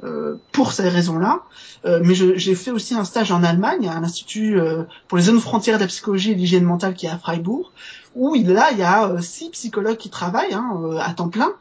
euh, 0.03 0.35
pour 0.51 0.73
ces 0.73 0.89
raisons-là. 0.89 1.43
Euh, 1.85 2.01
mais 2.03 2.15
j'ai 2.15 2.55
fait 2.55 2.71
aussi 2.71 2.95
un 2.95 3.05
stage 3.05 3.31
en 3.31 3.43
Allemagne, 3.43 3.87
à 3.87 3.97
l'Institut 4.01 4.59
euh, 4.59 4.83
pour 5.07 5.17
les 5.17 5.23
zones 5.23 5.39
frontières 5.39 5.77
de 5.77 5.83
la 5.83 5.87
psychologie 5.87 6.31
et 6.31 6.35
de 6.35 6.39
l'hygiène 6.39 6.65
mentale 6.65 6.95
qui 6.95 7.05
est 7.05 7.09
à 7.09 7.17
Freiburg, 7.17 7.71
où 8.13 8.35
là, 8.35 8.71
il 8.73 8.77
y 8.77 8.83
a 8.83 9.21
six 9.21 9.49
psychologues 9.51 9.95
qui 9.95 10.09
travaillent 10.09 10.53
hein, 10.53 10.97
à 10.99 11.13
temps 11.13 11.29
plein 11.29 11.53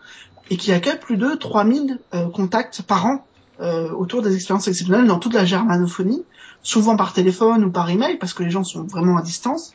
et 0.51 0.57
qui 0.57 0.73
accueillent 0.73 1.01
plus 1.01 1.17
de 1.17 1.35
3000 1.35 1.99
contacts 2.33 2.83
par 2.83 3.07
an 3.07 3.27
autour 3.61 4.21
des 4.21 4.35
expériences 4.35 4.69
exceptionnelles 4.69 5.07
dans 5.07 5.19
toute 5.19 5.35
la 5.35 5.45
germanophonie, 5.45 6.25
souvent 6.63 6.97
par 6.97 7.13
téléphone 7.13 7.65
ou 7.65 7.71
par 7.71 7.89
email, 7.89 8.19
parce 8.19 8.35
que 8.35 8.43
les 8.43 8.51
gens 8.51 8.65
sont 8.65 8.83
vraiment 8.83 9.17
à 9.17 9.23
distance 9.23 9.73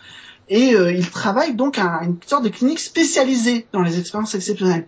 et 0.49 0.73
euh, 0.73 0.91
ils 0.91 1.09
travaillent 1.09 1.53
donc 1.53 1.77
à 1.77 2.01
une 2.03 2.17
sorte 2.25 2.43
de 2.43 2.49
clinique 2.49 2.79
spécialisée 2.79 3.67
dans 3.71 3.81
les 3.81 3.99
expériences 3.99 4.33
exceptionnelles. 4.33 4.87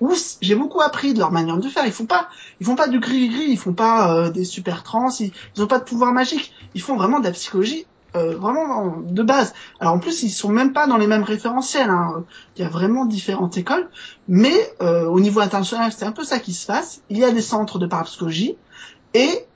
Où 0.00 0.12
j'ai 0.42 0.54
beaucoup 0.54 0.82
appris 0.82 1.14
de 1.14 1.18
leur 1.18 1.32
manière 1.32 1.56
de 1.56 1.68
faire. 1.68 1.86
Ils 1.86 1.92
font 1.92 2.06
pas, 2.06 2.28
ils 2.60 2.66
font 2.66 2.76
pas 2.76 2.88
du 2.88 3.00
gris 3.00 3.28
gris, 3.28 3.46
ils 3.48 3.58
font 3.58 3.72
pas 3.72 4.14
euh, 4.14 4.30
des 4.30 4.44
super 4.44 4.82
trans, 4.82 5.08
ils, 5.18 5.32
ils 5.56 5.62
ont 5.62 5.66
pas 5.66 5.78
de 5.78 5.84
pouvoir 5.84 6.12
magique. 6.12 6.52
Ils 6.74 6.82
font 6.82 6.96
vraiment 6.96 7.20
de 7.20 7.24
la 7.24 7.32
psychologie 7.32 7.86
euh, 8.18 8.36
vraiment 8.36 8.96
de 9.00 9.22
base. 9.22 9.54
Alors 9.80 9.94
en 9.94 9.98
plus, 9.98 10.22
ils 10.22 10.30
sont 10.30 10.48
même 10.48 10.72
pas 10.72 10.86
dans 10.86 10.96
les 10.96 11.06
mêmes 11.06 11.22
référentiels. 11.22 11.90
Hein. 11.90 12.24
Il 12.56 12.62
y 12.62 12.64
a 12.64 12.68
vraiment 12.68 13.04
différentes 13.06 13.56
écoles, 13.56 13.88
mais 14.28 14.54
euh, 14.82 15.06
au 15.06 15.20
niveau 15.20 15.40
international, 15.40 15.92
c'est 15.96 16.04
un 16.04 16.12
peu 16.12 16.24
ça 16.24 16.38
qui 16.38 16.52
se 16.52 16.66
passe. 16.66 17.00
Il 17.10 17.18
y 17.18 17.24
a 17.24 17.30
des 17.30 17.42
centres 17.42 17.78
de 17.78 17.86
parapsychologie 17.86 18.56
et 19.14 19.46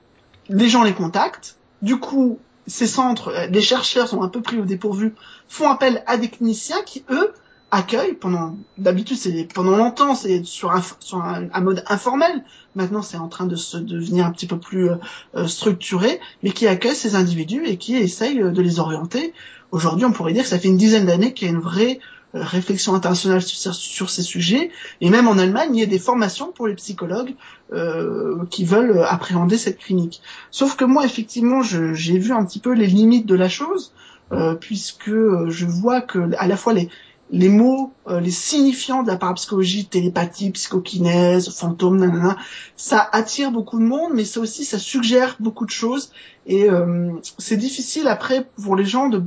les 0.49 0.69
gens 0.69 0.83
les 0.83 0.93
contactent. 0.93 1.57
Du 1.81 1.99
coup, 1.99 2.39
ces 2.67 2.87
centres, 2.87 3.29
euh, 3.29 3.47
les 3.47 3.61
chercheurs 3.61 4.07
sont 4.07 4.21
un 4.21 4.29
peu 4.29 4.41
pris 4.41 4.59
au 4.59 4.65
dépourvu, 4.65 5.15
font 5.47 5.69
appel 5.69 6.03
à 6.07 6.17
des 6.17 6.29
cliniciens 6.29 6.81
qui, 6.85 7.03
eux, 7.09 7.33
accueillent 7.73 8.13
pendant, 8.13 8.55
d'habitude 8.77 9.17
c'est 9.17 9.47
pendant 9.53 9.75
longtemps, 9.75 10.15
c'est 10.15 10.43
sur, 10.45 10.71
un, 10.71 10.81
sur 10.99 11.21
un, 11.21 11.61
mode 11.61 11.83
informel. 11.87 12.43
Maintenant, 12.75 13.01
c'est 13.01 13.17
en 13.17 13.27
train 13.27 13.45
de 13.45 13.55
se 13.55 13.77
devenir 13.77 14.25
un 14.25 14.31
petit 14.31 14.47
peu 14.47 14.59
plus 14.59 14.89
euh, 14.89 14.95
euh, 15.35 15.47
structuré, 15.47 16.19
mais 16.43 16.51
qui 16.51 16.67
accueillent 16.67 16.95
ces 16.95 17.15
individus 17.15 17.65
et 17.65 17.77
qui 17.77 17.95
essayent 17.95 18.39
de 18.39 18.61
les 18.61 18.79
orienter. 18.79 19.33
Aujourd'hui, 19.71 20.05
on 20.05 20.11
pourrait 20.11 20.33
dire 20.33 20.43
que 20.43 20.49
ça 20.49 20.59
fait 20.59 20.67
une 20.67 20.77
dizaine 20.77 21.07
d'années 21.07 21.33
qu'il 21.33 21.47
y 21.47 21.51
a 21.51 21.53
une 21.53 21.61
vraie 21.61 21.99
euh, 22.35 22.41
réflexion 22.41 22.95
internationale 22.95 23.43
sur, 23.43 24.09
ces 24.09 24.23
sujets. 24.23 24.71
Et 25.01 25.11
même 25.11 25.27
en 25.27 25.37
Allemagne, 25.37 25.75
il 25.75 25.79
y 25.79 25.83
a 25.83 25.87
des 25.87 25.99
formations 25.99 26.51
pour 26.51 26.67
les 26.67 26.73
psychologues 26.73 27.35
euh, 27.73 28.43
qui 28.49 28.65
veulent 28.65 29.03
appréhender 29.07 29.55
cette 29.57 29.77
clinique. 29.77 30.21
Sauf 30.49 30.75
que 30.75 30.83
moi, 30.83 31.05
effectivement, 31.05 31.61
j'ai 31.61 32.17
vu 32.17 32.31
un 32.31 32.43
petit 32.43 32.59
peu 32.59 32.73
les 32.73 32.87
limites 32.87 33.27
de 33.27 33.35
la 33.35 33.49
chose, 33.49 33.93
euh, 34.31 34.55
puisque 34.55 35.11
je 35.11 35.65
vois 35.67 36.01
que 36.01 36.31
à 36.39 36.47
la 36.47 36.57
fois 36.57 36.73
les, 36.73 36.89
les 37.33 37.49
mots, 37.49 37.91
euh, 38.07 38.19
les 38.19 38.29
signifiants 38.29 39.01
de 39.01 39.07
la 39.07 39.17
parapsychologie, 39.17 39.87
télépathie, 39.87 40.51
psychokinèse, 40.51 41.49
fantôme, 41.49 41.97
nanana, 41.97 42.37
ça 42.77 43.09
attire 43.11 43.49
beaucoup 43.49 43.79
de 43.79 43.83
monde, 43.83 44.11
mais 44.13 44.23
ça 44.23 44.39
aussi, 44.39 44.63
ça 44.63 44.77
suggère 44.77 45.35
beaucoup 45.39 45.65
de 45.65 45.71
choses. 45.71 46.11
Et 46.45 46.69
euh, 46.69 47.11
c'est 47.39 47.57
difficile 47.57 48.07
après 48.07 48.47
pour 48.61 48.75
les 48.75 48.85
gens 48.85 49.09
de, 49.09 49.23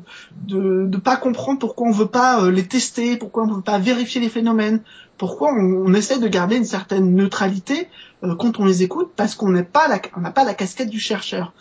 de 0.46 0.86
de 0.86 0.98
pas 0.98 1.16
comprendre 1.16 1.58
pourquoi 1.58 1.88
on 1.88 1.90
veut 1.90 2.06
pas 2.06 2.44
euh, 2.44 2.52
les 2.52 2.64
tester, 2.68 3.16
pourquoi 3.16 3.42
on 3.42 3.52
veut 3.52 3.60
pas 3.60 3.78
vérifier 3.78 4.20
les 4.20 4.28
phénomènes, 4.28 4.82
pourquoi 5.18 5.52
on, 5.52 5.86
on 5.86 5.92
essaie 5.92 6.20
de 6.20 6.28
garder 6.28 6.54
une 6.54 6.64
certaine 6.64 7.12
neutralité 7.12 7.88
quand 8.38 8.60
on 8.60 8.64
les 8.66 8.84
écoute, 8.84 9.10
parce 9.16 9.34
qu'on 9.34 9.50
n'est 9.50 9.64
pas 9.64 9.88
la, 9.88 10.00
on 10.16 10.20
n'a 10.20 10.30
pas 10.30 10.44
la 10.44 10.54
casquette 10.54 10.90
du 10.90 11.00
chercheur. 11.00 11.52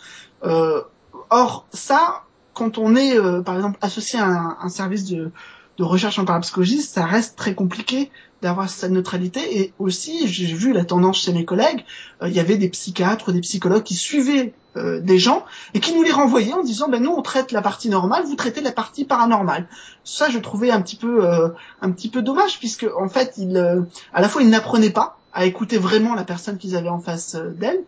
or 0.42 1.66
ça, 1.72 2.22
quand 2.54 2.78
on 2.78 2.94
est 2.96 3.14
par 3.44 3.56
exemple 3.56 3.78
associé 3.82 4.18
à 4.18 4.26
un, 4.26 4.56
un 4.60 4.68
service 4.68 5.04
de 5.04 5.32
de 5.78 5.84
recherche 5.84 6.18
en 6.18 6.24
parapsychologie, 6.24 6.80
ça 6.80 7.04
reste 7.04 7.36
très 7.36 7.54
compliqué 7.54 8.10
d'avoir 8.42 8.68
cette 8.68 8.90
neutralité. 8.90 9.60
Et 9.60 9.72
aussi, 9.78 10.28
j'ai 10.28 10.46
vu 10.46 10.72
la 10.72 10.84
tendance 10.84 11.22
chez 11.22 11.32
mes 11.32 11.44
collègues, 11.44 11.84
euh, 12.22 12.28
il 12.28 12.34
y 12.34 12.40
avait 12.40 12.56
des 12.56 12.68
psychiatres 12.68 13.32
des 13.32 13.40
psychologues 13.40 13.82
qui 13.82 13.94
suivaient 13.94 14.54
euh, 14.76 15.00
des 15.00 15.18
gens 15.18 15.44
et 15.74 15.80
qui 15.80 15.94
nous 15.94 16.02
les 16.02 16.12
renvoyaient 16.12 16.52
en 16.52 16.62
disant, 16.62 16.88
ben 16.88 17.02
nous 17.02 17.10
on 17.10 17.22
traite 17.22 17.52
la 17.52 17.62
partie 17.62 17.88
normale, 17.88 18.24
vous 18.24 18.36
traitez 18.36 18.60
la 18.60 18.72
partie 18.72 19.04
paranormale. 19.04 19.66
Ça, 20.04 20.28
je 20.28 20.38
trouvais 20.38 20.70
un 20.70 20.80
petit 20.82 20.96
peu, 20.96 21.24
euh, 21.24 21.48
un 21.80 21.90
petit 21.90 22.08
peu 22.08 22.22
dommage 22.22 22.58
puisque 22.58 22.86
en 22.98 23.08
fait, 23.08 23.34
ils, 23.38 23.86
à 24.12 24.20
la 24.20 24.28
fois 24.28 24.42
ils 24.42 24.50
n'apprenaient 24.50 24.90
pas 24.90 25.18
à 25.36 25.44
écouter 25.44 25.76
vraiment 25.76 26.14
la 26.14 26.24
personne 26.24 26.56
qu'ils 26.56 26.76
avaient 26.76 26.88
en 26.88 26.98
face 26.98 27.34
euh, 27.34 27.50
d'elle, 27.50 27.80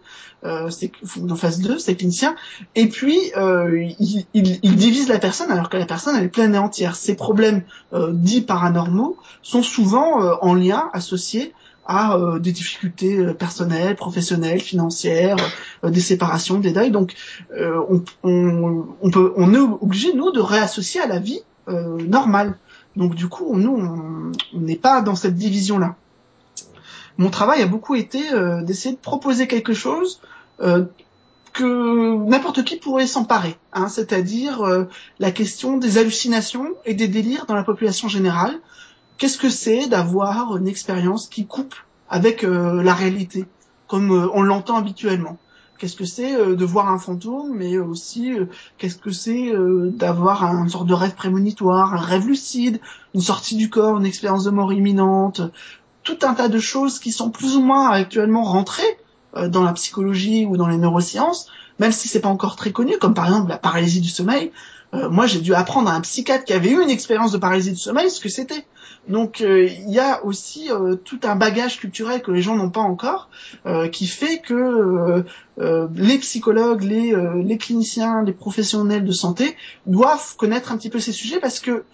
euh, 0.44 0.70
en 1.31 1.35
face 1.35 1.58
d'eux, 1.60 1.79
c'est 1.79 1.96
clinicien, 1.96 2.37
et 2.75 2.88
puis 2.88 3.18
euh, 3.37 3.88
ils 3.98 4.27
il, 4.35 4.58
il 4.62 4.77
divisent 4.77 5.08
la 5.08 5.18
personne 5.18 5.50
alors 5.50 5.70
que 5.70 5.79
la 5.79 5.87
personne 5.87 6.14
elle 6.16 6.25
est 6.25 6.29
pleine 6.38 6.54
et 6.54 6.58
entière. 6.58 6.94
Ces 6.94 7.16
problèmes 7.16 7.62
euh, 7.94 8.12
dits 8.12 8.42
paranormaux 8.42 9.16
sont 9.42 9.62
souvent 9.62 10.23
euh, 10.23 10.35
en 10.42 10.54
lien 10.54 10.90
associés 10.92 11.54
à 11.87 12.16
euh, 12.16 12.38
des 12.38 12.52
difficultés 12.52 13.16
euh, 13.16 13.33
personnelles, 13.33 13.96
professionnelles, 13.96 14.60
financières, 14.60 15.38
des 15.83 16.00
séparations, 16.00 16.58
des 16.60 16.73
deuils. 16.73 16.90
Donc 16.90 17.14
on, 17.56 18.02
on, 18.23 18.85
on, 19.00 19.10
peut, 19.10 19.33
on 19.37 19.54
est 19.54 19.58
obligé 19.58 20.12
nous 20.12 20.31
de 20.33 20.40
réassocier 20.40 21.00
à 21.00 21.06
la 21.06 21.18
vie 21.18 21.40
normale. 21.66 22.58
Donc 22.96 23.14
du 23.14 23.29
coup, 23.29 23.56
nous, 23.56 23.77
on 24.54 24.60
n'est 24.60 24.77
pas 24.88 25.00
dans 25.00 25.14
cette 25.14 25.37
division-là. 25.37 25.96
Mon 27.19 27.31
travail 27.31 27.60
a 27.62 27.66
beaucoup 27.66 27.96
été 27.96 28.21
d'essayer 28.62 28.94
de 28.94 29.00
proposer 29.00 29.46
quelque 29.46 29.75
chose 29.75 30.21
que 31.52 32.29
n'importe 32.29 32.64
qui 32.64 32.77
pourrait 32.77 33.08
s'emparer, 33.08 33.56
hein, 33.73 33.88
c'est-à-dire 33.88 34.87
la 35.19 35.31
question 35.33 35.77
des 35.79 35.98
hallucinations 35.98 36.69
et 36.85 36.94
des 36.94 37.08
délires 37.08 37.46
dans 37.46 37.56
la 37.56 37.64
population 37.64 38.08
générale, 38.08 38.60
qu'est-ce 39.19 39.37
que 39.37 39.50
c'est 39.50 39.88
d'avoir 39.88 40.56
une 40.56 40.69
expérience 40.69 41.29
qui 41.29 41.46
coupe 41.46 41.75
avec 42.08 42.44
euh, 42.44 42.83
la 42.83 42.94
réalité, 42.94 43.44
comme 43.87 44.12
euh, 44.12 44.29
on 44.33 44.42
l'entend 44.42 44.77
habituellement? 44.77 45.37
Qu'est-ce 45.79 45.96
que 45.96 46.06
c'est 46.06 46.35
euh, 46.35 46.56
de 46.56 46.64
voir 46.64 46.88
un 46.88 46.98
fantôme, 46.98 47.54
mais 47.54 47.79
aussi 47.79 48.33
qu'est-ce 48.79 48.96
que 48.96 49.10
c'est 49.10 49.52
d'avoir 49.92 50.44
un 50.44 50.66
sorte 50.69 50.87
de 50.87 50.94
rêve 50.94 51.14
prémonitoire, 51.14 51.94
un 51.94 52.00
rêve 52.00 52.27
lucide, 52.27 52.81
une 53.14 53.21
sortie 53.21 53.56
du 53.56 53.69
corps, 53.69 53.98
une 53.98 54.06
expérience 54.06 54.44
de 54.44 54.50
mort 54.50 54.73
imminente, 54.73 55.42
tout 56.09 56.27
un 56.27 56.35
tas 56.35 56.48
de 56.48 56.59
choses 56.59 56.98
qui 56.98 57.13
sont 57.13 57.31
plus 57.31 57.56
ou 57.56 57.61
moins 57.61 57.90
actuellement 57.90 58.42
rentrées 58.42 58.98
dans 59.48 59.63
la 59.63 59.75
psychologie 59.75 60.46
ou 60.46 60.56
dans 60.56 60.69
les 60.69 60.79
neurosciences, 60.79 61.48
même 61.79 61.92
si 61.92 62.09
c'est 62.09 62.21
pas 62.21 62.31
encore 62.31 62.56
très 62.56 62.73
connu, 62.73 62.96
comme 62.98 63.15
par 63.15 63.27
exemple 63.27 63.50
la 63.50 63.59
paralysie 63.59 64.00
du 64.00 64.09
sommeil. 64.09 64.50
moi, 64.92 65.27
j'ai 65.27 65.40
dû 65.40 65.54
apprendre 65.54 65.90
à 65.90 65.94
un 65.94 66.00
psychiatre 66.00 66.44
qui 66.44 66.54
avait 66.54 66.71
eu 66.71 66.83
une 66.83 66.88
expérience 66.88 67.31
de 67.31 67.38
paralysie 67.38 67.73
du 67.73 67.77
sommeil 67.79 68.11
ce 68.11 68.21
que 68.21 68.31
c'était. 68.31 68.65
Donc 69.09 69.40
euh, 69.40 69.67
il 69.67 69.90
y 69.90 69.98
a 69.98 70.25
aussi 70.25 70.71
euh, 70.71 70.96
tout 70.96 71.21
un 71.25 71.35
bagage 71.35 71.79
culturel 71.79 72.21
que 72.21 72.31
les 72.31 72.42
gens 72.42 72.56
n'ont 72.56 72.71
pas 72.71 72.81
encore, 72.81 73.31
euh, 73.65 73.88
qui 73.88 74.06
fait 74.06 74.38
que 74.38 75.25
les 75.94 76.19
psychologues, 76.19 76.83
les, 76.83 77.15
les 77.42 77.59
cliniciens, 77.59 78.23
les 78.23 78.33
professionnels 78.33 79.04
de 79.04 79.13
santé 79.13 79.56
doivent 79.87 80.37
connaître 80.37 80.71
un 80.71 80.77
petit 80.77 80.90
peu 80.90 81.00
ces 81.00 81.13
sujets 81.13 81.40
parce 81.40 81.59
que 81.59 81.85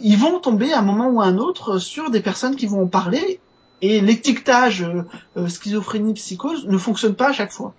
ils 0.00 0.16
vont 0.16 0.38
tomber 0.38 0.72
à 0.72 0.78
un 0.78 0.82
moment 0.82 1.08
ou 1.08 1.20
à 1.20 1.26
un 1.26 1.38
autre 1.38 1.78
sur 1.78 2.10
des 2.10 2.20
personnes 2.20 2.56
qui 2.56 2.66
vont 2.66 2.84
en 2.84 2.86
parler 2.86 3.40
et 3.82 4.00
l'étiquetage 4.00 4.86
schizophrénie, 5.48 6.14
psychose 6.14 6.66
ne 6.66 6.78
fonctionne 6.78 7.14
pas 7.14 7.28
à 7.30 7.32
chaque 7.32 7.52
fois. 7.52 7.74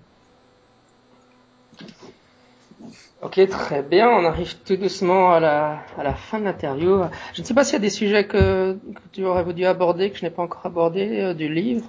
Ok, 3.24 3.40
très 3.48 3.82
bien. 3.82 4.10
On 4.10 4.26
arrive 4.26 4.58
tout 4.66 4.76
doucement 4.76 5.32
à 5.32 5.40
la, 5.40 5.80
à 5.98 6.04
la 6.04 6.14
fin 6.14 6.40
de 6.40 6.44
l'interview. 6.44 7.04
Je 7.34 7.42
ne 7.42 7.48
sais 7.48 7.54
pas 7.54 7.64
s'il 7.64 7.74
y 7.74 7.76
a 7.78 7.80
des 7.80 7.90
sujets 7.90 8.28
que, 8.28 8.78
tu 9.14 9.24
aurais 9.24 9.44
voulu 9.44 9.64
aborder, 9.64 10.12
que 10.12 10.18
je 10.18 10.24
n'ai 10.24 10.30
pas 10.30 10.44
encore 10.44 10.66
abordé 10.66 11.22
euh, 11.22 11.34
du 11.34 11.48
livre. 11.48 11.86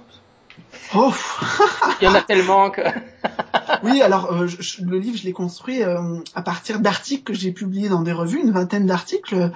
Oh 0.95 1.11
Il 2.01 2.05
y 2.05 2.07
en 2.07 2.15
a 2.15 2.21
tellement 2.21 2.69
que... 2.69 2.81
oui, 3.83 4.01
alors 4.01 4.33
euh, 4.33 4.47
le 4.81 4.99
livre, 4.99 5.17
je 5.17 5.23
l'ai 5.23 5.33
construit 5.33 5.83
euh, 5.83 6.19
à 6.33 6.41
partir 6.41 6.79
d'articles 6.79 7.23
que 7.23 7.33
j'ai 7.33 7.51
publiés 7.51 7.89
dans 7.89 8.01
des 8.01 8.11
revues, 8.11 8.41
une 8.41 8.51
vingtaine 8.51 8.85
d'articles. 8.85 9.51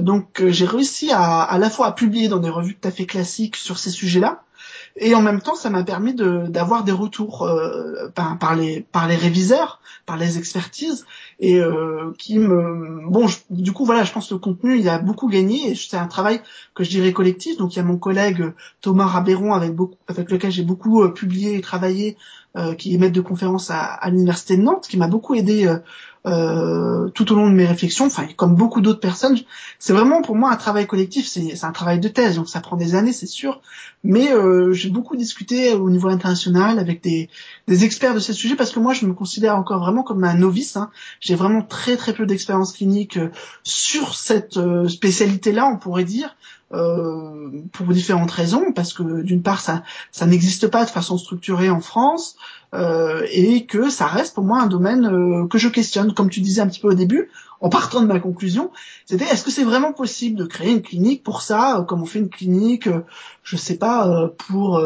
donc 0.00 0.42
j'ai 0.46 0.66
réussi 0.66 1.10
à, 1.12 1.42
à 1.42 1.58
la 1.58 1.70
fois 1.70 1.86
à 1.86 1.92
publier 1.92 2.28
dans 2.28 2.38
des 2.38 2.50
revues 2.50 2.76
tout 2.76 2.88
à 2.88 2.90
fait 2.90 3.06
classiques 3.06 3.56
sur 3.56 3.78
ces 3.78 3.90
sujets-là, 3.90 4.42
et 4.96 5.14
en 5.14 5.22
même 5.22 5.40
temps 5.40 5.54
ça 5.54 5.70
m'a 5.70 5.82
permis 5.84 6.14
d'avoir 6.14 6.84
des 6.84 6.92
retours 6.92 7.42
euh, 7.42 8.08
par, 8.14 8.38
par, 8.38 8.56
les 8.56 8.80
par 8.92 9.08
les 9.08 9.16
réviseurs 9.16 9.80
par 10.06 10.16
les 10.16 10.38
expertises 10.38 11.06
et 11.38 11.58
euh, 11.60 12.12
qui 12.18 12.38
me 12.38 13.08
bon 13.08 13.26
du 13.50 13.72
coup 13.72 13.84
voilà 13.84 14.04
je 14.04 14.12
pense 14.12 14.28
que 14.28 14.34
le 14.34 14.40
contenu 14.40 14.78
il 14.78 14.88
a 14.88 14.98
beaucoup 14.98 15.28
gagné 15.28 15.70
et 15.70 15.74
c'est 15.74 15.96
un 15.96 16.06
travail 16.06 16.40
que 16.74 16.84
je 16.84 16.90
dirais 16.90 17.12
collectif 17.12 17.56
donc 17.56 17.74
il 17.74 17.76
y 17.76 17.80
a 17.80 17.84
mon 17.84 17.98
collègue 17.98 18.52
Thomas 18.80 19.06
Rabéron 19.06 19.54
avec 19.54 19.74
beaucoup 19.74 19.96
avec 20.08 20.30
lequel 20.30 20.50
j'ai 20.50 20.64
beaucoup 20.64 21.02
euh, 21.02 21.08
publié 21.08 21.56
et 21.56 21.60
travaillé 21.60 22.16
euh, 22.16 22.39
qui 22.78 22.94
est 22.94 22.98
maître 22.98 23.14
de 23.14 23.20
conférence 23.20 23.70
à, 23.70 23.78
à 23.78 24.10
l'université 24.10 24.56
de 24.56 24.62
Nantes 24.62 24.86
qui 24.88 24.96
m'a 24.96 25.06
beaucoup 25.06 25.34
aidé 25.34 25.66
euh, 25.66 25.78
euh, 26.26 27.08
tout 27.10 27.32
au 27.32 27.34
long 27.34 27.48
de 27.48 27.54
mes 27.54 27.64
réflexions, 27.64 28.06
enfin 28.06 28.26
comme 28.36 28.54
beaucoup 28.54 28.82
d'autres 28.82 29.00
personnes, 29.00 29.38
c'est 29.78 29.94
vraiment 29.94 30.20
pour 30.20 30.36
moi 30.36 30.52
un 30.52 30.56
travail 30.56 30.86
collectif, 30.86 31.26
c'est 31.26 31.64
un 31.64 31.72
travail 31.72 31.98
de 31.98 32.08
thèse, 32.08 32.36
donc 32.36 32.46
ça 32.46 32.60
prend 32.60 32.76
des 32.76 32.94
années, 32.94 33.14
c'est 33.14 33.26
sûr, 33.26 33.62
mais 34.04 34.30
euh, 34.30 34.72
j'ai 34.74 34.90
beaucoup 34.90 35.16
discuté 35.16 35.72
au 35.72 35.88
niveau 35.88 36.08
international 36.08 36.78
avec 36.78 37.02
des, 37.02 37.30
des, 37.68 37.84
experts 37.84 38.12
de 38.12 38.18
ces 38.18 38.34
sujets 38.34 38.54
parce 38.54 38.70
que 38.70 38.80
moi 38.80 38.92
je 38.92 39.06
me 39.06 39.14
considère 39.14 39.56
encore 39.56 39.80
vraiment 39.80 40.02
comme 40.02 40.22
un 40.24 40.34
novice, 40.34 40.76
hein. 40.76 40.90
j'ai 41.20 41.36
vraiment 41.36 41.62
très 41.62 41.96
très 41.96 42.12
peu 42.12 42.26
d'expérience 42.26 42.74
clinique 42.74 43.16
euh, 43.16 43.30
sur 43.62 44.14
cette 44.14 44.58
euh, 44.58 44.88
spécialité-là, 44.88 45.66
on 45.72 45.78
pourrait 45.78 46.04
dire, 46.04 46.28
euh, 46.28 46.59
pour 46.70 47.86
différentes 47.88 48.30
raisons, 48.30 48.72
parce 48.72 48.92
que 48.92 49.22
d'une 49.22 49.42
part 49.42 49.60
ça, 49.60 49.82
ça 50.12 50.26
n'existe 50.26 50.68
pas 50.68 50.84
de 50.84 50.90
façon 50.90 51.18
structurée 51.18 51.68
en 51.68 51.80
France, 51.80 52.36
euh, 52.74 53.26
et 53.32 53.66
que 53.66 53.90
ça 53.90 54.06
reste 54.06 54.34
pour 54.34 54.44
moi 54.44 54.60
un 54.60 54.66
domaine 54.66 55.06
euh, 55.06 55.46
que 55.48 55.58
je 55.58 55.68
questionne, 55.68 56.14
comme 56.14 56.30
tu 56.30 56.40
disais 56.40 56.60
un 56.60 56.68
petit 56.68 56.80
peu 56.80 56.88
au 56.88 56.94
début, 56.94 57.28
en 57.60 57.68
partant 57.68 58.00
de 58.00 58.06
ma 58.06 58.20
conclusion, 58.20 58.70
c'était 59.04 59.24
est-ce 59.24 59.42
que 59.42 59.50
c'est 59.50 59.64
vraiment 59.64 59.92
possible 59.92 60.38
de 60.38 60.44
créer 60.44 60.70
une 60.70 60.82
clinique 60.82 61.24
pour 61.24 61.42
ça, 61.42 61.84
comme 61.88 62.02
on 62.02 62.06
fait 62.06 62.20
une 62.20 62.30
clinique, 62.30 62.88
je 63.42 63.56
sais 63.56 63.76
pas, 63.76 64.30
pour 64.38 64.80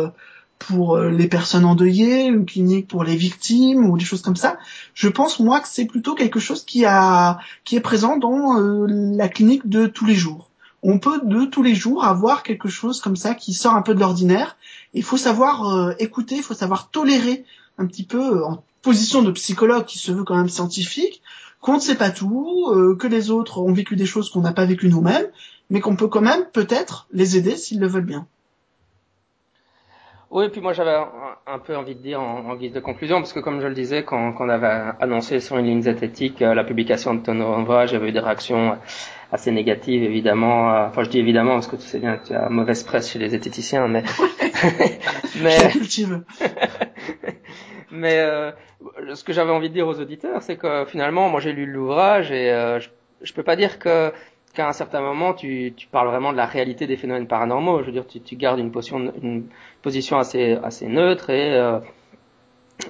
pour 0.59 0.99
les 0.99 1.29
personnes 1.29 1.65
endeuillées, 1.65 2.25
une 2.25 2.47
clinique 2.47 2.89
pour 2.89 3.05
les 3.05 3.15
victimes 3.15 3.85
ou 3.89 3.99
des 3.99 4.05
choses 4.05 4.23
comme 4.23 4.35
ça. 4.35 4.57
Je 4.95 5.09
pense 5.09 5.39
moi 5.39 5.61
que 5.61 5.69
c'est 5.69 5.85
plutôt 5.85 6.15
quelque 6.15 6.41
chose 6.41 6.65
qui 6.65 6.85
a 6.85 7.39
qui 7.65 7.77
est 7.77 7.81
présent 7.81 8.17
dans 8.17 8.57
la 8.89 9.29
clinique 9.29 9.69
de 9.69 9.87
tous 9.87 10.07
les 10.07 10.15
jours 10.15 10.51
on 10.85 10.99
peut 10.99 11.21
de 11.25 11.47
tous 11.47 11.63
les 11.63 11.75
jours 11.75 12.05
avoir 12.05 12.43
quelque 12.43 12.69
chose 12.69 13.01
comme 13.01 13.17
ça 13.17 13.35
qui 13.35 13.55
sort 13.55 13.75
un 13.75 13.81
peu 13.81 13.95
de 13.95 14.01
l'ordinaire. 14.01 14.57
Il 14.93 15.03
faut 15.03 15.17
savoir 15.17 15.75
euh, 15.75 15.95
écouter, 15.99 16.37
il 16.37 16.43
faut 16.43 16.55
savoir 16.55 16.91
tolérer 16.91 17.45
un 17.79 17.87
petit 17.87 18.05
peu 18.05 18.21
euh, 18.21 18.45
en 18.45 18.63
position 18.83 19.23
de 19.23 19.31
psychologue 19.31 19.87
qui 19.87 19.99
se 19.99 20.13
veut 20.13 20.25
quand 20.25 20.37
même 20.37 20.51
scientifique, 20.51 21.23
qu'on 21.63 21.77
ne 21.77 21.81
sait 21.81 21.95
pas 21.95 22.11
tout, 22.11 22.67
euh, 22.71 22.97
que 22.97 23.07
les 23.07 23.31
autres 23.31 23.63
ont 23.63 23.73
vécu 23.73 23.97
des 23.97 24.05
choses 24.05 24.29
qu'on 24.29 24.43
n'a 24.43 24.53
pas 24.53 24.67
vécues 24.67 24.91
nous-mêmes, 24.91 25.27
mais 25.71 25.81
qu'on 25.81 25.97
peut 25.97 26.09
quand 26.09 26.21
même 26.21 26.45
peut-être 26.53 27.09
les 27.13 27.39
aider 27.39 27.57
s'ils 27.57 27.81
le 27.81 27.87
veulent 27.87 28.05
bien. 28.05 28.27
Oui, 30.31 30.45
et 30.45 30.49
puis 30.51 30.61
moi 30.61 30.75
j'avais 30.75 30.97
un, 31.47 31.59
peu 31.61 31.77
envie 31.77 31.95
de 31.95 32.03
dire 32.03 32.21
en, 32.21 32.57
guise 32.57 32.73
de 32.73 32.81
conclusion, 32.81 33.19
parce 33.19 33.33
que 33.33 33.41
comme 33.41 33.61
je 33.61 33.69
le 33.69 33.75
disais, 33.75 34.05
quand, 34.05 34.35
on 34.39 34.49
avait 34.51 34.93
annoncé 35.01 35.41
sur 35.41 35.57
une 35.57 35.67
ligne 35.67 35.83
zététique 35.83 36.41
la 36.41 36.65
publication 36.65 37.15
de 37.15 37.21
ton 37.21 37.41
ouvrage, 37.41 37.91
j'avais 37.93 38.09
eu 38.09 38.13
des 38.13 38.21
réactions 38.21 38.77
assez 39.35 39.51
négative 39.51 40.03
évidemment. 40.05 40.73
Euh, 40.73 40.87
enfin, 40.87 41.03
je 41.03 41.11
dis 41.11 41.19
évidemment 41.19 41.55
parce 41.55 41.67
que 41.67 41.77
tu 41.77 41.83
sais 41.83 41.99
bien 41.99 42.17
que 42.17 42.29
tu 42.29 42.35
as 42.35 42.49
mauvaise 42.49 42.85
presse 42.85 43.11
chez 43.11 43.19
les 43.19 43.31
zététiciens, 43.31 43.89
mais 43.89 44.05
mais 45.43 45.59
mais 47.91 48.19
euh, 48.19 48.53
ce 49.13 49.25
que 49.25 49.33
j'avais 49.33 49.51
envie 49.51 49.69
de 49.71 49.75
dire 49.75 49.89
aux 49.89 50.01
auditeurs, 50.01 50.43
c'est 50.43 50.57
que 50.57 50.85
finalement, 50.87 51.29
moi 51.29 51.41
j'ai 51.41 51.53
lu 51.53 51.67
l'ouvrage 51.67 52.31
et 52.31 52.53
euh, 52.53 52.79
je, 52.79 52.89
je 53.23 53.33
peux 53.33 53.43
pas 53.43 53.57
dire 53.57 53.81
que 53.81 54.13
qu'à 54.55 54.69
un 54.69 54.73
certain 54.73 55.01
moment 55.01 55.35
tu, 55.35 55.75
tu 55.77 55.89
parles 55.89 56.07
vraiment 56.07 56.31
de 56.31 56.37
la 56.37 56.47
réalité 56.47 56.87
des 56.87 56.97
phénomènes 56.97 57.27
paranormaux. 57.27 57.81
Je 57.81 57.87
veux 57.87 57.93
dire, 57.93 58.07
tu, 58.07 58.21
tu 58.21 58.37
gardes 58.37 58.61
une 58.61 58.71
position, 58.71 59.13
une 59.21 59.49
position 59.83 60.17
assez 60.17 60.57
assez 60.63 60.87
neutre 60.87 61.31
et 61.31 61.55
euh, 61.55 61.81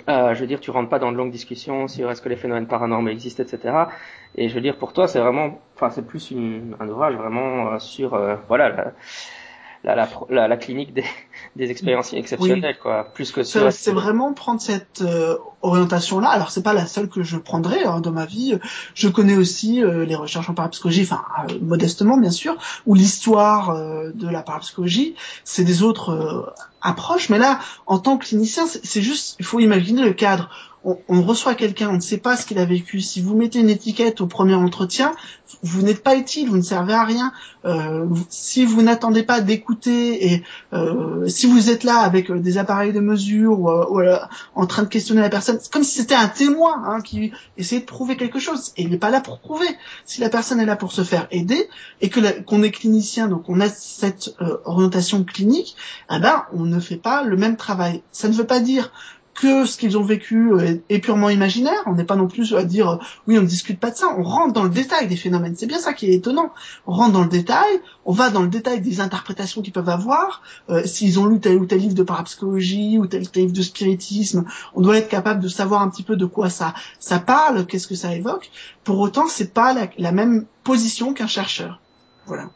euh, 0.08 0.34
je 0.34 0.40
veux 0.40 0.46
dire, 0.46 0.60
tu 0.60 0.70
rentres 0.70 0.88
pas 0.88 0.98
dans 0.98 1.12
de 1.12 1.16
longues 1.16 1.30
discussions 1.30 1.88
sur 1.88 2.10
est-ce 2.10 2.22
que 2.22 2.28
les 2.28 2.36
phénomènes 2.36 2.66
paranormaux 2.66 3.10
existent, 3.10 3.42
etc. 3.42 3.84
Et 4.34 4.48
je 4.48 4.54
veux 4.54 4.60
dire, 4.60 4.76
pour 4.76 4.92
toi, 4.92 5.08
c'est 5.08 5.20
vraiment, 5.20 5.60
enfin, 5.74 5.90
c'est 5.90 6.06
plus 6.06 6.30
une, 6.30 6.76
un 6.80 6.88
ouvrage 6.88 7.14
vraiment 7.16 7.72
euh, 7.72 7.78
sur, 7.78 8.14
euh, 8.14 8.36
voilà, 8.48 8.68
la, 8.70 9.94
la, 9.96 10.08
la, 10.30 10.48
la, 10.48 10.56
clinique 10.56 10.94
des, 10.94 11.04
des 11.56 11.70
expériences 11.70 12.12
exceptionnelles, 12.12 12.78
quoi, 12.80 13.04
plus 13.14 13.32
que 13.32 13.42
ça. 13.42 13.70
C'est 13.70 13.92
vraiment 13.92 14.32
prendre 14.32 14.60
cette 14.60 15.02
euh, 15.02 15.36
orientation-là. 15.62 16.28
Alors, 16.28 16.50
c'est 16.50 16.62
pas 16.62 16.74
la 16.74 16.86
seule 16.86 17.08
que 17.08 17.22
je 17.22 17.36
prendrai 17.36 17.84
hein, 17.84 18.00
dans 18.00 18.12
ma 18.12 18.26
vie. 18.26 18.58
Je 18.94 19.08
connais 19.08 19.36
aussi 19.36 19.82
les 19.82 20.14
recherches 20.14 20.50
en 20.50 20.54
parapsychologie, 20.54 21.02
enfin, 21.02 21.24
modestement, 21.60 22.16
bien 22.16 22.30
sûr, 22.30 22.56
ou 22.86 22.94
l'histoire 22.94 23.74
de 24.14 24.28
la 24.28 24.42
parapsychologie. 24.42 25.14
C'est 25.44 25.64
des 25.64 25.82
autres 25.82 26.54
approches, 26.82 27.30
mais 27.30 27.38
là, 27.38 27.60
en 27.86 27.98
tant 27.98 28.18
que 28.18 28.26
clinicien, 28.26 28.64
c'est 28.66 29.02
juste, 29.02 29.36
il 29.38 29.44
faut 29.44 29.60
imaginer 29.60 30.02
le 30.02 30.12
cadre 30.12 30.50
on, 30.84 31.22
reçoit 31.22 31.54
quelqu'un, 31.54 31.88
on 31.88 31.94
ne 31.94 32.00
sait 32.00 32.18
pas 32.18 32.36
ce 32.36 32.44
qu'il 32.44 32.58
a 32.58 32.64
vécu. 32.64 33.00
Si 33.00 33.22
vous 33.22 33.34
mettez 33.34 33.58
une 33.58 33.70
étiquette 33.70 34.20
au 34.20 34.26
premier 34.26 34.54
entretien, 34.54 35.12
vous 35.62 35.82
n'êtes 35.82 36.02
pas 36.02 36.16
utile, 36.16 36.48
vous 36.48 36.58
ne 36.58 36.62
servez 36.62 36.92
à 36.92 37.04
rien. 37.04 37.32
Euh, 37.64 38.06
si 38.28 38.66
vous 38.66 38.82
n'attendez 38.82 39.22
pas 39.22 39.40
d'écouter 39.40 40.32
et 40.32 40.42
euh, 40.74 41.23
si 41.28 41.46
vous 41.46 41.70
êtes 41.70 41.84
là 41.84 41.98
avec 41.98 42.30
euh, 42.30 42.38
des 42.38 42.58
appareils 42.58 42.92
de 42.92 43.00
mesure 43.00 43.60
ou, 43.60 44.00
en 44.54 44.66
train 44.66 44.82
de 44.82 44.88
questionner 44.88 45.20
la 45.20 45.30
personne, 45.30 45.58
c'est 45.60 45.72
comme 45.72 45.84
si 45.84 45.98
c'était 45.98 46.14
un 46.14 46.28
témoin 46.28 46.82
hein, 46.86 47.00
qui 47.00 47.32
essayait 47.56 47.80
de 47.80 47.86
prouver 47.86 48.16
quelque 48.16 48.38
chose. 48.38 48.72
Et 48.76 48.82
il 48.82 48.90
n'est 48.90 48.98
pas 48.98 49.10
là 49.10 49.20
pour 49.20 49.40
prouver. 49.40 49.68
Si 50.04 50.20
la 50.20 50.28
personne 50.28 50.60
est 50.60 50.66
là 50.66 50.76
pour 50.76 50.92
se 50.92 51.02
faire 51.02 51.26
aider 51.30 51.68
et 52.00 52.08
que 52.08 52.42
qu'on 52.42 52.62
est 52.62 52.70
clinicien, 52.70 53.28
donc 53.28 53.48
on 53.48 53.60
a 53.60 53.68
cette 53.68 54.36
orientation 54.64 55.24
clinique, 55.24 55.76
eh 56.10 56.18
ben 56.18 56.44
on 56.52 56.64
ne 56.64 56.80
fait 56.80 56.96
pas 56.96 57.22
le 57.22 57.36
même 57.36 57.56
travail. 57.56 58.02
Ça 58.12 58.28
ne 58.28 58.34
veut 58.34 58.46
pas 58.46 58.60
dire 58.60 58.92
que 59.34 59.64
ce 59.66 59.76
qu'ils 59.76 59.98
ont 59.98 60.02
vécu 60.02 60.52
est, 60.88 60.98
purement 61.00 61.28
imaginaire. 61.28 61.82
On 61.86 61.94
n'est 61.94 62.04
pas 62.04 62.16
non 62.16 62.28
plus 62.28 62.54
à 62.54 62.64
dire 62.64 62.98
oui, 63.26 63.38
on 63.38 63.42
ne 63.42 63.46
discute 63.46 63.80
pas 63.80 63.90
de 63.90 63.96
ça. 63.96 64.14
On 64.16 64.22
rentre 64.22 64.52
dans 64.52 64.64
le 64.64 64.70
détail 64.70 65.08
des 65.08 65.16
phénomènes. 65.16 65.54
C'est 65.56 65.66
bien 65.66 65.78
ça 65.78 65.92
qui 65.92 66.10
est 66.10 66.14
étonnant. 66.14 66.52
On 66.86 66.92
rentre 66.92 67.12
dans 67.12 67.22
le 67.22 67.28
détail, 67.28 67.80
on 68.04 68.12
va 68.12 68.30
dans 68.30 68.42
le 68.42 68.48
détail 68.48 68.80
des 68.80 69.00
interprétations 69.00 69.62
qu'ils 69.62 69.72
peuvent 69.72 69.88
avoir. 69.88 70.42
S'ils 70.84 71.18
ont 71.18 71.26
lu 71.26 71.40
tel 71.40 71.56
ou 71.56 71.66
tel 71.66 71.80
livre 71.80 71.94
de 71.94 72.02
parapsychologie 72.02 72.98
ou 72.98 73.06
tel 73.06 73.22
ou 73.22 73.26
tel 73.26 73.42
livre 73.44 73.54
de 73.54 73.62
spiritisme, 73.62 74.44
on 74.74 74.80
doit 74.80 74.98
être 74.98 75.08
capable 75.08 75.40
de 75.40 75.48
savoir 75.48 75.82
un 75.82 75.88
petit 75.88 76.02
peu 76.02 76.16
de 76.16 76.26
quoi 76.26 76.48
ça 76.48 76.74
ça 76.98 77.18
parle, 77.18 77.66
qu'est-ce 77.66 77.86
que 77.86 77.94
ça 77.94 78.14
évoque. 78.14 78.50
Pour 78.84 78.98
autant, 79.00 79.28
c'est 79.28 79.52
pas 79.52 79.74
la, 79.98 80.12
même 80.12 80.46
position 80.62 81.12
qu'un 81.14 81.26
chercheur. 81.26 81.80
Voilà. 82.26 82.50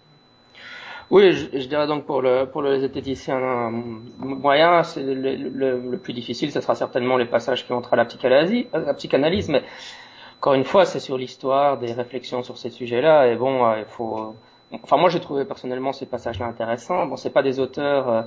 Oui, 1.11 1.33
je, 1.33 1.67
dirais 1.67 1.87
donc 1.87 2.05
pour 2.05 2.21
le 2.21 2.45
pour 2.45 2.61
le 2.61 2.79
zététicien 2.81 3.71
moyen, 4.19 4.83
c'est 4.83 5.03
le, 5.03 5.97
plus 5.97 6.13
difficile, 6.13 6.53
ce 6.53 6.61
sera 6.61 6.75
certainement 6.75 7.17
les 7.17 7.25
passages 7.25 7.67
qui 7.67 7.73
entrent 7.73 7.95
à 7.95 7.97
la 7.97 8.05
psychanalyse, 8.05 8.67
la 8.75 8.93
psychanalyse 8.93 9.49
mais 9.49 9.63
encore 10.41 10.55
une 10.55 10.65
fois, 10.65 10.85
c'est 10.85 11.01
sur 11.01 11.19
l'histoire, 11.19 11.79
des 11.79 11.93
réflexions 11.93 12.43
sur 12.45 12.59
ces 12.59 12.71
sujets-là, 12.71 13.27
et 13.27 13.35
bon, 13.37 13.67
euh, 13.67 13.79
il 13.81 13.85
faut. 13.87 14.37
Enfin, 14.71 14.97
moi, 14.97 15.09
j'ai 15.09 15.19
trouvé 15.19 15.45
personnellement 15.45 15.93
ces 15.93 16.07
passages-là 16.07 16.47
intéressants. 16.47 17.07
Bon, 17.07 17.17
c'est 17.17 17.31
pas 17.31 17.43
des 17.43 17.59
auteurs 17.59 18.09
euh, 18.09 18.23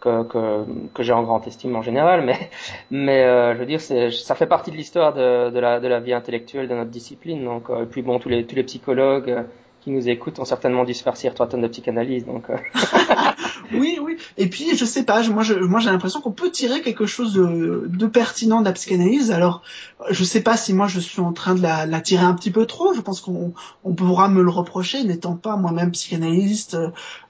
que, 0.00 0.22
que, 0.24 0.64
que 0.94 1.02
j'ai 1.02 1.12
en 1.12 1.22
grande 1.22 1.46
estime 1.46 1.74
en 1.76 1.82
général, 1.82 2.22
mais, 2.24 2.50
mais 2.90 3.24
euh, 3.24 3.54
je 3.54 3.58
veux 3.58 3.66
dire, 3.66 3.80
ça 3.80 4.34
fait 4.34 4.46
partie 4.46 4.70
de 4.70 4.76
l'histoire 4.76 5.12
de, 5.14 5.50
de, 5.50 5.58
la, 5.58 5.80
de 5.80 5.88
la 5.88 6.00
vie 6.00 6.12
intellectuelle 6.12 6.68
de 6.68 6.74
notre 6.74 6.90
discipline. 6.90 7.44
Donc, 7.44 7.70
euh, 7.70 7.82
et 7.82 7.86
puis 7.86 8.02
bon, 8.02 8.18
tous 8.18 8.28
les, 8.28 8.46
tous 8.46 8.56
les 8.56 8.64
psychologues 8.64 9.30
euh, 9.30 9.42
qui 9.88 9.94
nous 9.94 10.08
écoutent 10.10 10.38
ont 10.38 10.44
certainement 10.44 10.84
dû 10.84 10.92
se 10.92 11.02
farcir 11.02 11.32
trois 11.32 11.48
tonnes 11.48 11.62
de 11.62 11.68
psychanalyse. 11.68 12.26
Donc, 12.26 12.48
oui, 13.72 13.98
oui. 14.02 14.18
Et 14.36 14.48
puis, 14.48 14.76
je 14.76 14.84
sais 14.84 15.02
pas, 15.02 15.26
moi, 15.28 15.42
j'ai 15.42 15.90
l'impression 15.90 16.20
qu'on 16.20 16.32
peut 16.32 16.50
tirer 16.50 16.82
quelque 16.82 17.06
chose 17.06 17.32
de, 17.32 18.06
pertinent 18.06 18.60
de 18.60 18.66
la 18.66 18.72
psychanalyse. 18.72 19.30
Alors, 19.30 19.62
je 20.10 20.24
sais 20.24 20.42
pas 20.42 20.58
si 20.58 20.74
moi, 20.74 20.88
je 20.88 21.00
suis 21.00 21.20
en 21.20 21.32
train 21.32 21.54
de 21.54 21.62
la, 21.62 22.00
tirer 22.00 22.24
un 22.24 22.34
petit 22.34 22.50
peu 22.50 22.66
trop. 22.66 22.92
Je 22.92 23.00
pense 23.00 23.22
qu'on 23.22 23.54
on 23.82 23.94
pourra 23.94 24.28
me 24.28 24.42
le 24.42 24.50
reprocher, 24.50 25.04
n'étant 25.04 25.36
pas 25.36 25.56
moi-même 25.56 25.90
psychanalyste. 25.92 26.76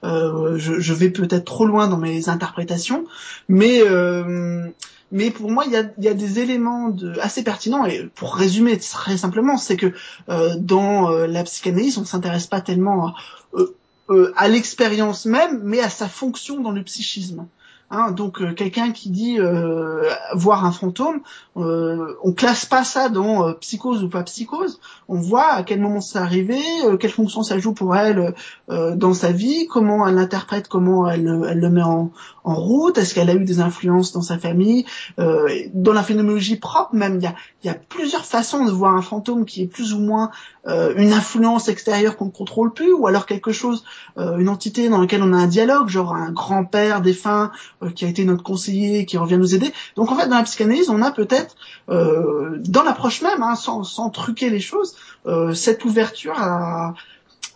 Euh, 0.03 0.57
je, 0.57 0.79
je, 0.81 0.93
vais 0.93 1.11
peut-être 1.11 1.45
trop 1.45 1.65
loin 1.65 1.87
dans 1.87 1.97
mes 1.97 2.27
interprétations, 2.27 3.05
mais 3.47 3.81
euh, 3.83 4.67
mais 5.11 5.31
pour 5.31 5.49
moi, 5.49 5.65
il 5.65 5.71
y 5.71 6.07
a, 6.07 6.13
des 6.13 6.39
éléments 6.39 6.89
de, 6.89 7.17
assez 7.19 7.43
pertinents. 7.43 7.85
Et 7.85 8.09
pour 8.15 8.35
résumer 8.35 8.77
très 8.77 9.17
simplement, 9.17 9.57
c'est 9.57 9.77
que 9.77 9.93
euh, 10.29 10.55
dans 10.57 11.11
euh, 11.11 11.25
la 11.25 11.43
psychanalyse, 11.43 11.97
on 11.97 12.05
s'intéresse 12.05 12.47
pas 12.47 12.61
tellement 12.61 13.13
euh, 13.55 14.33
à 14.35 14.47
l'expérience 14.47 15.25
même, 15.25 15.61
mais 15.63 15.79
à 15.79 15.89
sa 15.89 16.07
fonction 16.07 16.59
dans 16.59 16.71
le 16.71 16.83
psychisme. 16.83 17.47
Hein, 17.91 18.11
donc 18.11 18.39
euh, 18.39 18.53
quelqu'un 18.53 18.91
qui 18.91 19.09
dit 19.09 19.39
euh, 19.39 20.07
voir 20.35 20.63
un 20.63 20.71
fantôme, 20.71 21.21
euh, 21.57 22.13
on 22.23 22.33
classe 22.33 22.65
pas 22.65 22.83
ça 22.83 23.09
dans 23.09 23.47
euh, 23.47 23.53
psychose 23.53 24.03
ou 24.03 24.09
pas 24.09 24.21
psychose. 24.21 24.79
On 25.07 25.19
voit 25.19 25.47
à 25.53 25.63
quel 25.63 25.81
moment 25.81 25.99
c'est 25.99 26.19
arrivé, 26.19 26.59
quelle 26.99 27.09
fonction 27.09 27.41
ça 27.41 27.57
joue 27.57 27.73
pour 27.73 27.95
elle 27.95 28.35
dans 28.67 29.13
sa 29.15 29.31
vie, 29.31 29.65
comment 29.65 30.07
elle 30.07 30.15
l'interprète, 30.15 30.67
comment 30.67 31.09
elle, 31.09 31.41
elle, 31.49 31.59
le 31.59 31.69
met 31.69 31.81
en, 31.81 32.11
en 32.43 32.55
route, 32.55 32.99
est-ce 32.99 33.15
qu'elle 33.15 33.29
a 33.31 33.33
eu 33.33 33.43
des 33.43 33.59
influences 33.59 34.11
dans 34.11 34.21
sa 34.21 34.37
famille. 34.37 34.85
dans 35.17 35.93
la 35.93 36.03
phénoménologie 36.03 36.57
propre 36.57 36.93
même, 36.93 37.15
il 37.15 37.23
y 37.23 37.27
a, 37.27 37.33
y 37.63 37.69
a, 37.69 37.73
plusieurs 37.73 38.25
façons 38.25 38.65
de 38.65 38.71
voir 38.71 38.95
un 38.95 39.01
fantôme 39.01 39.45
qui 39.45 39.63
est 39.63 39.67
plus 39.67 39.93
ou 39.93 39.99
moins 39.99 40.29
une 40.67 41.13
influence 41.13 41.69
extérieure 41.69 42.15
qu'on 42.17 42.25
ne 42.25 42.31
contrôle 42.31 42.71
plus, 42.71 42.93
ou 42.93 43.07
alors 43.07 43.25
quelque 43.25 43.51
chose, 43.51 43.83
une 44.15 44.49
entité 44.49 44.89
dans 44.89 45.01
laquelle 45.01 45.23
on 45.23 45.33
a 45.33 45.37
un 45.37 45.47
dialogue, 45.47 45.89
genre 45.89 46.13
un 46.13 46.31
grand-père 46.31 47.01
défunt 47.01 47.51
euh, 47.78 47.78
qui 47.95 48.05
a 48.05 48.07
été 48.07 48.25
notre 48.25 48.43
conseiller, 48.43 49.05
qui 49.05 49.17
revient 49.17 49.37
nous 49.37 49.55
aider. 49.55 49.71
Donc 49.95 50.11
en 50.11 50.15
fait, 50.15 50.27
dans 50.27 50.37
la 50.37 50.43
psychanalyse, 50.43 50.89
on 50.89 51.01
a 51.01 51.11
peut-être, 51.11 51.55
euh, 51.89 52.57
dans 52.59 52.83
l'approche 52.83 53.21
même, 53.21 53.41
hein, 53.41 53.55
sans, 53.55 53.83
sans, 53.83 54.09
truquer 54.09 54.49
les 54.49 54.59
choses, 54.59 54.95
euh, 55.25 55.53
cette 55.53 55.85
ouverture 55.85 56.35
à, 56.37 56.93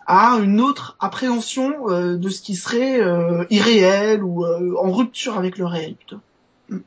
à 0.06 0.38
une 0.42 0.60
autre 0.60 0.96
appréhension 1.00 1.90
euh, 1.90 2.18
de 2.18 2.30
ce 2.30 2.42
qui 2.42 2.56
serait 2.56 3.00
euh, 3.00 3.46
irréel 3.50 4.24
ou 4.24 4.46
euh, 4.46 4.76
en 4.78 4.92
rupture 4.92 5.38
avec 5.38 5.58
le 5.58 5.66
réel 5.66 5.96
plutôt. 5.96 6.20
Mm. 6.70 6.80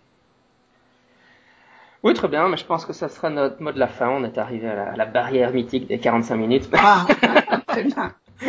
Oui, 2.02 2.14
très 2.14 2.28
bien, 2.28 2.48
mais 2.48 2.56
je 2.56 2.64
pense 2.64 2.84
que 2.84 2.92
ça 2.92 3.08
sera 3.08 3.30
notre 3.30 3.62
mot 3.62 3.72
de 3.72 3.78
la 3.78 3.88
fin. 3.88 4.08
On 4.08 4.24
est 4.24 4.38
arrivé 4.38 4.68
à 4.68 4.74
la, 4.74 4.92
à 4.92 4.96
la 4.96 5.06
barrière 5.06 5.52
mythique 5.52 5.86
des 5.86 5.98
45 5.98 6.36
minutes. 6.36 6.68
Ah, 6.74 7.06
très 7.66 7.84
bien. 7.84 8.14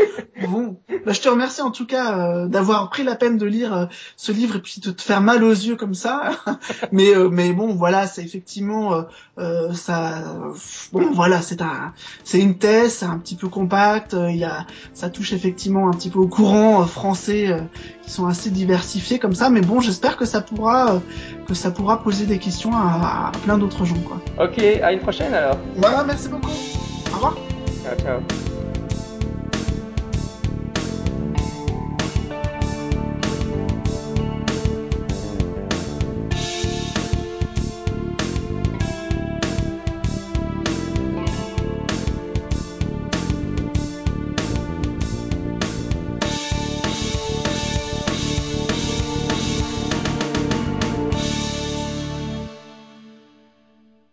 Bon, 0.48 0.78
bah, 1.06 1.14
je 1.14 1.20
te 1.20 1.30
remercie 1.30 1.62
en 1.62 1.72
tout 1.72 1.88
cas 1.88 2.18
euh, 2.18 2.48
d'avoir 2.48 2.90
pris 2.90 3.04
la 3.04 3.16
peine 3.16 3.38
de 3.38 3.46
lire 3.46 3.74
euh, 3.76 3.86
ce 4.18 4.32
livre 4.32 4.58
et 4.58 4.62
puis 4.62 4.80
de 4.80 4.92
te 4.92 5.02
faire 5.02 5.20
mal 5.20 5.44
aux 5.44 5.52
yeux 5.52 5.76
comme 5.76 5.96
ça. 5.96 6.32
mais 6.92 7.16
euh, 7.16 7.30
mais 7.30 7.54
bon, 7.54 7.74
voilà, 7.74 8.06
c'est 8.06 8.24
effectivement 8.24 9.04
ça. 9.74 10.24
Bon, 10.92 11.12
voilà, 11.12 11.42
c'est 11.42 11.62
un, 11.62 11.94
c'est 12.24 12.40
une 12.40 12.58
thèse, 12.58 12.94
c'est 12.98 13.06
un 13.06 13.18
petit 13.18 13.36
peu 13.36 13.48
compact. 13.48 14.16
Il 14.30 14.38
y 14.38 14.44
a, 14.44 14.68
ça 14.94 15.10
touche 15.10 15.34
effectivement 15.34 15.90
un 15.90 15.94
petit 15.94 16.10
peu 16.10 16.20
au 16.20 16.28
courant 16.28 16.86
français 16.86 17.56
qui 18.04 18.12
sont 18.12 18.28
assez 18.28 18.52
diversifiés 18.52 19.20
comme 19.20 19.34
ça. 19.34 19.50
Mais 19.50 19.62
bon, 19.62 19.80
j'espère 19.80 20.18
que 20.18 20.26
ça 20.26 20.42
pourra 20.42 21.02
que 21.48 21.54
ça 21.54 21.72
pourra 21.72 22.04
poser 22.04 22.26
des 22.26 22.38
questions 22.38 22.72
à, 22.74 23.28
à 23.28 23.32
plein 23.44 23.58
d'autres 23.58 23.86
gens, 23.86 24.00
quoi. 24.08 24.22
Ok, 24.44 24.60
à 24.60 24.92
une 24.92 25.00
prochaine 25.00 25.34
alors. 25.34 25.58
Voilà, 25.76 26.04
merci 26.04 26.30
beaucoup. 26.30 26.52
Au 27.12 27.16
revoir. 27.16 27.38
Ciao, 27.84 27.96
ciao. 27.98 28.47